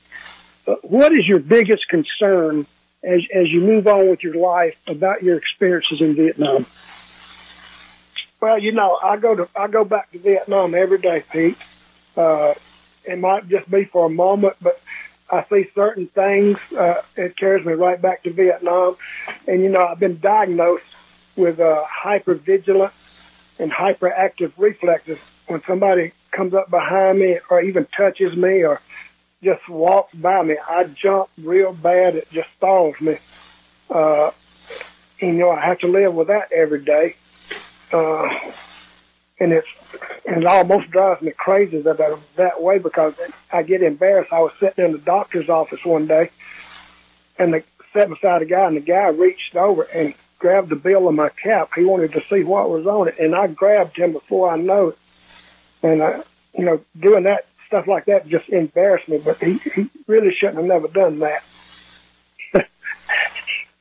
Uh, 0.67 0.77
what 0.83 1.13
is 1.13 1.29
your 1.29 1.39
biggest 1.39 1.87
concern 1.89 2.67
as 3.03 3.21
as 3.35 3.49
you 3.51 3.61
move 3.61 3.87
on 3.87 4.09
with 4.09 4.23
your 4.23 4.35
life 4.35 4.75
about 4.87 5.23
your 5.23 5.37
experiences 5.37 6.01
in 6.01 6.15
Vietnam? 6.15 6.67
Well, 8.41 8.59
you 8.59 8.73
know, 8.73 8.99
I 9.03 9.17
go 9.19 9.35
to 9.35 9.49
I 9.55 9.69
go 9.69 9.85
back 9.85 10.13
to 10.13 10.19
Vietnam 10.19 10.75
every 10.75 10.99
day, 10.99 11.25
Pete. 11.31 11.59
Uh, 12.17 12.55
it 13.05 13.19
might 13.19 13.49
just 13.49 13.71
be 13.71 13.85
for 13.85 14.07
a 14.07 14.11
moment, 14.11 14.57
but 14.61 14.81
I 15.31 15.45
see 15.51 15.69
certain 15.75 16.07
things. 16.09 16.59
Uh, 16.77 17.03
it 17.17 17.37
carries 17.37 17.65
me 17.65 17.75
right 17.75 18.01
back 18.01 18.23
to 18.25 18.33
Vietnam, 18.33 18.97
and 19.47 19.63
you 19.63 19.69
know, 19.69 19.85
I've 19.85 20.01
been 20.01 20.21
diagnosed 20.21 20.85
with 21.37 21.61
uh, 21.61 21.85
hypervigilant 22.05 22.93
and 23.59 23.71
hyperactive 23.71 24.53
reflexes. 24.57 25.19
When 25.47 25.63
somebody 25.67 26.13
comes 26.31 26.55
up 26.55 26.71
behind 26.71 27.19
me, 27.19 27.39
or 27.51 27.63
even 27.63 27.87
touches 27.97 28.37
me, 28.37 28.65
or 28.65 28.81
just 29.43 29.69
walks 29.69 30.15
by 30.15 30.43
me, 30.43 30.57
I 30.69 30.85
jump 30.85 31.29
real 31.39 31.73
bad. 31.73 32.17
It 32.17 32.29
just 32.31 32.49
stalls 32.57 32.95
me. 33.01 33.19
Uh, 33.91 34.31
you 35.21 35.33
know, 35.33 35.51
I 35.51 35.65
have 35.65 35.79
to 35.81 35.89
live 35.89 36.15
with 36.15 36.29
that 36.29 36.53
every 36.53 36.85
day 36.85 37.17
uh, 37.93 38.29
and 39.41 39.53
it's 39.53 39.69
and 40.27 40.43
it 40.43 40.47
almost 40.47 40.91
drives 40.91 41.23
me 41.23 41.33
crazy 41.37 41.81
that 41.81 42.01
I'm 42.01 42.21
that 42.37 42.63
way 42.63 42.79
because 42.79 43.15
I 43.53 43.63
get 43.63 43.83
embarrassed. 43.83 44.33
I 44.33 44.41
was 44.41 44.53
sitting 44.61 44.85
in 44.85 44.93
the 44.93 44.99
doctor's 44.99 45.49
office 45.49 45.85
one 45.85 46.07
day, 46.07 46.31
and 47.39 47.55
they 47.55 47.65
sat 47.93 48.09
beside 48.09 48.43
a 48.43 48.47
guy, 48.47 48.67
and 48.67 48.77
the 48.77 48.81
guy 48.81 49.09
reached 49.09 49.57
over 49.57 49.83
and 49.83 50.15
grabbed 50.39 50.69
the 50.69 50.77
bill 50.77 51.09
of 51.09 51.15
my 51.15 51.31
cap. 51.31 51.71
He 51.75 51.85
wanted 51.85 52.13
to 52.13 52.23
see 52.31 52.45
what 52.45 52.71
was 52.71 52.87
on 52.87 53.09
it, 53.09 53.19
and 53.19 53.35
I 53.35 53.47
grabbed 53.47 53.97
him 53.97 54.13
before 54.13 54.51
I 54.51 54.57
know 54.57 54.89
it. 54.89 54.99
And 55.83 56.03
I, 56.03 56.23
you 56.57 56.65
know, 56.65 56.81
doing 56.99 57.25
that 57.25 57.47
stuff 57.67 57.87
like 57.87 58.07
that 58.07 58.29
just 58.29 58.49
embarrassed 58.49 59.09
me. 59.09 59.19
But 59.19 59.39
he, 59.39 59.59
he 59.75 59.89
really 60.07 60.35
shouldn't 60.35 60.57
have 60.57 60.67
never 60.67 60.89
done 60.89 61.21
that. 61.21 61.43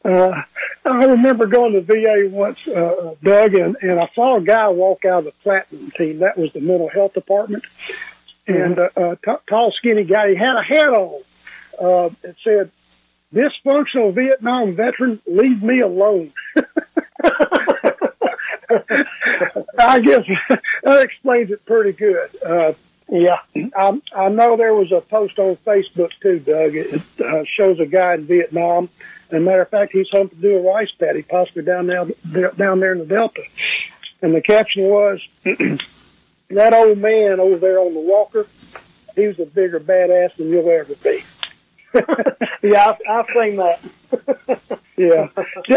Uh, 0.05 0.41
I 0.87 1.05
remember 1.05 1.45
going 1.45 1.73
to 1.73 1.81
VA 1.81 2.29
once, 2.29 2.59
uh, 2.67 3.15
Doug, 3.21 3.53
and, 3.55 3.75
and 3.81 3.99
I 3.99 4.09
saw 4.15 4.37
a 4.37 4.41
guy 4.41 4.69
walk 4.69 5.05
out 5.05 5.19
of 5.19 5.25
the 5.25 5.31
platinum 5.43 5.91
team. 5.97 6.19
That 6.19 6.37
was 6.37 6.51
the 6.53 6.61
mental 6.61 6.89
health 6.89 7.13
department. 7.13 7.63
And 8.47 8.79
uh, 8.79 8.89
uh, 8.95 9.15
t- 9.23 9.43
tall, 9.49 9.73
skinny 9.73 10.05
guy. 10.05 10.29
He 10.29 10.35
had 10.35 10.55
a 10.55 10.63
hat 10.63 10.89
on. 10.89 11.21
Uh, 11.79 12.09
it 12.23 12.37
said, 12.43 12.71
"Dysfunctional 13.33 14.13
Vietnam 14.13 14.75
veteran, 14.75 15.21
leave 15.27 15.61
me 15.61 15.81
alone." 15.81 16.31
I 19.79 19.99
guess 19.99 20.23
that 20.83 21.01
explains 21.03 21.51
it 21.51 21.65
pretty 21.65 21.91
good. 21.91 22.29
Uh, 22.43 22.73
yeah, 23.09 23.39
I, 23.75 24.01
I 24.15 24.29
know 24.29 24.57
there 24.57 24.73
was 24.73 24.91
a 24.91 25.01
post 25.01 25.39
on 25.39 25.57
Facebook 25.65 26.11
too, 26.21 26.39
Doug. 26.39 26.75
It 26.75 27.01
uh, 27.19 27.43
shows 27.45 27.79
a 27.79 27.85
guy 27.85 28.15
in 28.15 28.25
Vietnam. 28.25 28.89
As 29.29 29.37
a 29.37 29.39
matter 29.39 29.61
of 29.61 29.69
fact, 29.69 29.91
he's 29.93 30.09
home 30.09 30.29
to 30.29 30.35
do 30.35 30.57
a 30.57 30.61
rice 30.61 30.91
paddy, 30.91 31.21
possibly 31.21 31.63
down 31.63 31.87
there, 31.87 32.05
down 32.51 32.79
there 32.79 32.93
in 32.93 32.99
the 32.99 33.05
Delta. 33.05 33.43
And 34.21 34.35
the 34.35 34.41
caption 34.41 34.83
was, 34.83 35.21
"That 35.43 36.73
old 36.73 36.97
man 36.97 37.39
over 37.39 37.57
there 37.57 37.79
on 37.79 37.93
the 37.93 37.99
walker, 37.99 38.47
he 39.15 39.27
was 39.27 39.39
a 39.39 39.45
bigger 39.45 39.79
badass 39.79 40.35
than 40.35 40.49
you'll 40.49 40.69
ever 40.69 40.95
be." 40.95 41.23
yeah, 42.63 42.89
I've, 42.89 42.97
I've 43.09 43.25
seen 43.33 43.55
that. 43.57 43.81
Yeah. 44.97 45.29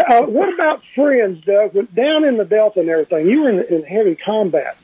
Uh, 0.09 0.23
what 0.23 0.53
about 0.53 0.83
friends, 0.95 1.45
Doug? 1.45 1.75
Down 1.95 2.25
in 2.25 2.38
the 2.38 2.47
Delta 2.47 2.81
and 2.81 2.88
everything, 2.88 3.29
you 3.29 3.43
were 3.43 3.51
in, 3.51 3.61
in 3.75 3.83
heavy 3.83 4.16
combat. 4.16 4.79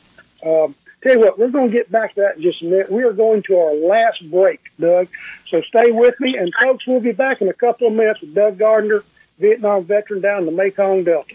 Um, 0.44 0.74
tell 1.02 1.12
you 1.12 1.20
what, 1.20 1.38
we're 1.38 1.50
going 1.50 1.70
to 1.70 1.76
get 1.76 1.90
back 1.90 2.14
to 2.14 2.22
that 2.22 2.36
in 2.36 2.42
just 2.42 2.62
a 2.62 2.66
minute. 2.66 2.90
We 2.90 3.04
are 3.04 3.12
going 3.12 3.42
to 3.44 3.56
our 3.56 3.74
last 3.74 4.28
break, 4.30 4.60
Doug. 4.80 5.08
So 5.50 5.60
stay 5.62 5.90
with 5.90 6.14
me. 6.20 6.36
And 6.36 6.52
folks, 6.62 6.86
we'll 6.86 7.00
be 7.00 7.12
back 7.12 7.40
in 7.40 7.48
a 7.48 7.54
couple 7.54 7.88
of 7.88 7.94
minutes 7.94 8.20
with 8.20 8.34
Doug 8.34 8.58
Gardner, 8.58 9.04
Vietnam 9.38 9.84
veteran 9.84 10.20
down 10.20 10.40
in 10.40 10.46
the 10.46 10.52
Mekong 10.52 11.04
Delta. 11.04 11.34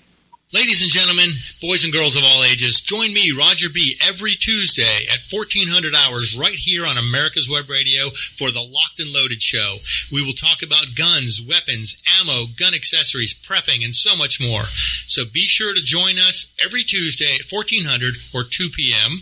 Ladies 0.53 0.81
and 0.81 0.91
gentlemen, 0.91 1.29
boys 1.61 1.85
and 1.85 1.93
girls 1.93 2.17
of 2.17 2.25
all 2.25 2.43
ages, 2.43 2.81
join 2.81 3.13
me, 3.13 3.31
Roger 3.31 3.69
B., 3.69 3.97
every 4.05 4.31
Tuesday 4.31 5.07
at 5.09 5.23
1400 5.31 5.95
hours 5.95 6.37
right 6.37 6.55
here 6.55 6.85
on 6.85 6.97
America's 6.97 7.49
Web 7.49 7.69
Radio 7.69 8.09
for 8.09 8.51
the 8.51 8.59
Locked 8.59 8.99
and 8.99 9.13
Loaded 9.13 9.41
Show. 9.41 9.77
We 10.11 10.21
will 10.21 10.33
talk 10.33 10.61
about 10.61 10.93
guns, 10.93 11.41
weapons, 11.41 12.03
ammo, 12.19 12.47
gun 12.59 12.73
accessories, 12.73 13.33
prepping, 13.33 13.85
and 13.85 13.95
so 13.95 14.17
much 14.17 14.41
more. 14.41 14.63
So 15.07 15.23
be 15.23 15.39
sure 15.39 15.73
to 15.73 15.79
join 15.79 16.19
us 16.19 16.53
every 16.61 16.83
Tuesday 16.83 17.33
at 17.35 17.49
1400 17.49 18.15
or 18.35 18.43
2 18.43 18.71
p.m. 18.75 19.19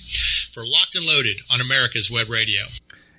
for 0.51 0.65
Locked 0.65 0.95
and 0.95 1.05
Loaded 1.05 1.37
on 1.51 1.61
America's 1.61 2.09
Web 2.09 2.31
Radio. 2.31 2.63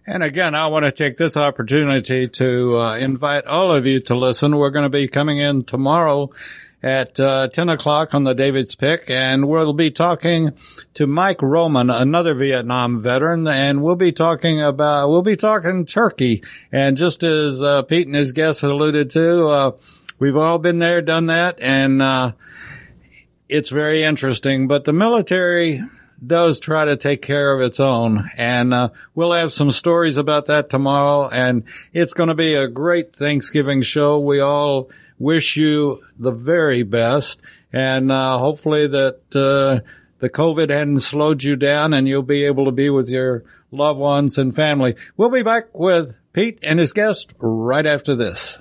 And 0.05 0.25
again, 0.25 0.57
I 0.57 0.67
want 0.67 0.85
to 0.85 0.91
take 0.91 1.17
this 1.17 1.37
opportunity 1.37 2.27
to 2.27 2.77
uh, 2.77 2.97
invite 2.97 3.47
all 3.47 3.71
of 3.71 3.87
you 3.87 4.01
to 4.01 4.17
listen. 4.17 4.57
We're 4.57 4.71
going 4.71 4.83
to 4.83 4.89
be 4.89 5.07
coming 5.07 5.39
in 5.39 5.63
tomorrow 5.63 6.33
at 6.83 7.21
uh, 7.21 7.49
10 7.49 7.69
o'clock 7.69 8.15
on 8.15 8.25
the 8.25 8.35
David's 8.35 8.75
Pick, 8.75 9.11
and 9.11 9.49
we'll 9.49 9.73
be 9.73 9.91
talking 9.91 10.53
to 10.95 11.07
Mike 11.07 11.43
Roman, 11.43 11.91
another 11.91 12.35
Vietnam 12.35 13.01
veteran, 13.01 13.47
and 13.47 13.83
we'll 13.83 13.97
be 13.97 14.13
talking 14.13 14.61
about, 14.61 15.11
we'll 15.11 15.23
be 15.23 15.37
talking 15.37 15.85
Turkey. 15.85 16.43
And 16.73 16.97
just 16.97 17.23
as 17.23 17.63
uh, 17.63 17.83
Pete 17.83 18.07
and 18.07 18.17
his 18.17 18.33
guests 18.33 18.63
alluded 18.63 19.11
to, 19.11 19.47
uh, 19.47 19.73
we've 20.19 20.37
all 20.37 20.59
been 20.59 20.79
there, 20.79 21.03
done 21.03 21.27
that, 21.27 21.59
and 21.61 22.01
uh, 22.01 22.33
it's 23.49 23.71
very 23.71 24.03
interesting, 24.03 24.69
but 24.69 24.85
the 24.85 24.93
military 24.93 25.83
does 26.25 26.61
try 26.61 26.85
to 26.85 26.97
take 26.97 27.23
care 27.23 27.53
of 27.53 27.61
its 27.61 27.81
own. 27.81 28.29
And 28.37 28.75
uh, 28.75 28.91
we'll 29.15 29.33
have 29.33 29.53
some 29.53 29.71
stories 29.71 30.17
about 30.17 30.47
that 30.47 30.71
tomorrow. 30.71 31.29
And 31.29 31.65
it's 31.93 32.13
going 32.13 32.29
to 32.29 32.35
be 32.35 32.55
a 32.55 32.69
great 32.69 33.15
Thanksgiving 33.15 33.83
show. 33.83 34.19
We 34.19 34.41
all 34.41 34.91
wish 35.21 35.57
you 35.57 36.03
the 36.19 36.33
very 36.33 36.83
best. 36.83 37.41
And 37.73 38.11
uh, 38.11 38.39
hopefully 38.39 38.89
that 38.89 39.21
uh, 39.37 39.87
the 40.19 40.31
COVID 40.31 40.71
hadn't 40.71 41.01
slowed 41.01 41.45
you 41.45 41.55
down 41.55 41.95
and 41.95 42.09
you'll 42.09 42.23
be 42.23 42.45
able 42.45 42.65
to 42.65 42.73
be 42.73 42.91
with 42.91 43.09
your 43.09 43.45
loved 43.71 44.01
ones 44.01 44.39
and 44.39 44.57
family. 44.57 44.97
We'll 45.17 45.31
be 45.31 45.45
back 45.45 45.67
with 45.73 46.17
Pete 46.33 46.59
and 46.65 46.81
his 46.81 46.93
guest 46.93 47.35
right 47.39 47.87
after 47.87 48.17
this. 48.17 48.61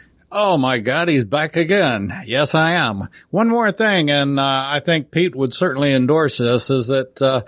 Oh 0.33 0.57
my 0.57 0.79
God, 0.79 1.09
he's 1.09 1.25
back 1.25 1.57
again. 1.57 2.21
Yes, 2.25 2.55
I 2.55 2.71
am. 2.71 3.09
One 3.31 3.49
more 3.49 3.73
thing, 3.73 4.09
and 4.09 4.39
uh, 4.39 4.43
I 4.43 4.79
think 4.79 5.11
Pete 5.11 5.35
would 5.35 5.53
certainly 5.53 5.91
endorse 5.91 6.37
this, 6.37 6.69
is 6.69 6.87
that 6.87 7.21
uh, 7.21 7.41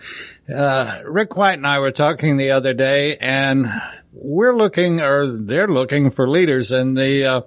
uh, 0.53 1.01
Rick 1.05 1.37
White 1.37 1.53
and 1.53 1.65
I 1.65 1.79
were 1.79 1.91
talking 1.91 2.35
the 2.35 2.51
other 2.51 2.73
day, 2.73 3.15
and 3.15 3.67
we're 4.11 4.57
looking, 4.57 4.99
or 4.99 5.27
they're 5.27 5.69
looking 5.69 6.09
for 6.09 6.27
leaders 6.27 6.73
in 6.73 6.93
the 6.93 7.25
uh, 7.25 7.41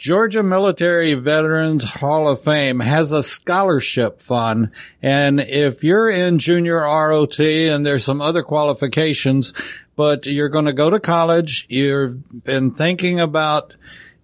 Georgia 0.00 0.44
Military 0.44 1.12
Veterans 1.14 1.82
Hall 1.82 2.28
of 2.28 2.42
Fame 2.42 2.78
has 2.78 3.12
a 3.12 3.24
scholarship 3.24 4.22
fund. 4.22 4.70
And 5.02 5.40
if 5.40 5.84
you're 5.84 6.08
in 6.08 6.38
junior 6.38 6.76
ROT 6.76 7.38
and 7.40 7.84
there's 7.84 8.04
some 8.04 8.22
other 8.22 8.42
qualifications, 8.42 9.52
but 10.00 10.24
you're 10.24 10.48
going 10.48 10.64
to 10.64 10.72
go 10.72 10.88
to 10.88 10.98
college, 10.98 11.66
you've 11.68 12.42
been 12.42 12.70
thinking 12.70 13.20
about 13.20 13.74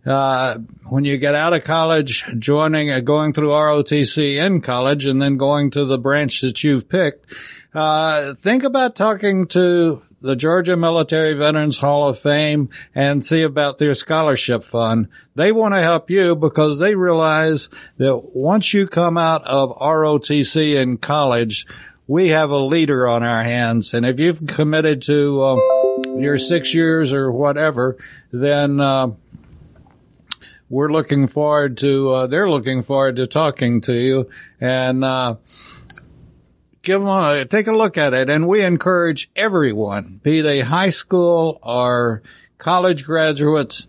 uh, 0.06 0.56
when 0.88 1.04
you 1.04 1.18
get 1.18 1.34
out 1.34 1.52
of 1.52 1.64
college, 1.64 2.24
joining, 2.38 2.90
uh, 2.90 3.00
going 3.00 3.34
through 3.34 3.50
ROTC 3.50 4.36
in 4.36 4.62
college 4.62 5.04
and 5.04 5.20
then 5.20 5.36
going 5.36 5.70
to 5.72 5.84
the 5.84 5.98
branch 5.98 6.40
that 6.40 6.64
you've 6.64 6.88
picked, 6.88 7.30
uh, 7.74 8.32
think 8.36 8.64
about 8.64 8.96
talking 8.96 9.48
to 9.48 10.00
the 10.22 10.34
Georgia 10.34 10.78
Military 10.78 11.34
Veterans 11.34 11.76
Hall 11.76 12.08
of 12.08 12.18
Fame 12.18 12.70
and 12.94 13.22
see 13.22 13.42
about 13.42 13.76
their 13.76 13.92
scholarship 13.92 14.64
fund. 14.64 15.08
They 15.34 15.52
want 15.52 15.74
to 15.74 15.82
help 15.82 16.08
you 16.08 16.36
because 16.36 16.78
they 16.78 16.94
realize 16.94 17.68
that 17.98 18.16
once 18.32 18.72
you 18.72 18.86
come 18.86 19.18
out 19.18 19.44
of 19.44 19.76
ROTC 19.76 20.80
in 20.80 20.96
college, 20.96 21.66
we 22.06 22.28
have 22.28 22.50
a 22.50 22.58
leader 22.58 23.08
on 23.08 23.22
our 23.22 23.42
hands. 23.42 23.94
And 23.94 24.06
if 24.06 24.20
you've 24.20 24.46
committed 24.46 25.02
to 25.02 25.42
um, 25.42 26.20
your 26.20 26.38
six 26.38 26.74
years 26.74 27.12
or 27.12 27.30
whatever, 27.32 27.96
then 28.30 28.80
uh, 28.80 29.12
we're 30.68 30.92
looking 30.92 31.26
forward 31.26 31.78
to. 31.78 32.10
Uh, 32.10 32.26
they're 32.26 32.48
looking 32.48 32.82
forward 32.82 33.16
to 33.16 33.26
talking 33.26 33.80
to 33.82 33.92
you 33.92 34.30
and. 34.60 35.04
Uh, 35.04 35.36
give 36.86 37.00
them 37.00 37.10
a, 37.10 37.44
take 37.44 37.66
a 37.66 37.72
look 37.72 37.98
at 37.98 38.14
it. 38.14 38.30
And 38.30 38.46
we 38.46 38.62
encourage 38.62 39.28
everyone, 39.34 40.20
be 40.22 40.40
they 40.40 40.60
high 40.60 40.90
school 40.90 41.58
or 41.60 42.22
college 42.58 43.04
graduates, 43.04 43.88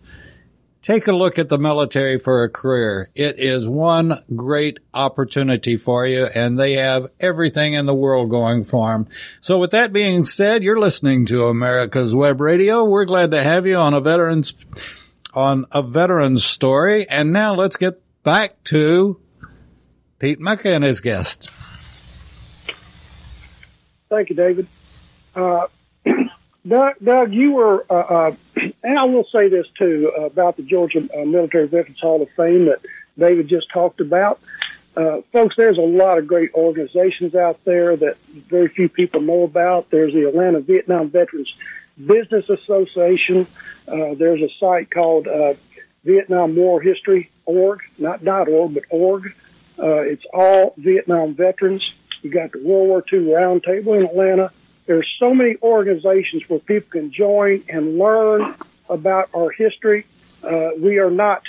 take 0.87 1.07
a 1.07 1.11
look 1.11 1.37
at 1.37 1.49
the 1.49 1.59
military 1.59 2.17
for 2.17 2.43
a 2.43 2.49
career. 2.49 3.09
It 3.13 3.39
is 3.39 3.67
one 3.67 4.23
great 4.33 4.79
opportunity 4.93 5.75
for 5.75 6.07
you 6.07 6.23
and 6.23 6.57
they 6.57 6.75
have 6.75 7.11
everything 7.19 7.73
in 7.73 7.85
the 7.85 7.93
world 7.93 8.29
going 8.29 8.63
for 8.63 8.93
them. 8.93 9.09
So 9.41 9.59
with 9.59 9.71
that 9.71 9.91
being 9.91 10.23
said, 10.23 10.63
you're 10.63 10.79
listening 10.79 11.25
to 11.25 11.47
America's 11.47 12.15
Web 12.15 12.39
Radio. 12.39 12.85
We're 12.85 13.03
glad 13.03 13.31
to 13.31 13.43
have 13.43 13.67
you 13.67 13.75
on 13.75 13.93
a 13.93 13.99
veterans, 13.99 14.55
on 15.33 15.65
a 15.73 15.83
veteran's 15.83 16.45
story. 16.45 17.05
And 17.09 17.33
now 17.33 17.53
let's 17.53 17.75
get 17.75 18.01
back 18.23 18.63
to 18.65 19.19
Pete 20.19 20.39
Mecca 20.39 20.73
and 20.73 20.85
his 20.85 21.01
guest. 21.01 21.51
Thank 24.07 24.29
you, 24.29 24.37
David. 24.37 24.67
Uh, 25.35 25.67
Doug, 26.67 26.93
Doug, 27.03 27.33
you 27.33 27.53
were, 27.53 27.85
uh, 27.89 27.93
uh, 27.93 28.35
and 28.83 28.97
I 28.97 29.05
will 29.05 29.25
say 29.31 29.47
this 29.47 29.67
too 29.77 30.11
uh, 30.17 30.23
about 30.23 30.57
the 30.57 30.63
Georgia 30.63 31.07
uh, 31.15 31.25
Military 31.25 31.67
Veterans 31.67 31.99
Hall 31.99 32.21
of 32.21 32.29
Fame 32.35 32.65
that 32.65 32.81
David 33.17 33.47
just 33.47 33.67
talked 33.71 34.01
about. 34.01 34.39
Uh, 34.95 35.21
folks, 35.31 35.55
there's 35.55 35.77
a 35.77 35.81
lot 35.81 36.17
of 36.17 36.25
great 36.25 36.51
organizations 36.55 37.35
out 37.35 37.63
there 37.65 37.95
that 37.95 38.17
very 38.49 38.67
few 38.67 38.89
people 38.89 39.21
know 39.21 39.43
about. 39.43 39.91
There's 39.91 40.13
the 40.13 40.27
Atlanta 40.27 40.59
Vietnam 40.59 41.11
Veterans 41.11 41.53
Business 42.03 42.49
Association. 42.49 43.45
Uh, 43.87 44.15
there's 44.15 44.41
a 44.41 44.49
site 44.59 44.89
called 44.89 45.27
uh, 45.27 45.53
Vietnam 46.03 46.55
War 46.55 46.81
History 46.81 47.29
org, 47.45 47.81
not 47.99 48.23
dot 48.23 48.47
org, 48.47 48.73
but 48.73 48.83
org. 48.89 49.33
Uh, 49.77 50.01
it's 50.01 50.25
all 50.33 50.73
Vietnam 50.77 51.35
veterans. 51.35 51.93
You 52.23 52.31
got 52.31 52.51
the 52.51 52.63
World 52.63 52.87
War 52.87 53.03
II 53.11 53.19
Roundtable 53.19 53.99
in 53.99 54.05
Atlanta. 54.05 54.51
There's 54.87 55.07
so 55.19 55.33
many 55.33 55.57
organizations 55.61 56.43
where 56.47 56.59
people 56.59 56.89
can 56.89 57.11
join 57.11 57.63
and 57.67 57.97
learn 57.97 58.55
about 58.89 59.29
our 59.35 59.51
history. 59.51 60.05
Uh, 60.41 60.69
we 60.79 60.97
are 60.99 61.11
not, 61.11 61.43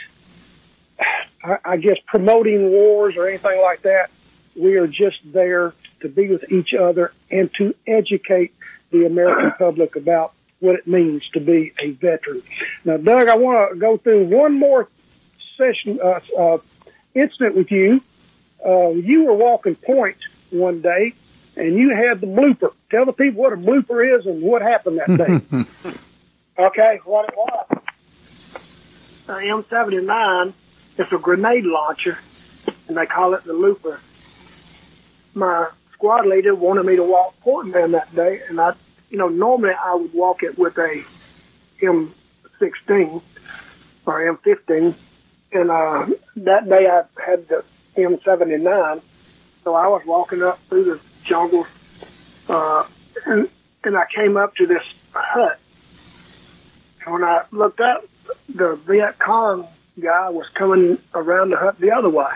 I, 1.43 1.59
I 1.65 1.77
guess, 1.77 1.97
promoting 2.07 2.71
wars 2.71 3.15
or 3.17 3.29
anything 3.29 3.61
like 3.63 3.83
that. 3.83 4.11
We 4.57 4.77
are 4.77 4.89
just 4.89 5.19
there 5.25 5.73
to 6.01 6.09
be 6.09 6.29
with 6.29 6.51
each 6.51 6.75
other 6.75 7.13
and 7.31 7.49
to 7.59 7.75
educate 7.87 8.53
the 8.91 9.07
American 9.07 9.53
public 9.57 9.95
about 9.95 10.33
what 10.59 10.75
it 10.75 10.89
means 10.89 11.23
to 11.35 11.41
be 11.41 11.73
a 11.79 11.93
veteran. 11.93 12.43
Now, 12.85 12.97
Doug, 12.97 13.29
I 13.29 13.37
want 13.37 13.73
to 13.73 13.79
go 13.79 13.99
through 13.99 14.25
one 14.25 14.59
more 14.59 14.89
session, 15.57 16.01
uh, 16.03 16.21
uh, 16.37 16.59
incident 17.15 17.55
with 17.55 17.71
you. 17.71 18.01
Uh, 18.67 18.91
you 18.91 19.27
were 19.27 19.35
walking 19.35 19.77
point 19.77 20.17
one 20.51 20.81
day 20.81 21.15
and 21.59 21.77
you 21.77 21.91
had 21.91 22.21
the 22.21 22.27
blooper. 22.27 22.73
Tell 22.91 23.05
the 23.05 23.13
people 23.13 23.43
what 23.43 23.53
a 23.53 23.57
blooper 23.57 24.17
is 24.17 24.27
and 24.27 24.41
what 24.43 24.63
happened 24.63 24.99
that 24.99 25.17
day. 25.17 25.95
okay, 26.59 27.01
what 27.05 27.29
it 27.29 27.37
was. 27.37 27.67
Uh, 29.29 29.35
M79 29.35 30.55
is 30.97 31.07
a 31.13 31.19
grenade 31.19 31.65
launcher, 31.65 32.19
and 32.87 32.97
they 32.97 33.07
call 33.07 33.35
it 33.35 33.45
the 33.45 33.53
looper. 33.53 34.01
My 35.35 35.69
squad 35.93 36.27
leader 36.27 36.55
wanted 36.55 36.87
me 36.87 36.97
to 36.97 37.03
walk 37.03 37.39
point 37.41 37.69
man 37.69 37.93
that 37.93 38.15
day, 38.15 38.41
and 38.49 38.61
I, 38.61 38.75
you 39.11 39.19
know, 39.19 39.29
normally 39.29 39.75
I 39.75 39.95
would 39.95 40.15
walk 40.15 40.43
it 40.43 40.59
with 40.59 40.79
a 40.79 41.05
M16 41.83 43.23
or 44.07 44.37
M15, 44.37 44.95
and 45.53 45.71
uh, 45.71 46.07
that 46.37 46.69
day 46.69 46.89
I 46.89 47.03
had 47.23 47.49
the 47.49 47.65
M79 47.97 49.03
so 49.69 49.75
I 49.75 49.87
was 49.87 50.01
walking 50.07 50.43
up 50.43 50.59
through 50.71 50.85
the 50.85 51.01
jungle, 51.29 51.67
uh, 52.49 52.85
and, 53.27 53.49
and 53.85 53.97
I 53.97 54.05
came 54.15 54.37
up 54.37 54.57
to 54.57 54.67
this 54.67 54.83
hut. 55.13 55.59
And 57.05 57.15
when 57.15 57.25
I 57.25 57.45
looked 57.51 57.81
up, 57.81 58.05
the 58.49 58.77
Viet 58.77 59.19
Cong 59.19 59.67
guy 60.01 60.31
was 60.31 60.47
coming 60.55 60.99
around 61.15 61.51
the 61.51 61.57
hut 61.57 61.79
the 61.79 61.93
other 61.93 62.09
way. 62.09 62.33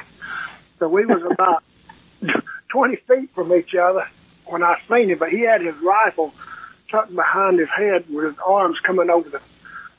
So 0.78 0.88
we 0.88 1.04
was 1.04 1.22
about 1.30 1.62
20 2.68 2.96
feet 2.96 3.34
from 3.34 3.52
each 3.54 3.74
other 3.74 4.08
when 4.46 4.62
I 4.62 4.78
seen 4.88 5.10
him, 5.10 5.18
but 5.18 5.30
he 5.30 5.40
had 5.40 5.60
his 5.60 5.76
rifle 5.82 6.34
tucked 6.90 7.14
behind 7.14 7.58
his 7.58 7.68
head 7.70 8.04
with 8.10 8.26
his 8.26 8.38
arms 8.44 8.78
coming 8.80 9.08
over 9.08 9.28
the 9.28 9.40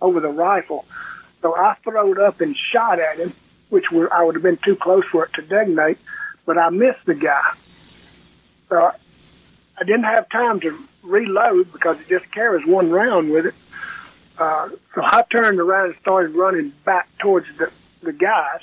over 0.01 0.19
the 0.19 0.29
rifle. 0.29 0.85
So 1.41 1.55
I 1.55 1.75
throwed 1.83 2.19
up 2.19 2.41
and 2.41 2.55
shot 2.71 2.99
at 2.99 3.19
him, 3.19 3.33
which 3.69 3.89
were, 3.89 4.13
I 4.13 4.23
would 4.23 4.35
have 4.35 4.43
been 4.43 4.59
too 4.63 4.75
close 4.75 5.05
for 5.09 5.25
it 5.25 5.33
to 5.35 5.41
detonate 5.41 5.97
but 6.45 6.57
I 6.57 6.69
missed 6.69 7.05
the 7.05 7.15
guy. 7.15 7.53
So 8.74 8.91
I 9.78 9.84
didn't 9.84 10.05
have 10.05 10.28
time 10.30 10.59
to 10.61 10.76
reload 11.03 11.71
because 11.71 11.99
it 11.99 12.07
just 12.09 12.32
carries 12.32 12.65
one 12.65 12.89
round 12.89 13.30
with 13.30 13.45
it. 13.45 13.53
Uh, 14.39 14.69
so 14.95 15.01
I 15.03 15.24
turned 15.32 15.59
around 15.59 15.91
and 15.91 15.95
started 16.01 16.34
running 16.36 16.74
back 16.84 17.07
towards 17.19 17.45
the, 17.59 17.71
the 18.01 18.13
guys. 18.13 18.61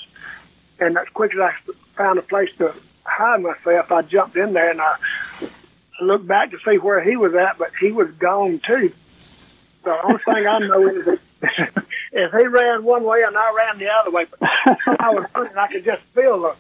And 0.81 0.99
as 0.99 1.07
quick 1.15 1.33
as 1.33 1.39
I 1.39 1.53
found 1.97 2.19
a 2.19 2.23
place 2.23 2.49
to 2.59 2.75
hide 3.05 3.41
myself, 3.41 3.93
I 3.93 4.03
jumped 4.03 4.37
in 4.37 4.53
there 4.53 4.71
and 4.71 4.81
I 4.81 4.97
looked 6.01 6.27
back 6.27 6.51
to 6.51 6.59
see 6.69 6.79
where 6.79 7.01
he 7.05 7.17
was 7.17 7.33
at, 7.37 7.57
but 7.57 7.71
he 7.81 7.93
was 7.93 8.11
gone 8.19 8.61
too. 8.67 8.93
So 9.85 9.91
the 9.91 10.07
only 10.07 10.23
thing 10.25 10.47
I 10.49 10.59
know 10.59 10.89
is 10.89 11.05
that 11.05 11.21
if 12.13 12.33
he 12.33 12.47
ran 12.49 12.83
one 12.83 13.05
way 13.05 13.23
and 13.25 13.37
I 13.37 13.53
ran 13.55 13.79
the 13.79 13.91
other 13.91 14.11
way, 14.11 14.27
but 14.29 14.43
I 15.01 15.11
was 15.11 15.27
running, 15.37 15.57
I 15.57 15.69
could 15.69 15.85
just 15.85 16.03
feel 16.17 16.47
a 16.47 16.57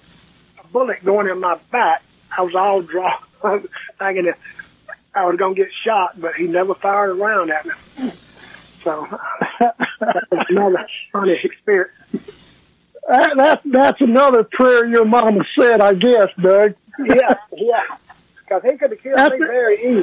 bullet 0.68 1.04
going 1.04 1.26
in 1.26 1.40
my 1.40 1.58
back. 1.72 2.04
I 2.36 2.42
was 2.42 2.54
all 2.54 2.80
drawn, 2.82 3.24
thinking 3.98 4.24
that 4.26 4.38
I 5.14 5.24
was 5.26 5.36
going 5.36 5.54
to 5.56 5.62
get 5.62 5.70
shot, 5.84 6.20
but 6.20 6.34
he 6.34 6.44
never 6.44 6.74
fired 6.74 7.10
around 7.10 7.50
at 7.50 7.66
me. 7.66 8.12
So 8.84 9.06
That's 9.60 10.50
another 10.50 10.86
funny 11.12 11.38
experience. 11.42 11.92
That, 13.08 13.32
that's 13.36 13.62
that's 13.64 14.00
another 14.00 14.44
prayer 14.44 14.86
your 14.86 15.04
mama 15.04 15.44
said, 15.58 15.80
I 15.80 15.94
guess, 15.94 16.28
Doug. 16.40 16.74
Yeah, 16.98 17.34
yeah. 17.56 17.82
Because 18.38 18.62
he 18.62 18.76
could 18.76 18.90
have 18.90 19.02
killed 19.02 19.18
That's 19.18 19.34
me 19.38 19.44
it. 19.44 19.48
very 19.48 19.98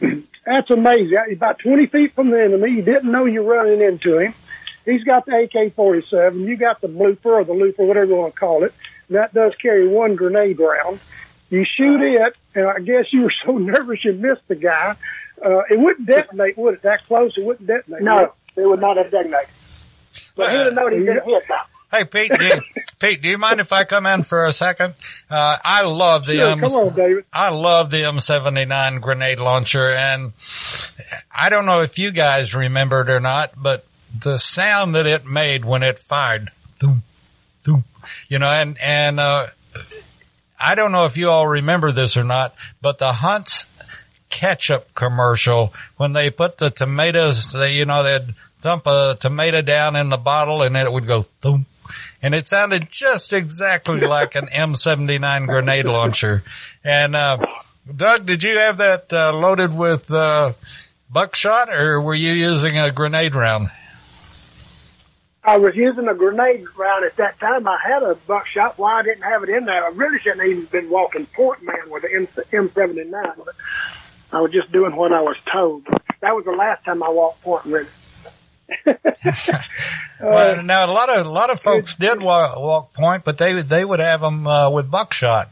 easy. 0.00 0.22
That's 0.44 0.70
amazing. 0.70 1.16
He's 1.28 1.36
about 1.36 1.58
20 1.60 1.86
feet 1.86 2.14
from 2.14 2.30
the 2.30 2.42
enemy. 2.42 2.70
You 2.72 2.82
didn't 2.82 3.10
know 3.10 3.24
you're 3.26 3.44
running 3.44 3.80
into 3.80 4.18
him. 4.18 4.34
He's 4.84 5.04
got 5.04 5.26
the 5.26 5.36
AK-47. 5.44 6.44
You 6.46 6.56
got 6.56 6.80
the 6.80 6.88
blooper 6.88 7.26
or 7.26 7.44
the 7.44 7.52
looper, 7.52 7.84
whatever 7.84 8.06
you 8.06 8.16
want 8.16 8.34
to 8.34 8.40
call 8.40 8.64
it. 8.64 8.74
And 9.08 9.16
That 9.16 9.32
does 9.32 9.54
carry 9.62 9.86
one 9.86 10.16
grenade 10.16 10.58
round. 10.58 10.98
You 11.52 11.66
shoot 11.76 12.00
it, 12.00 12.34
and 12.54 12.66
I 12.66 12.78
guess 12.80 13.12
you 13.12 13.22
were 13.24 13.32
so 13.46 13.58
nervous 13.58 14.04
you 14.04 14.14
missed 14.14 14.40
the 14.48 14.54
guy. 14.54 14.96
Uh, 15.44 15.58
it 15.70 15.78
wouldn't 15.78 16.06
detonate, 16.08 16.56
would 16.56 16.74
it? 16.74 16.82
That 16.82 17.06
close, 17.06 17.34
it 17.36 17.44
wouldn't 17.44 17.66
detonate. 17.66 18.00
would 18.00 18.02
No, 18.02 18.18
it? 18.20 18.32
it 18.56 18.66
would 18.66 18.80
not 18.80 18.96
have 18.96 19.10
detonated. 19.10 19.48
But 20.34 20.50
he'd 20.50 20.56
have 20.58 20.74
known 20.74 20.92
he'd 20.92 21.04
been 21.06 21.16
hit 21.16 21.42
now. 21.50 21.60
Hey, 21.90 22.04
Pete, 22.04 22.32
do 22.38 22.42
you, 22.46 22.60
Pete, 22.98 23.20
do 23.20 23.28
you 23.28 23.36
mind 23.36 23.60
if 23.60 23.70
I 23.70 23.84
come 23.84 24.06
in 24.06 24.22
for 24.22 24.46
a 24.46 24.52
second? 24.52 24.94
Uh, 25.28 25.58
I 25.62 25.82
love 25.82 26.24
the 26.24 26.36
Sure, 26.36 26.48
M- 26.48 26.60
come 26.60 26.70
on, 26.72 26.94
David. 26.94 27.24
I 27.30 27.50
love 27.50 27.90
the 27.90 27.98
M79 27.98 29.00
grenade 29.02 29.40
launcher 29.40 29.90
and 29.90 30.32
I 31.36 31.50
don't 31.50 31.66
know 31.66 31.82
if 31.82 31.98
you 31.98 32.12
guys 32.12 32.54
remember 32.54 33.02
it 33.02 33.10
or 33.10 33.20
not, 33.20 33.52
but 33.58 33.84
the 34.18 34.38
sound 34.38 34.94
that 34.94 35.04
it 35.04 35.26
made 35.26 35.66
when 35.66 35.82
it 35.82 35.98
fired, 35.98 36.48
thum, 36.70 37.02
thum, 37.62 37.84
you 38.28 38.38
know, 38.38 38.48
and, 38.50 38.78
and, 38.82 39.20
uh, 39.20 39.46
I 40.62 40.74
don't 40.76 40.92
know 40.92 41.06
if 41.06 41.16
you 41.16 41.28
all 41.28 41.46
remember 41.46 41.90
this 41.90 42.16
or 42.16 42.24
not, 42.24 42.54
but 42.80 42.98
the 42.98 43.12
Hunt's 43.12 43.66
ketchup 44.30 44.94
commercial 44.94 45.72
when 45.96 46.12
they 46.12 46.30
put 46.30 46.58
the 46.58 46.70
tomatoes, 46.70 47.52
they, 47.52 47.74
you 47.74 47.84
know, 47.84 48.02
they'd 48.02 48.34
thump 48.58 48.86
a 48.86 49.16
tomato 49.20 49.60
down 49.60 49.96
in 49.96 50.08
the 50.08 50.16
bottle 50.16 50.62
and 50.62 50.74
then 50.74 50.86
it 50.86 50.92
would 50.92 51.06
go 51.06 51.22
thump. 51.22 51.66
And 52.22 52.34
it 52.34 52.48
sounded 52.48 52.88
just 52.88 53.32
exactly 53.32 54.00
like 54.06 54.36
an 54.36 54.46
M79 54.46 55.46
grenade 55.46 55.84
launcher. 55.84 56.44
And, 56.84 57.16
uh, 57.16 57.44
Doug, 57.94 58.24
did 58.24 58.44
you 58.44 58.56
have 58.58 58.78
that 58.78 59.12
uh, 59.12 59.32
loaded 59.36 59.76
with 59.76 60.10
uh, 60.10 60.52
buckshot 61.10 61.68
or 61.70 62.00
were 62.00 62.14
you 62.14 62.32
using 62.32 62.78
a 62.78 62.92
grenade 62.92 63.34
round? 63.34 63.68
I 65.44 65.58
was 65.58 65.74
using 65.74 66.06
a 66.06 66.14
grenade 66.14 66.64
round 66.76 67.04
at 67.04 67.16
that 67.16 67.40
time. 67.40 67.66
I 67.66 67.76
had 67.84 68.02
a 68.04 68.14
buckshot. 68.14 68.78
Why 68.78 69.00
I 69.00 69.02
didn't 69.02 69.22
have 69.22 69.42
it 69.42 69.48
in 69.48 69.64
there? 69.64 69.84
I 69.84 69.88
really 69.88 70.18
shouldn't 70.20 70.40
have 70.40 70.50
even 70.50 70.66
been 70.66 70.88
walking 70.88 71.26
point 71.26 71.62
man 71.64 71.90
with 71.90 72.02
the 72.02 72.14
M 72.14 72.28
M79. 72.52 73.10
But 73.36 73.54
I 74.30 74.40
was 74.40 74.52
just 74.52 74.70
doing 74.70 74.94
what 74.94 75.12
I 75.12 75.20
was 75.20 75.36
told. 75.52 75.86
That 76.20 76.36
was 76.36 76.44
the 76.44 76.52
last 76.52 76.84
time 76.84 77.02
I 77.02 77.08
walked 77.08 77.42
point 77.42 77.66
with 77.66 77.88
it. 78.86 79.00
well, 80.20 80.62
now 80.62 80.86
a 80.86 80.92
lot 80.92 81.08
of 81.08 81.26
a 81.26 81.28
lot 81.28 81.50
of 81.50 81.58
folks 81.58 81.96
did 81.96 82.22
walk, 82.22 82.60
walk 82.60 82.92
point, 82.92 83.24
but 83.24 83.36
they 83.36 83.52
they 83.62 83.84
would 83.84 84.00
have 84.00 84.20
them 84.20 84.46
uh, 84.46 84.70
with 84.70 84.90
buckshot. 84.90 85.50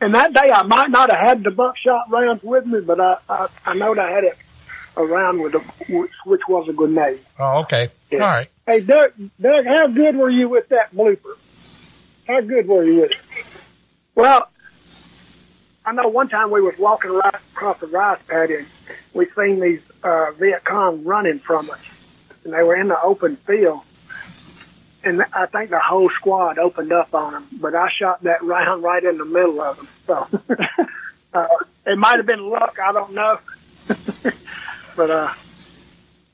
And 0.00 0.14
that 0.14 0.32
day 0.32 0.50
I 0.50 0.62
might 0.62 0.90
not 0.90 1.10
have 1.10 1.20
had 1.20 1.44
the 1.44 1.50
buckshot 1.50 2.10
rounds 2.10 2.42
with 2.42 2.64
me, 2.64 2.80
but 2.80 2.98
I 2.98 3.18
I, 3.28 3.48
I 3.66 3.74
know 3.74 3.94
I 3.94 4.10
had 4.10 4.24
it 4.24 4.38
around 4.96 5.42
with 5.42 5.54
a 5.54 5.58
which, 5.88 6.12
which 6.24 6.42
was 6.48 6.68
a 6.68 6.72
grenade. 6.72 7.20
Oh, 7.38 7.60
okay, 7.62 7.90
all 8.12 8.18
right. 8.18 8.48
Hey, 8.66 8.80
Doug, 8.80 9.12
Doug, 9.40 9.66
how 9.66 9.88
good 9.88 10.16
were 10.16 10.30
you 10.30 10.48
with 10.48 10.68
that 10.70 10.94
blooper? 10.94 11.36
How 12.26 12.40
good 12.40 12.66
were 12.66 12.84
you 12.84 13.02
with 13.02 13.10
it? 13.10 13.18
Well, 14.14 14.48
I 15.84 15.92
know 15.92 16.08
one 16.08 16.28
time 16.28 16.50
we 16.50 16.62
was 16.62 16.74
walking 16.78 17.10
right 17.10 17.34
across 17.52 17.78
the 17.80 17.86
rice 17.86 18.20
paddy 18.26 18.54
and 18.54 18.66
we 19.12 19.26
seen 19.36 19.60
these 19.60 19.80
uh, 20.02 20.30
Viet 20.38 20.64
Cong 20.64 21.04
running 21.04 21.40
from 21.40 21.68
us, 21.70 21.78
and 22.44 22.52
they 22.54 22.62
were 22.62 22.76
in 22.76 22.88
the 22.88 23.00
open 23.00 23.36
field. 23.36 23.80
And 25.02 25.22
I 25.34 25.44
think 25.46 25.68
the 25.68 25.80
whole 25.80 26.08
squad 26.18 26.58
opened 26.58 26.90
up 26.90 27.14
on 27.14 27.34
them, 27.34 27.48
but 27.60 27.74
I 27.74 27.88
shot 27.90 28.22
that 28.22 28.42
round 28.42 28.82
right 28.82 29.04
in 29.04 29.18
the 29.18 29.26
middle 29.26 29.60
of 29.60 29.76
them. 29.76 29.88
So 30.06 30.28
uh, 31.34 31.46
it 31.84 31.98
might 31.98 32.16
have 32.16 32.26
been 32.26 32.48
luck, 32.48 32.78
I 32.82 32.92
don't 32.92 33.12
know. 33.12 33.38
but 34.96 35.10
uh, 35.10 35.32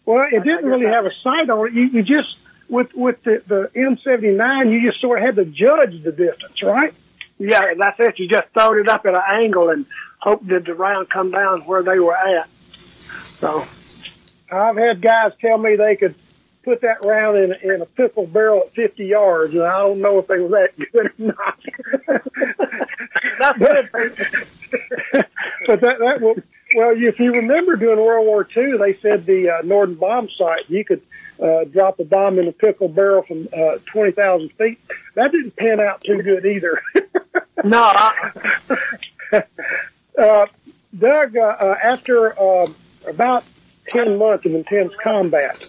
Well, 0.04 0.26
it 0.30 0.44
didn't 0.44 0.64
really 0.64 0.86
have 0.86 1.06
a 1.06 1.12
sight 1.22 1.48
on 1.50 1.68
it. 1.68 1.72
You, 1.72 1.84
you 1.84 2.02
just 2.02 2.36
with 2.68 2.94
with 2.94 3.22
the, 3.24 3.42
the 3.46 3.70
M79, 3.74 4.72
you 4.72 4.88
just 4.90 5.00
sort 5.00 5.18
of 5.18 5.24
had 5.24 5.36
to 5.36 5.44
judge 5.44 6.02
the 6.02 6.12
distance, 6.12 6.62
right? 6.62 6.94
yeah, 7.38 7.74
that's 7.78 7.98
it. 8.00 8.18
You 8.18 8.28
just 8.28 8.48
throwed 8.52 8.78
it 8.78 8.88
up 8.88 9.06
at 9.06 9.14
an 9.14 9.22
angle 9.32 9.70
and 9.70 9.86
hoped 10.18 10.46
that 10.48 10.66
the 10.66 10.74
round 10.74 11.08
come 11.10 11.30
down 11.30 11.62
where 11.62 11.82
they 11.82 11.98
were 11.98 12.16
at. 12.16 12.48
So 13.34 13.66
I've 14.52 14.76
had 14.76 15.00
guys 15.00 15.32
tell 15.40 15.56
me 15.58 15.76
they 15.76 15.96
could 15.96 16.14
put 16.62 16.82
that 16.82 17.04
round 17.04 17.38
in, 17.38 17.52
in 17.62 17.80
a 17.80 17.86
pickle 17.86 18.26
barrel 18.26 18.64
at 18.66 18.74
50 18.74 19.06
yards, 19.06 19.54
and 19.54 19.62
I 19.62 19.78
don't 19.78 20.00
know 20.00 20.18
if 20.18 20.26
they 20.26 20.38
were 20.38 20.50
that 20.50 20.78
good 20.92 21.06
or 21.06 21.12
not. 21.18 21.58
that's 23.40 23.58
good. 23.58 23.90
but 25.66 25.80
that 25.80 25.98
that 25.98 26.20
will 26.20 26.36
well, 26.74 26.94
if 26.96 27.18
you 27.18 27.32
remember 27.32 27.76
during 27.76 27.98
World 27.98 28.26
War 28.26 28.46
II, 28.56 28.78
they 28.78 28.98
said 29.00 29.26
the 29.26 29.50
uh, 29.50 29.62
Norden 29.62 29.94
bomb 29.96 30.28
sight 30.36 30.64
you 30.68 30.84
could 30.84 31.02
uh, 31.42 31.64
drop 31.64 31.98
a 32.00 32.04
bomb 32.04 32.38
in 32.38 32.48
a 32.48 32.52
pickle 32.52 32.88
barrel 32.88 33.22
from 33.22 33.48
uh, 33.56 33.78
twenty 33.86 34.12
thousand 34.12 34.50
feet. 34.52 34.78
That 35.14 35.32
didn't 35.32 35.56
pan 35.56 35.80
out 35.80 36.02
too 36.02 36.22
good 36.22 36.44
either. 36.46 36.82
no, 37.64 37.92
uh, 40.18 40.46
Doug, 40.96 41.36
uh, 41.36 41.40
uh, 41.40 41.76
after 41.82 42.38
uh, 42.40 42.66
about 43.06 43.44
ten 43.88 44.18
months 44.18 44.44
of 44.46 44.54
intense 44.54 44.92
combat, 45.02 45.66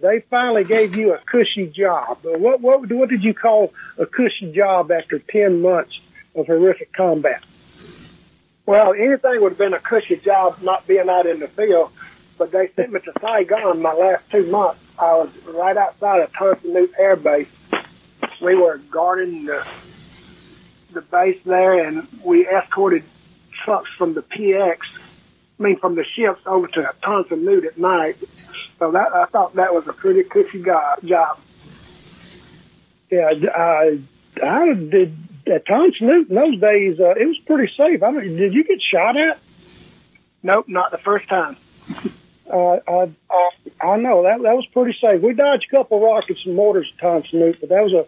they 0.00 0.20
finally 0.30 0.64
gave 0.64 0.96
you 0.96 1.14
a 1.14 1.18
cushy 1.18 1.66
job. 1.66 2.18
Uh, 2.24 2.38
What 2.38 2.60
what 2.60 2.88
what 2.90 3.08
did 3.08 3.24
you 3.24 3.34
call 3.34 3.72
a 3.98 4.06
cushy 4.06 4.52
job 4.52 4.90
after 4.90 5.18
ten 5.18 5.62
months 5.62 5.98
of 6.34 6.46
horrific 6.46 6.92
combat? 6.92 7.42
Well, 8.70 8.92
anything 8.92 9.40
would 9.42 9.50
have 9.50 9.58
been 9.58 9.74
a 9.74 9.80
cushy 9.80 10.14
job 10.14 10.62
not 10.62 10.86
being 10.86 11.08
out 11.08 11.26
in 11.26 11.40
the 11.40 11.48
field, 11.48 11.90
but 12.38 12.52
they 12.52 12.70
sent 12.76 12.92
me 12.92 13.00
to 13.00 13.12
Saigon 13.20 13.82
my 13.82 13.92
last 13.92 14.22
two 14.30 14.46
months. 14.46 14.80
I 14.96 15.12
was 15.14 15.28
right 15.48 15.76
outside 15.76 16.20
of 16.20 16.32
Tan 16.34 16.54
Son 16.62 16.72
Nhut 16.72 16.90
Air 16.96 17.16
Base. 17.16 17.48
We 18.40 18.54
were 18.54 18.78
guarding 18.78 19.46
the 19.46 19.66
the 20.92 21.00
base 21.00 21.40
there, 21.44 21.84
and 21.84 22.06
we 22.24 22.46
escorted 22.46 23.02
trucks 23.64 23.90
from 23.98 24.14
the 24.14 24.22
PX, 24.22 24.78
I 25.58 25.62
mean 25.64 25.76
from 25.80 25.96
the 25.96 26.04
ships 26.04 26.40
over 26.46 26.68
to 26.68 26.94
Tan 27.02 27.24
Son 27.28 27.42
Nhut 27.44 27.66
at 27.66 27.76
night. 27.76 28.18
So 28.78 28.92
that 28.92 29.12
I 29.12 29.24
thought 29.24 29.56
that 29.56 29.74
was 29.74 29.88
a 29.88 29.92
pretty 29.92 30.22
cushy 30.22 30.62
go- 30.62 30.94
job. 31.04 31.40
Yeah, 33.10 33.32
I 33.52 33.98
I 34.40 34.74
did 34.74 35.16
at 35.46 35.66
Tom 35.66 35.90
in 36.00 36.26
those 36.28 36.60
days. 36.60 36.98
Uh, 37.00 37.10
it 37.10 37.26
was 37.26 37.38
pretty 37.46 37.72
safe. 37.76 38.02
I 38.02 38.10
mean, 38.10 38.36
did 38.36 38.54
you 38.54 38.64
get 38.64 38.80
shot 38.82 39.16
at? 39.16 39.38
Nope, 40.42 40.66
not 40.68 40.90
the 40.90 40.98
first 40.98 41.28
time. 41.28 41.56
Uh, 42.50 42.78
I, 42.88 43.10
I 43.80 43.96
know 43.96 44.22
that 44.24 44.42
that 44.42 44.56
was 44.56 44.66
pretty 44.72 44.98
safe. 45.00 45.20
We 45.22 45.34
dodged 45.34 45.66
a 45.72 45.76
couple 45.76 46.00
rockets 46.00 46.40
and 46.44 46.56
mortars 46.56 46.90
at 46.96 47.00
Tom 47.00 47.22
but 47.32 47.68
that 47.68 47.84
was 47.84 47.92
a 47.92 48.06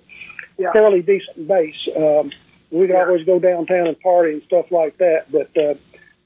Yeah. 0.59 0.73
fairly 0.73 1.03
decent 1.03 1.47
base. 1.47 1.77
Um, 1.95 2.33
we 2.71 2.87
could 2.87 2.95
Yeah. 2.95 3.05
always 3.07 3.25
go 3.25 3.39
downtown 3.39 3.87
and 3.87 4.01
party 4.01 4.33
and 4.35 4.43
stuff 4.43 4.71
like 4.73 4.99
that. 4.99 5.31
But 5.31 5.57
uh, 5.57 5.75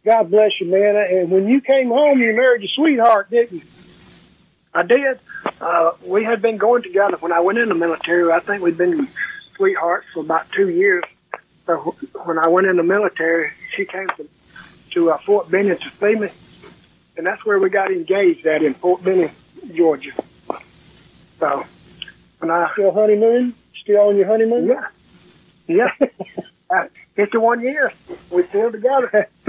God 0.04 0.30
bless 0.30 0.52
you, 0.60 0.66
man. 0.66 0.96
And 0.96 1.30
when 1.30 1.48
you 1.48 1.60
came 1.60 1.88
home, 1.88 2.20
you 2.20 2.32
married 2.34 2.62
your 2.62 2.68
sweetheart, 2.68 3.30
didn't 3.30 3.58
you? 3.58 3.62
I 4.72 4.82
did. 4.82 5.18
Uh, 5.60 5.92
we 6.04 6.22
had 6.24 6.40
been 6.42 6.56
going 6.58 6.82
together 6.82 7.16
when 7.18 7.32
I 7.32 7.40
went 7.40 7.58
in 7.58 7.68
the 7.68 7.74
military. 7.74 8.30
I 8.30 8.40
think 8.40 8.62
we'd 8.62 8.76
been 8.78 9.08
sweethearts 9.56 10.06
for 10.14 10.20
about 10.20 10.46
two 10.52 10.68
years. 10.68 11.04
So 11.66 11.96
when 12.24 12.38
I 12.38 12.48
went 12.48 12.66
in 12.66 12.76
the 12.76 12.82
military, 12.82 13.50
she 13.76 13.84
came 13.84 14.06
to, 14.16 14.28
to 14.92 15.10
uh, 15.10 15.18
Fort 15.26 15.50
Benning 15.50 15.76
to 15.78 15.92
see 16.00 16.14
me, 16.18 16.28
and 17.16 17.26
that's 17.26 17.44
where 17.44 17.58
we 17.58 17.70
got 17.70 17.90
engaged 17.90 18.46
at 18.46 18.62
in 18.62 18.74
Fort 18.74 19.02
Benning, 19.02 19.32
Georgia. 19.74 20.12
So 21.40 21.64
when 22.38 22.50
I 22.50 22.70
Still 22.72 22.92
honeymoon? 22.92 23.54
Still 23.82 24.08
on 24.08 24.16
your 24.16 24.26
honeymoon? 24.26 24.66
yeah 24.68 24.86
yeah 25.68 25.90
uh, 26.70 26.86
fifty 27.14 27.38
one 27.38 27.60
years 27.60 27.92
we 28.30 28.46
still 28.48 28.70
together. 28.70 29.28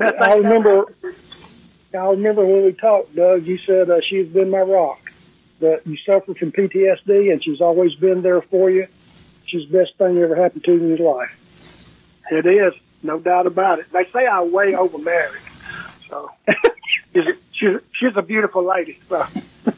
I 0.00 0.34
remember. 0.34 0.94
I 1.94 2.06
remember 2.06 2.44
when 2.44 2.64
we 2.64 2.72
talked, 2.72 3.14
Doug. 3.14 3.44
You 3.46 3.58
said 3.66 3.90
uh, 3.90 4.00
she's 4.00 4.26
been 4.26 4.50
my 4.50 4.60
rock. 4.60 5.01
That 5.62 5.86
you 5.86 5.96
suffered 6.04 6.38
from 6.38 6.52
PTSD, 6.52 7.32
and 7.32 7.42
she's 7.42 7.60
always 7.60 7.94
been 7.94 8.22
there 8.22 8.42
for 8.42 8.70
you. 8.70 8.86
She's 9.46 9.68
the 9.70 9.78
best 9.78 9.96
thing 9.96 10.16
that 10.16 10.22
ever 10.22 10.36
happened 10.36 10.64
to 10.64 10.72
you 10.72 10.82
in 10.82 10.96
your 10.96 11.16
life. 11.16 11.30
It 12.30 12.46
is, 12.46 12.74
no 13.02 13.18
doubt 13.18 13.46
about 13.46 13.78
it. 13.78 13.86
They 13.92 14.04
say 14.12 14.26
I 14.26 14.42
way 14.42 14.74
over 14.74 14.98
married, 14.98 15.42
so 16.08 16.30
she's 17.12 17.26
a, 17.26 17.32
she's 17.52 17.80
she's 17.92 18.16
a 18.16 18.22
beautiful 18.22 18.64
lady. 18.64 18.98
So 19.08 19.26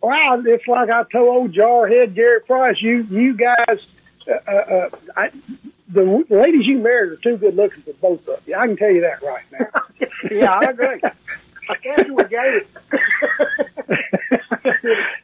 Wow, 0.00 0.42
it's 0.44 0.66
like 0.68 0.90
I 0.90 1.02
told 1.10 1.28
old 1.28 1.52
jarhead 1.52 2.14
Garrett 2.14 2.46
Price. 2.46 2.80
You, 2.80 3.06
you 3.10 3.34
guys, 3.34 3.78
uh, 4.28 4.52
uh, 4.52 4.90
I, 5.16 5.30
the 5.88 6.24
ladies 6.30 6.66
you 6.66 6.78
married 6.78 7.12
are 7.12 7.16
too 7.16 7.36
good 7.36 7.56
looking 7.56 7.82
for 7.82 7.92
both 7.94 8.28
of 8.28 8.46
you. 8.46 8.54
I 8.54 8.66
can 8.66 8.76
tell 8.76 8.90
you 8.90 9.00
that 9.00 9.22
right 9.22 9.44
now. 9.52 10.08
yeah, 10.30 10.52
I 10.52 10.70
agree. 10.70 11.00
I 11.68 11.74
casually 11.76 12.24
gave 12.24 12.54
it. 12.54 12.68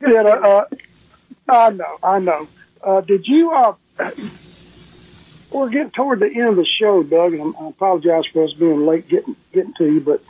yeah, 0.07 0.23
uh, 0.23 0.65
I 1.49 1.71
know, 1.71 1.99
I 2.03 2.19
know. 2.19 2.49
Uh, 2.83 3.01
did 3.01 3.27
you, 3.27 3.53
uh, 3.53 3.75
we're 5.51 5.71
getting 5.71 5.91
toward 5.91 6.21
the 6.21 6.27
end 6.27 6.49
of 6.49 6.57
the 6.57 6.67
show, 6.67 7.03
Doug, 7.03 7.33
and 7.35 7.55
I 7.59 7.69
apologize 7.69 8.25
for 8.33 8.45
us 8.45 8.53
being 8.53 8.87
late 8.87 9.09
getting, 9.09 9.37
getting 9.53 9.75
to 9.75 9.85
you, 9.85 10.01
but 10.01 10.23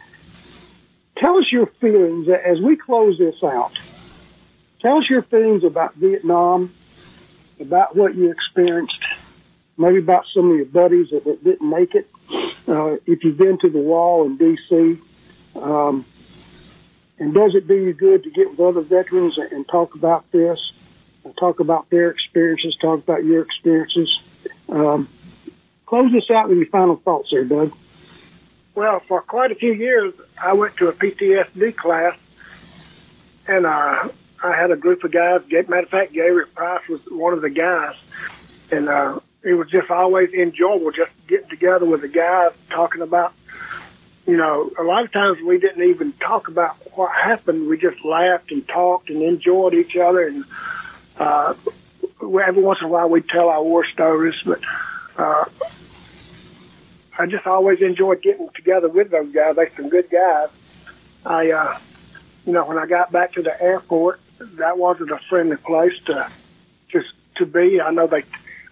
tell 1.17 1.39
us 1.39 1.51
your 1.51 1.67
feelings 1.81 2.29
as 2.29 2.61
we 2.61 2.77
close 2.77 3.19
this 3.19 3.43
out. 3.43 3.73
Tell 4.81 4.99
us 4.99 5.09
your 5.09 5.23
feelings 5.23 5.65
about 5.65 5.95
Vietnam, 5.95 6.75
about 7.59 7.97
what 7.97 8.15
you 8.15 8.31
experienced, 8.31 8.99
maybe 9.79 9.99
about 9.99 10.27
some 10.35 10.51
of 10.51 10.57
your 10.57 10.67
buddies 10.67 11.09
that, 11.11 11.25
that 11.25 11.43
didn't 11.43 11.69
make 11.69 11.95
it. 11.95 12.09
Uh, 12.69 12.97
if 13.07 13.25
you've 13.25 13.37
been 13.37 13.59
to 13.59 13.71
the 13.71 13.79
wall 13.79 14.27
in 14.27 14.37
D.C., 14.37 14.99
um, 15.57 16.05
and 17.19 17.35
does 17.35 17.55
it 17.55 17.69
do 17.69 17.75
you 17.75 17.93
good 17.93 18.25
to 18.25 18.31
get 18.31 18.51
with 18.51 18.61
other 18.61 18.81
veterans 18.81 19.39
and, 19.39 19.67
talk 19.69 19.95
about 19.95 20.31
this, 20.33 20.59
and 21.25 21.37
talk 21.37 21.61
about 21.61 21.89
their 21.91 22.11
experiences, 22.11 22.77
talk 22.81 22.99
about 23.01 23.25
your 23.25 23.43
experiences? 23.43 24.21
Um, 24.69 25.09
close 25.87 26.13
this 26.13 26.31
out 26.31 26.49
with 26.49 26.59
your 26.59 26.67
final 26.67 26.97
thoughts 26.97 27.29
there, 27.31 27.45
Doug. 27.45 27.73
Well, 28.75 29.01
for 29.07 29.23
quite 29.23 29.53
a 29.53 29.55
few 29.55 29.73
years, 29.73 30.13
I 30.43 30.53
went 30.55 30.77
to 30.79 30.89
a 30.89 30.93
PTSD 30.93 31.77
class, 31.77 32.19
and 33.47 33.65
uh, 33.65 34.09
I 34.43 34.57
had 34.57 34.73
a 34.73 34.77
group 34.77 35.05
of 35.05 35.13
guys. 35.13 35.43
Matter 35.49 35.79
of 35.79 35.89
fact, 35.89 36.13
Gary 36.13 36.47
Price 36.47 36.87
was 36.89 37.01
one 37.09 37.33
of 37.33 37.43
the 37.43 37.51
guys, 37.51 37.95
and 38.73 38.89
uh, 38.89 39.21
it 39.45 39.55
was 39.55 39.71
just 39.71 39.91
always 39.91 40.33
enjoyable 40.33 40.91
just 40.91 41.13
getting 41.29 41.49
together 41.49 41.87
with 41.87 42.01
the 42.01 42.09
guys, 42.09 42.51
talking 42.71 43.03
about. 43.03 43.33
You 44.27 44.37
know, 44.39 44.71
a 44.79 44.83
lot 44.83 45.05
of 45.05 45.13
times 45.13 45.39
we 45.45 45.59
didn't 45.59 45.83
even 45.83 46.13
talk 46.15 46.49
about 46.49 46.77
what 46.97 47.13
happened. 47.13 47.69
We 47.69 47.77
just 47.77 48.03
laughed 48.05 48.51
and 48.51 48.67
talked 48.67 49.11
and 49.11 49.23
enjoyed 49.23 49.75
each 49.75 49.97
other, 49.97 50.27
and 50.27 50.45
uh, 51.19 51.55
every 52.23 52.63
once 52.63 52.79
in 52.81 52.87
a 52.87 52.89
while 52.89 53.09
we'd 53.09 53.29
tell 53.29 53.51
our 53.51 53.63
war 53.63 53.85
stories. 53.93 54.35
But 54.45 54.61
uh, 55.19 55.45
I 57.19 57.27
just 57.27 57.47
always 57.47 57.81
enjoyed 57.81 58.23
getting 58.23 58.49
together 58.55 58.89
with 58.89 59.11
those 59.11 59.33
guys. 59.33 59.57
They're 59.57 59.71
some 59.77 59.91
good 59.91 60.09
guys. 60.11 60.49
I, 61.27 61.51
uh, 61.51 61.79
you 62.47 62.53
know, 62.53 62.65
when 62.65 62.79
I 62.79 62.87
got 62.87 63.13
back 63.13 63.35
to 63.35 63.43
the 63.43 63.61
airport, 63.63 64.21
that 64.39 64.79
wasn't 64.79 65.11
a 65.11 65.19
friendly 65.29 65.57
place 65.57 65.95
to 66.07 66.31
just 66.89 67.09
to 67.37 67.47
be. 67.47 67.81
I 67.81 67.91
know 67.91 68.07
they, 68.07 68.25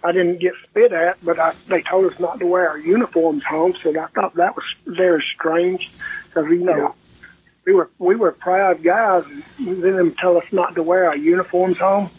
I 0.04 0.12
didn't 0.12 0.40
get 0.40 0.54
spit 0.68 0.92
at, 0.92 1.24
but 1.24 1.38
I, 1.38 1.54
they 1.68 1.82
told 1.82 2.12
us 2.12 2.18
not 2.18 2.40
to 2.40 2.46
wear 2.46 2.68
our 2.68 2.78
uniforms 2.78 3.44
home. 3.44 3.74
So 3.82 3.90
I 3.90 4.06
thought 4.08 4.34
that 4.34 4.56
was 4.56 4.64
very 4.86 5.24
strange 5.34 5.90
because 6.28 6.50
you 6.50 6.64
know. 6.64 6.76
Yeah. 6.76 6.92
We 7.64 7.74
were 7.74 7.90
we 8.00 8.16
were 8.16 8.32
proud 8.32 8.82
guys, 8.82 9.22
and 9.58 9.84
then 9.84 9.94
them 9.94 10.16
tell 10.18 10.36
us 10.36 10.44
not 10.50 10.74
to 10.74 10.82
wear 10.82 11.06
our 11.08 11.16
uniforms 11.16 11.78
home. 11.78 12.10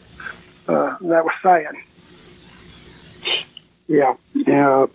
Uh, 0.65 0.95
that 1.01 1.25
was 1.25 1.33
sad. 1.43 1.75
Yeah, 3.87 4.15
yeah. 4.33 4.85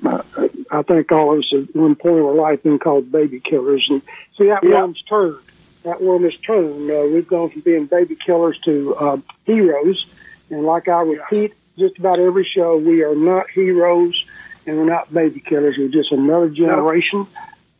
I 0.70 0.82
think 0.82 1.12
all 1.12 1.32
of 1.32 1.40
us 1.40 1.52
at 1.52 1.76
one 1.76 1.94
point 1.94 2.18
of 2.18 2.24
our 2.24 2.34
life 2.34 2.62
been 2.62 2.78
called 2.78 3.12
baby 3.12 3.40
killers, 3.40 3.86
and 3.90 4.02
see 4.36 4.46
that 4.46 4.64
yeah. 4.64 4.80
worm's 4.80 5.02
turned. 5.02 5.38
That 5.84 6.00
worm 6.00 6.24
has 6.24 6.36
turned. 6.36 6.90
Uh, 6.90 7.06
we've 7.12 7.28
gone 7.28 7.50
from 7.50 7.60
being 7.60 7.86
baby 7.86 8.16
killers 8.16 8.58
to 8.64 8.94
uh, 8.96 9.16
heroes, 9.44 10.06
and 10.50 10.64
like 10.64 10.88
I 10.88 11.02
repeat, 11.02 11.54
just 11.78 11.98
about 11.98 12.18
every 12.18 12.44
show, 12.44 12.76
we 12.76 13.02
are 13.02 13.14
not 13.14 13.50
heroes 13.50 14.24
and 14.66 14.76
we're 14.76 14.84
not 14.84 15.12
baby 15.12 15.40
killers. 15.40 15.76
We're 15.78 15.88
just 15.88 16.12
another 16.12 16.48
generation 16.48 17.26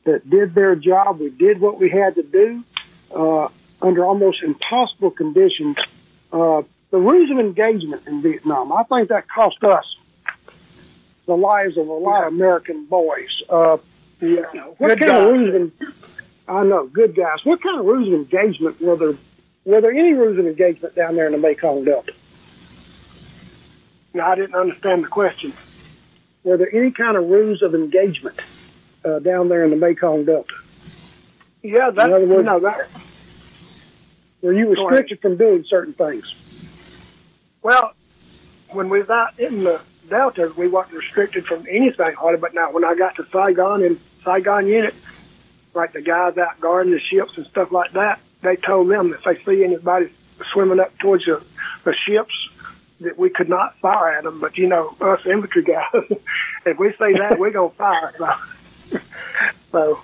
that 0.05 0.29
did 0.29 0.55
their 0.55 0.75
job. 0.75 1.21
We 1.21 1.31
did 1.31 1.61
what 1.61 1.79
we 1.79 1.91
had 1.91 2.15
to 2.15 2.23
do 2.23 2.65
uh, 3.15 3.49
under 3.83 4.05
almost 4.05 4.43
impossible 4.43 5.11
conditions. 5.11 5.77
Uh, 6.33 6.63
the 6.91 6.99
rules 6.99 7.31
of 7.31 7.39
engagement 7.39 8.07
in 8.07 8.23
Vietnam, 8.23 8.73
I 8.73 8.85
think 8.85 9.11
that 9.11 9.29
cost 9.29 9.63
us 9.63 9.85
the 11.27 11.37
lives 11.37 11.77
of 11.77 11.87
a 11.89 11.93
lot 11.93 12.27
of 12.27 12.33
American 12.33 12.87
boys. 12.87 13.43
Uh, 13.49 13.77
yeah. 14.21 14.43
What 14.79 14.89
good 14.89 15.01
kind 15.01 15.11
guys. 15.11 15.21
of 15.21 15.33
rules 15.33 15.55
of, 15.55 15.95
I 16.49 16.65
know, 16.65 16.87
good 16.87 17.15
guys. 17.15 17.39
What 17.45 17.63
kind 17.63 17.79
of 17.79 17.85
rules 17.85 18.09
of 18.09 18.15
engagement 18.15 18.81
were 18.81 18.97
there? 18.97 19.19
Were 19.65 19.83
there 19.83 19.93
any 19.93 20.15
rules 20.15 20.39
of 20.39 20.47
engagement 20.47 20.95
down 20.95 21.17
there 21.17 21.27
in 21.27 21.33
the 21.33 21.39
Mekong 21.39 21.85
Delta? 21.85 22.13
No, 24.15 24.25
I 24.25 24.35
didn't 24.35 24.55
understand 24.55 25.05
the 25.05 25.09
question. 25.09 25.53
Were 26.45 26.57
there 26.57 26.75
any 26.75 26.91
kind 26.91 27.17
of 27.17 27.25
rules 27.25 27.63
of 27.63 27.75
engagement 27.75 28.41
uh, 29.05 29.19
down 29.19 29.49
there 29.49 29.65
in 29.65 29.71
the 29.71 29.77
Mekong 29.77 30.25
Delta? 30.25 30.55
Yeah, 31.63 31.91
that's, 31.91 32.07
in 32.07 32.15
other 32.15 32.27
words, 32.27 32.47
no, 32.47 32.61
that, 32.61 32.89
were 34.43 34.53
you 34.53 34.69
restricted 34.71 35.21
from 35.21 35.37
doing 35.37 35.65
certain 35.69 35.95
things? 35.95 36.25
Well, 37.63 37.93
when 38.71 38.89
we 38.89 39.01
was 39.01 39.11
out 39.11 39.39
in 39.39 39.65
the 39.65 39.81
Delta, 40.09 40.53
we 40.57 40.69
weren't 40.69 40.93
restricted 40.93 41.47
from 41.47 41.67
anything 41.69 42.15
hardly. 42.15 42.41
But 42.41 42.55
now, 42.55 42.73
when 42.73 42.85
I 42.85 42.95
got 42.95 43.17
to 43.17 43.27
Saigon 43.33 43.83
and 43.83 44.01
Saigon 44.25 44.67
unit, 44.67 44.95
like 45.75 45.93
the 45.93 46.01
guys 46.01 46.39
out 46.39 46.61
guarding 46.61 46.93
the 46.93 47.01
ships 47.01 47.33
and 47.37 47.47
stuff 47.47 47.73
like 47.73 47.93
that, 47.93 48.21
they 48.43 48.57
told 48.57 48.89
them 48.89 49.13
if 49.13 49.23
they 49.25 49.43
see 49.45 49.65
anybody 49.65 50.13
swimming 50.53 50.81
up 50.81 50.97
towards 50.99 51.25
the, 51.25 51.43
the 51.85 51.95
ships, 51.95 52.33
that 53.01 53.19
we 53.19 53.31
could 53.31 53.49
not 53.49 53.79
fire 53.81 54.11
at 54.11 54.25
them. 54.25 54.41
But 54.41 54.57
you 54.57 54.69
know, 54.69 54.97
us 55.01 55.21
infantry 55.27 55.63
guys, 55.63 55.85
if 56.67 56.79
we 56.79 56.91
say 56.93 57.13
that, 57.19 57.39
we're 57.39 57.51
gonna 57.51 57.71
fire. 57.71 58.15
So, 58.19 58.99
so 59.73 60.01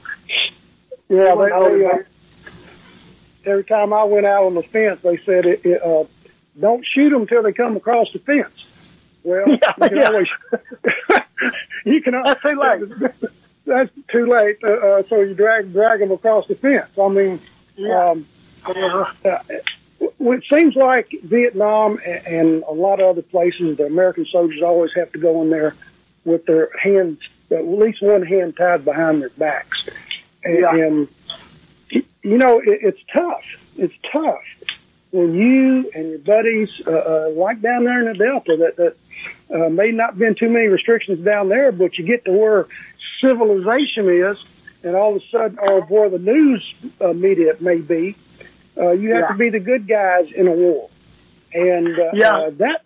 yeah, 1.09 1.35
they, 1.35 1.79
they, 1.79 1.87
uh, 1.87 1.99
every 3.47 3.65
time 3.65 3.93
I 3.93 4.05
went 4.05 4.27
out 4.27 4.45
on 4.45 4.55
the 4.55 4.63
fence, 4.63 5.01
they 5.03 5.19
said, 5.25 5.47
it, 5.47 5.65
it, 5.65 5.83
uh, 5.83 6.05
"Don't 6.59 6.85
shoot 6.87 7.11
them 7.11 7.23
until 7.23 7.43
they 7.43 7.53
come 7.53 7.77
across 7.77 8.09
the 8.13 8.19
fence." 8.21 8.55
Well, 9.23 9.45
yeah, 9.49 9.73
you 9.83 9.89
can 9.89 9.97
yeah. 9.97 10.09
always 10.09 10.29
you 11.85 12.03
can. 12.03 12.23
That's 12.25 12.43
too 12.43 12.61
late. 12.61 13.13
That's 13.67 13.91
too 14.13 14.27
late. 14.27 14.59
Uh, 14.63 14.73
uh, 14.73 15.03
so 15.09 15.21
you 15.21 15.35
drag 15.35 15.73
drag 15.73 16.01
them 16.01 16.13
across 16.13 16.47
the 16.47 16.55
fence. 16.55 16.91
I 17.01 17.09
mean, 17.09 17.41
yeah. 17.77 18.11
um, 18.11 18.27
uh, 18.65 19.39
it 20.01 20.45
seems 20.53 20.75
like 20.75 21.15
Vietnam 21.23 21.99
and 22.05 22.63
a 22.65 22.73
lot 22.73 23.01
of 23.01 23.09
other 23.09 23.23
places, 23.23 23.77
the 23.77 23.85
American 23.85 24.27
soldiers 24.31 24.63
always 24.63 24.91
have 24.97 25.13
to 25.13 25.19
go 25.19 25.43
in 25.43 25.51
there 25.51 25.75
with 26.25 26.47
their 26.47 26.71
hands, 26.83 27.19
at 27.51 27.67
least 27.67 28.03
one 28.03 28.23
hand 28.23 28.57
tied 28.57 28.85
behind 28.85 29.23
their 29.23 29.31
backs, 29.31 29.87
and, 30.43 30.59
yeah. 30.59 30.75
and 30.75 31.09
you 31.91 32.39
know 32.39 32.59
it, 32.61 32.79
it's 32.83 33.01
tough. 33.13 33.43
It's 33.77 33.95
tough 34.13 34.43
when 35.15 35.33
you 35.33 35.89
and 35.95 36.09
your 36.09 36.19
buddies, 36.19 36.69
uh, 36.89 36.91
uh, 36.91 37.31
like 37.37 37.63
down 37.63 37.85
there 37.85 38.01
in 38.01 38.07
the 38.07 38.25
Delta, 38.25 38.57
that 38.57 38.77
that 38.77 38.97
uh, 39.55 39.69
may 39.69 39.93
not 39.93 40.19
been 40.19 40.35
too 40.35 40.49
many 40.49 40.67
restrictions 40.67 41.25
down 41.25 41.49
there, 41.49 41.71
but 41.71 41.97
you 41.97 42.05
get 42.05 42.25
to 42.25 42.33
where 42.33 42.67
civilization 43.21 44.09
is, 44.09 44.37
and 44.83 44.97
all 44.97 45.15
of 45.15 45.23
a 45.23 45.27
sudden, 45.31 45.59
or 45.61 45.83
where 45.83 46.11
the 46.11 46.19
news 46.19 46.75
uh, 47.01 47.13
media 47.13 47.55
may 47.61 47.77
be, 47.77 48.17
uh, 48.77 48.91
you 48.91 49.15
have 49.15 49.23
yeah. 49.23 49.29
to 49.29 49.35
be 49.35 49.51
the 49.51 49.61
good 49.61 49.87
guys 49.89 50.27
in 50.35 50.49
a 50.49 50.53
war. 50.53 50.91
And 51.53 51.99
uh, 51.99 52.11
yeah. 52.15 52.37
uh, 52.37 52.51
that, 52.51 52.85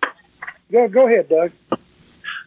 go, 0.71 0.89
go 0.89 1.07
ahead, 1.07 1.29
Doug. 1.29 1.53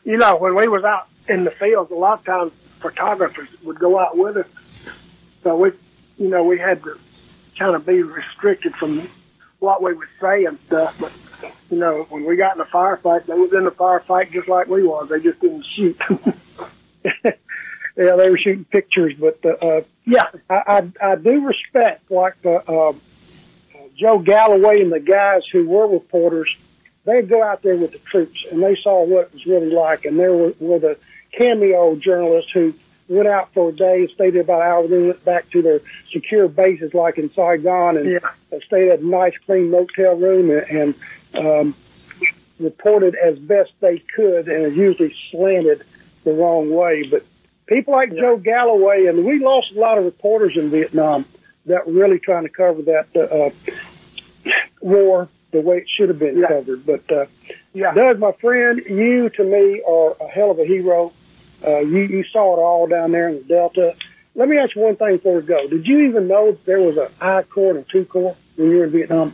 You 0.04 0.18
know, 0.18 0.36
when 0.38 0.56
we 0.56 0.68
was 0.68 0.84
out 0.84 1.08
in 1.28 1.44
the 1.44 1.52
fields, 1.52 1.92
a 1.92 1.96
lot 1.96 2.20
of 2.20 2.26
times 2.26 2.52
photographers 2.80 3.50
would 3.64 3.80
go 3.80 4.00
out 4.00 4.18
with 4.18 4.38
us. 4.38 4.48
So 5.44 5.56
we, 5.56 5.72
you 6.18 6.30
know, 6.30 6.44
we 6.44 6.60
had 6.60 6.84
to 6.84 7.00
kind 7.58 7.76
of 7.76 7.86
be 7.86 8.02
restricted 8.02 8.76
from 8.76 9.08
what 9.60 9.82
we 9.82 9.94
would 9.94 10.08
say 10.20 10.46
and 10.46 10.60
stuff. 10.68 10.96
But 11.00 11.12
you 11.70 11.78
know, 11.78 12.06
when 12.10 12.26
we 12.26 12.36
got 12.36 12.56
in 12.56 12.62
a 12.62 12.66
firefight, 12.66 13.26
they 13.26 13.34
was 13.34 13.54
in 13.54 13.64
the 13.64 13.72
firefight 13.72 14.32
just 14.32 14.48
like 14.48 14.68
we 14.68 14.84
was. 14.84 15.10
They 15.10 15.20
just 15.20 15.40
didn't 15.40 15.66
shoot. 15.76 16.00
yeah, 17.24 17.32
they 17.96 18.30
were 18.30 18.38
shooting 18.38 18.66
pictures, 18.66 19.14
but 19.20 19.40
uh, 19.46 19.66
uh, 19.66 19.82
yeah, 20.06 20.26
I, 20.50 20.62
I 21.02 21.12
I 21.12 21.16
do 21.16 21.46
respect 21.46 22.10
like 22.12 22.42
the 22.42 22.56
uh, 22.70 22.94
Joe 24.02 24.18
Galloway 24.18 24.82
and 24.82 24.92
the 24.92 25.00
guys 25.00 25.44
who 25.52 25.68
were 25.68 25.88
reporters. 25.88 26.54
They'd 27.06 27.30
go 27.30 27.44
out 27.44 27.62
there 27.62 27.78
with 27.78 27.92
the 27.92 28.00
troops, 28.00 28.44
and 28.52 28.62
they 28.62 28.76
saw 28.76 29.04
what 29.04 29.26
it 29.26 29.34
was 29.34 29.46
really 29.46 29.70
like. 29.70 30.06
And 30.06 30.20
there 30.20 30.34
were, 30.34 30.54
were 30.60 30.80
the 30.80 30.98
cameo 31.32 31.96
journalists 31.96 32.52
who 32.52 32.74
went 33.08 33.28
out 33.28 33.54
for 33.54 33.70
a 33.70 33.72
day, 33.72 34.08
stayed 34.14 34.32
there 34.32 34.42
about 34.42 34.62
an 34.62 34.68
hour, 34.68 34.88
then 34.88 35.08
went 35.08 35.24
back 35.24 35.50
to 35.52 35.62
their 35.62 35.82
secure 36.12 36.48
bases 36.48 36.94
like 36.96 37.20
in 37.20 37.32
Saigon 37.34 37.98
and 37.98 38.10
yeah. 38.10 38.60
stayed 38.66 38.90
at 38.90 39.02
a 39.02 39.06
nice, 39.06 39.34
clean 39.46 39.70
motel 39.70 40.16
room 40.16 40.50
and, 40.50 40.96
and 41.36 41.46
um, 41.46 41.76
reported 42.60 43.16
as 43.16 43.38
best 43.38 43.72
they 43.82 44.00
could, 44.00 44.48
and 44.48 44.66
it 44.66 44.74
usually 44.74 45.16
slanted 45.30 45.84
the 46.24 46.34
wrong 46.34 46.72
way. 46.72 47.04
But 47.10 47.24
people 47.68 47.94
like 47.94 48.12
yeah. 48.14 48.22
Joe 48.22 48.38
Galloway, 48.38 49.06
and 49.06 49.26
we 49.26 49.40
lost 49.40 49.72
a 49.76 49.80
lot 49.80 50.00
of 50.00 50.06
reporters 50.06 50.58
in 50.58 50.72
Vietnam 50.72 51.26
that 51.66 51.86
were 51.86 51.94
really 51.94 52.20
trying 52.20 52.44
to 52.44 52.50
cover 52.50 52.82
that 52.84 53.16
uh, 53.16 53.50
war 54.82 55.30
the 55.52 55.62
way 55.62 55.78
it 55.78 55.90
should 55.90 56.10
have 56.10 56.20
been 56.20 56.38
yeah. 56.38 56.48
covered. 56.48 56.86
But 56.86 57.12
uh, 57.12 57.26
yeah. 57.74 57.94
Doug, 57.94 58.20
my 58.20 58.32
friend, 58.34 58.82
you 58.88 59.30
to 59.30 59.44
me 59.44 59.82
are 59.88 60.16
a 60.20 60.28
hell 60.28 60.52
of 60.52 60.60
a 60.60 60.66
hero. 60.66 61.14
Uh, 61.66 61.80
you, 61.80 62.00
you 62.00 62.24
saw 62.32 62.58
it 62.58 62.60
all 62.60 62.88
down 62.88 63.12
there 63.12 63.30
in 63.30 63.36
the 63.36 63.44
Delta. 63.44 63.96
let 64.34 64.50
me 64.50 64.58
ask 64.58 64.76
you 64.76 64.82
one 64.82 64.96
thing 64.96 65.18
before 65.18 65.40
we 65.40 65.42
go. 65.44 65.68
Did 65.68 65.86
you 65.86 66.00
even 66.10 66.28
know 66.28 66.58
there 66.66 66.80
was 66.80 66.98
an 66.98 67.10
I 67.20 67.44
Corps 67.44 67.76
and 67.76 67.86
two 67.90 68.06
Corps 68.06 68.36
when 68.56 68.72
you 68.72 68.78
were 68.78 68.86
in 68.86 68.92
Vietnam? 68.92 69.34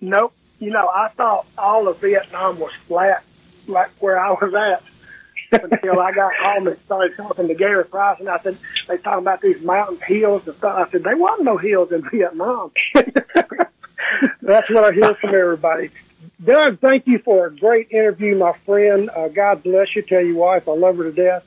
Nope. 0.00 0.32
You 0.58 0.70
know, 0.70 0.88
I 0.88 1.10
thought 1.16 1.46
all 1.56 1.86
of 1.88 2.00
Vietnam 2.00 2.58
was 2.58 2.72
flat, 2.88 3.22
like 3.66 3.90
where 4.00 4.18
I 4.18 4.30
was 4.30 4.54
at. 4.54 4.82
until 5.50 5.98
I 5.98 6.12
got 6.12 6.32
home 6.34 6.66
and 6.66 6.76
started 6.84 7.16
talking 7.16 7.48
to 7.48 7.54
Gary 7.54 7.84
Price, 7.84 8.18
and 8.20 8.28
I 8.28 8.38
said 8.42 8.58
they 8.86 8.98
talking 8.98 9.20
about 9.20 9.40
these 9.40 9.60
mountain 9.62 9.98
hills 10.06 10.42
and 10.46 10.54
stuff. 10.58 10.76
I 10.76 10.90
said 10.90 11.04
there 11.04 11.16
wasn't 11.16 11.44
no 11.44 11.56
hills 11.56 11.90
in 11.90 12.02
Vietnam. 12.10 12.70
That's 14.42 14.68
what 14.70 14.84
I 14.84 14.92
hear 14.92 15.14
from 15.14 15.34
everybody. 15.34 15.90
Doug, 16.44 16.80
thank 16.80 17.06
you 17.06 17.18
for 17.18 17.46
a 17.46 17.54
great 17.54 17.90
interview, 17.90 18.36
my 18.36 18.52
friend. 18.64 19.10
Uh, 19.10 19.28
God 19.28 19.62
bless 19.62 19.94
you. 19.96 20.02
Tell 20.02 20.20
your 20.20 20.36
wife 20.36 20.68
I 20.68 20.72
love 20.72 20.96
her 20.96 21.04
to 21.04 21.12
death. 21.12 21.44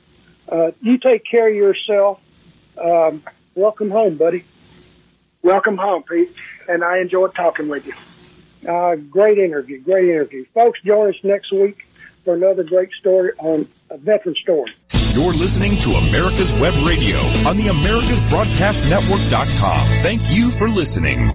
Uh, 0.48 0.72
you 0.80 0.98
take 0.98 1.24
care 1.24 1.48
of 1.48 1.54
yourself. 1.54 2.20
Um, 2.76 3.22
welcome 3.54 3.90
home, 3.90 4.16
buddy. 4.16 4.44
Welcome 5.42 5.76
home, 5.76 6.02
Pete. 6.02 6.34
And 6.68 6.84
I 6.84 6.98
enjoyed 6.98 7.34
talking 7.34 7.68
with 7.68 7.86
you. 7.86 7.94
Uh, 8.68 8.96
great 8.96 9.38
interview. 9.38 9.80
Great 9.80 10.08
interview. 10.08 10.44
Folks, 10.54 10.80
join 10.82 11.08
us 11.08 11.16
next 11.22 11.50
week 11.52 11.86
for 12.24 12.34
another 12.34 12.62
great 12.62 12.90
story 12.92 13.32
on 13.38 13.66
a 13.90 13.98
veteran 13.98 14.36
story. 14.36 14.72
You're 15.14 15.32
listening 15.32 15.76
to 15.78 15.90
America's 15.90 16.52
Web 16.54 16.72
Radio 16.86 17.18
on 17.46 17.56
the 17.58 17.64
AmericasBroadcastNetwork.com. 17.64 19.86
Thank 20.02 20.22
you 20.30 20.50
for 20.50 20.68
listening. 20.68 21.28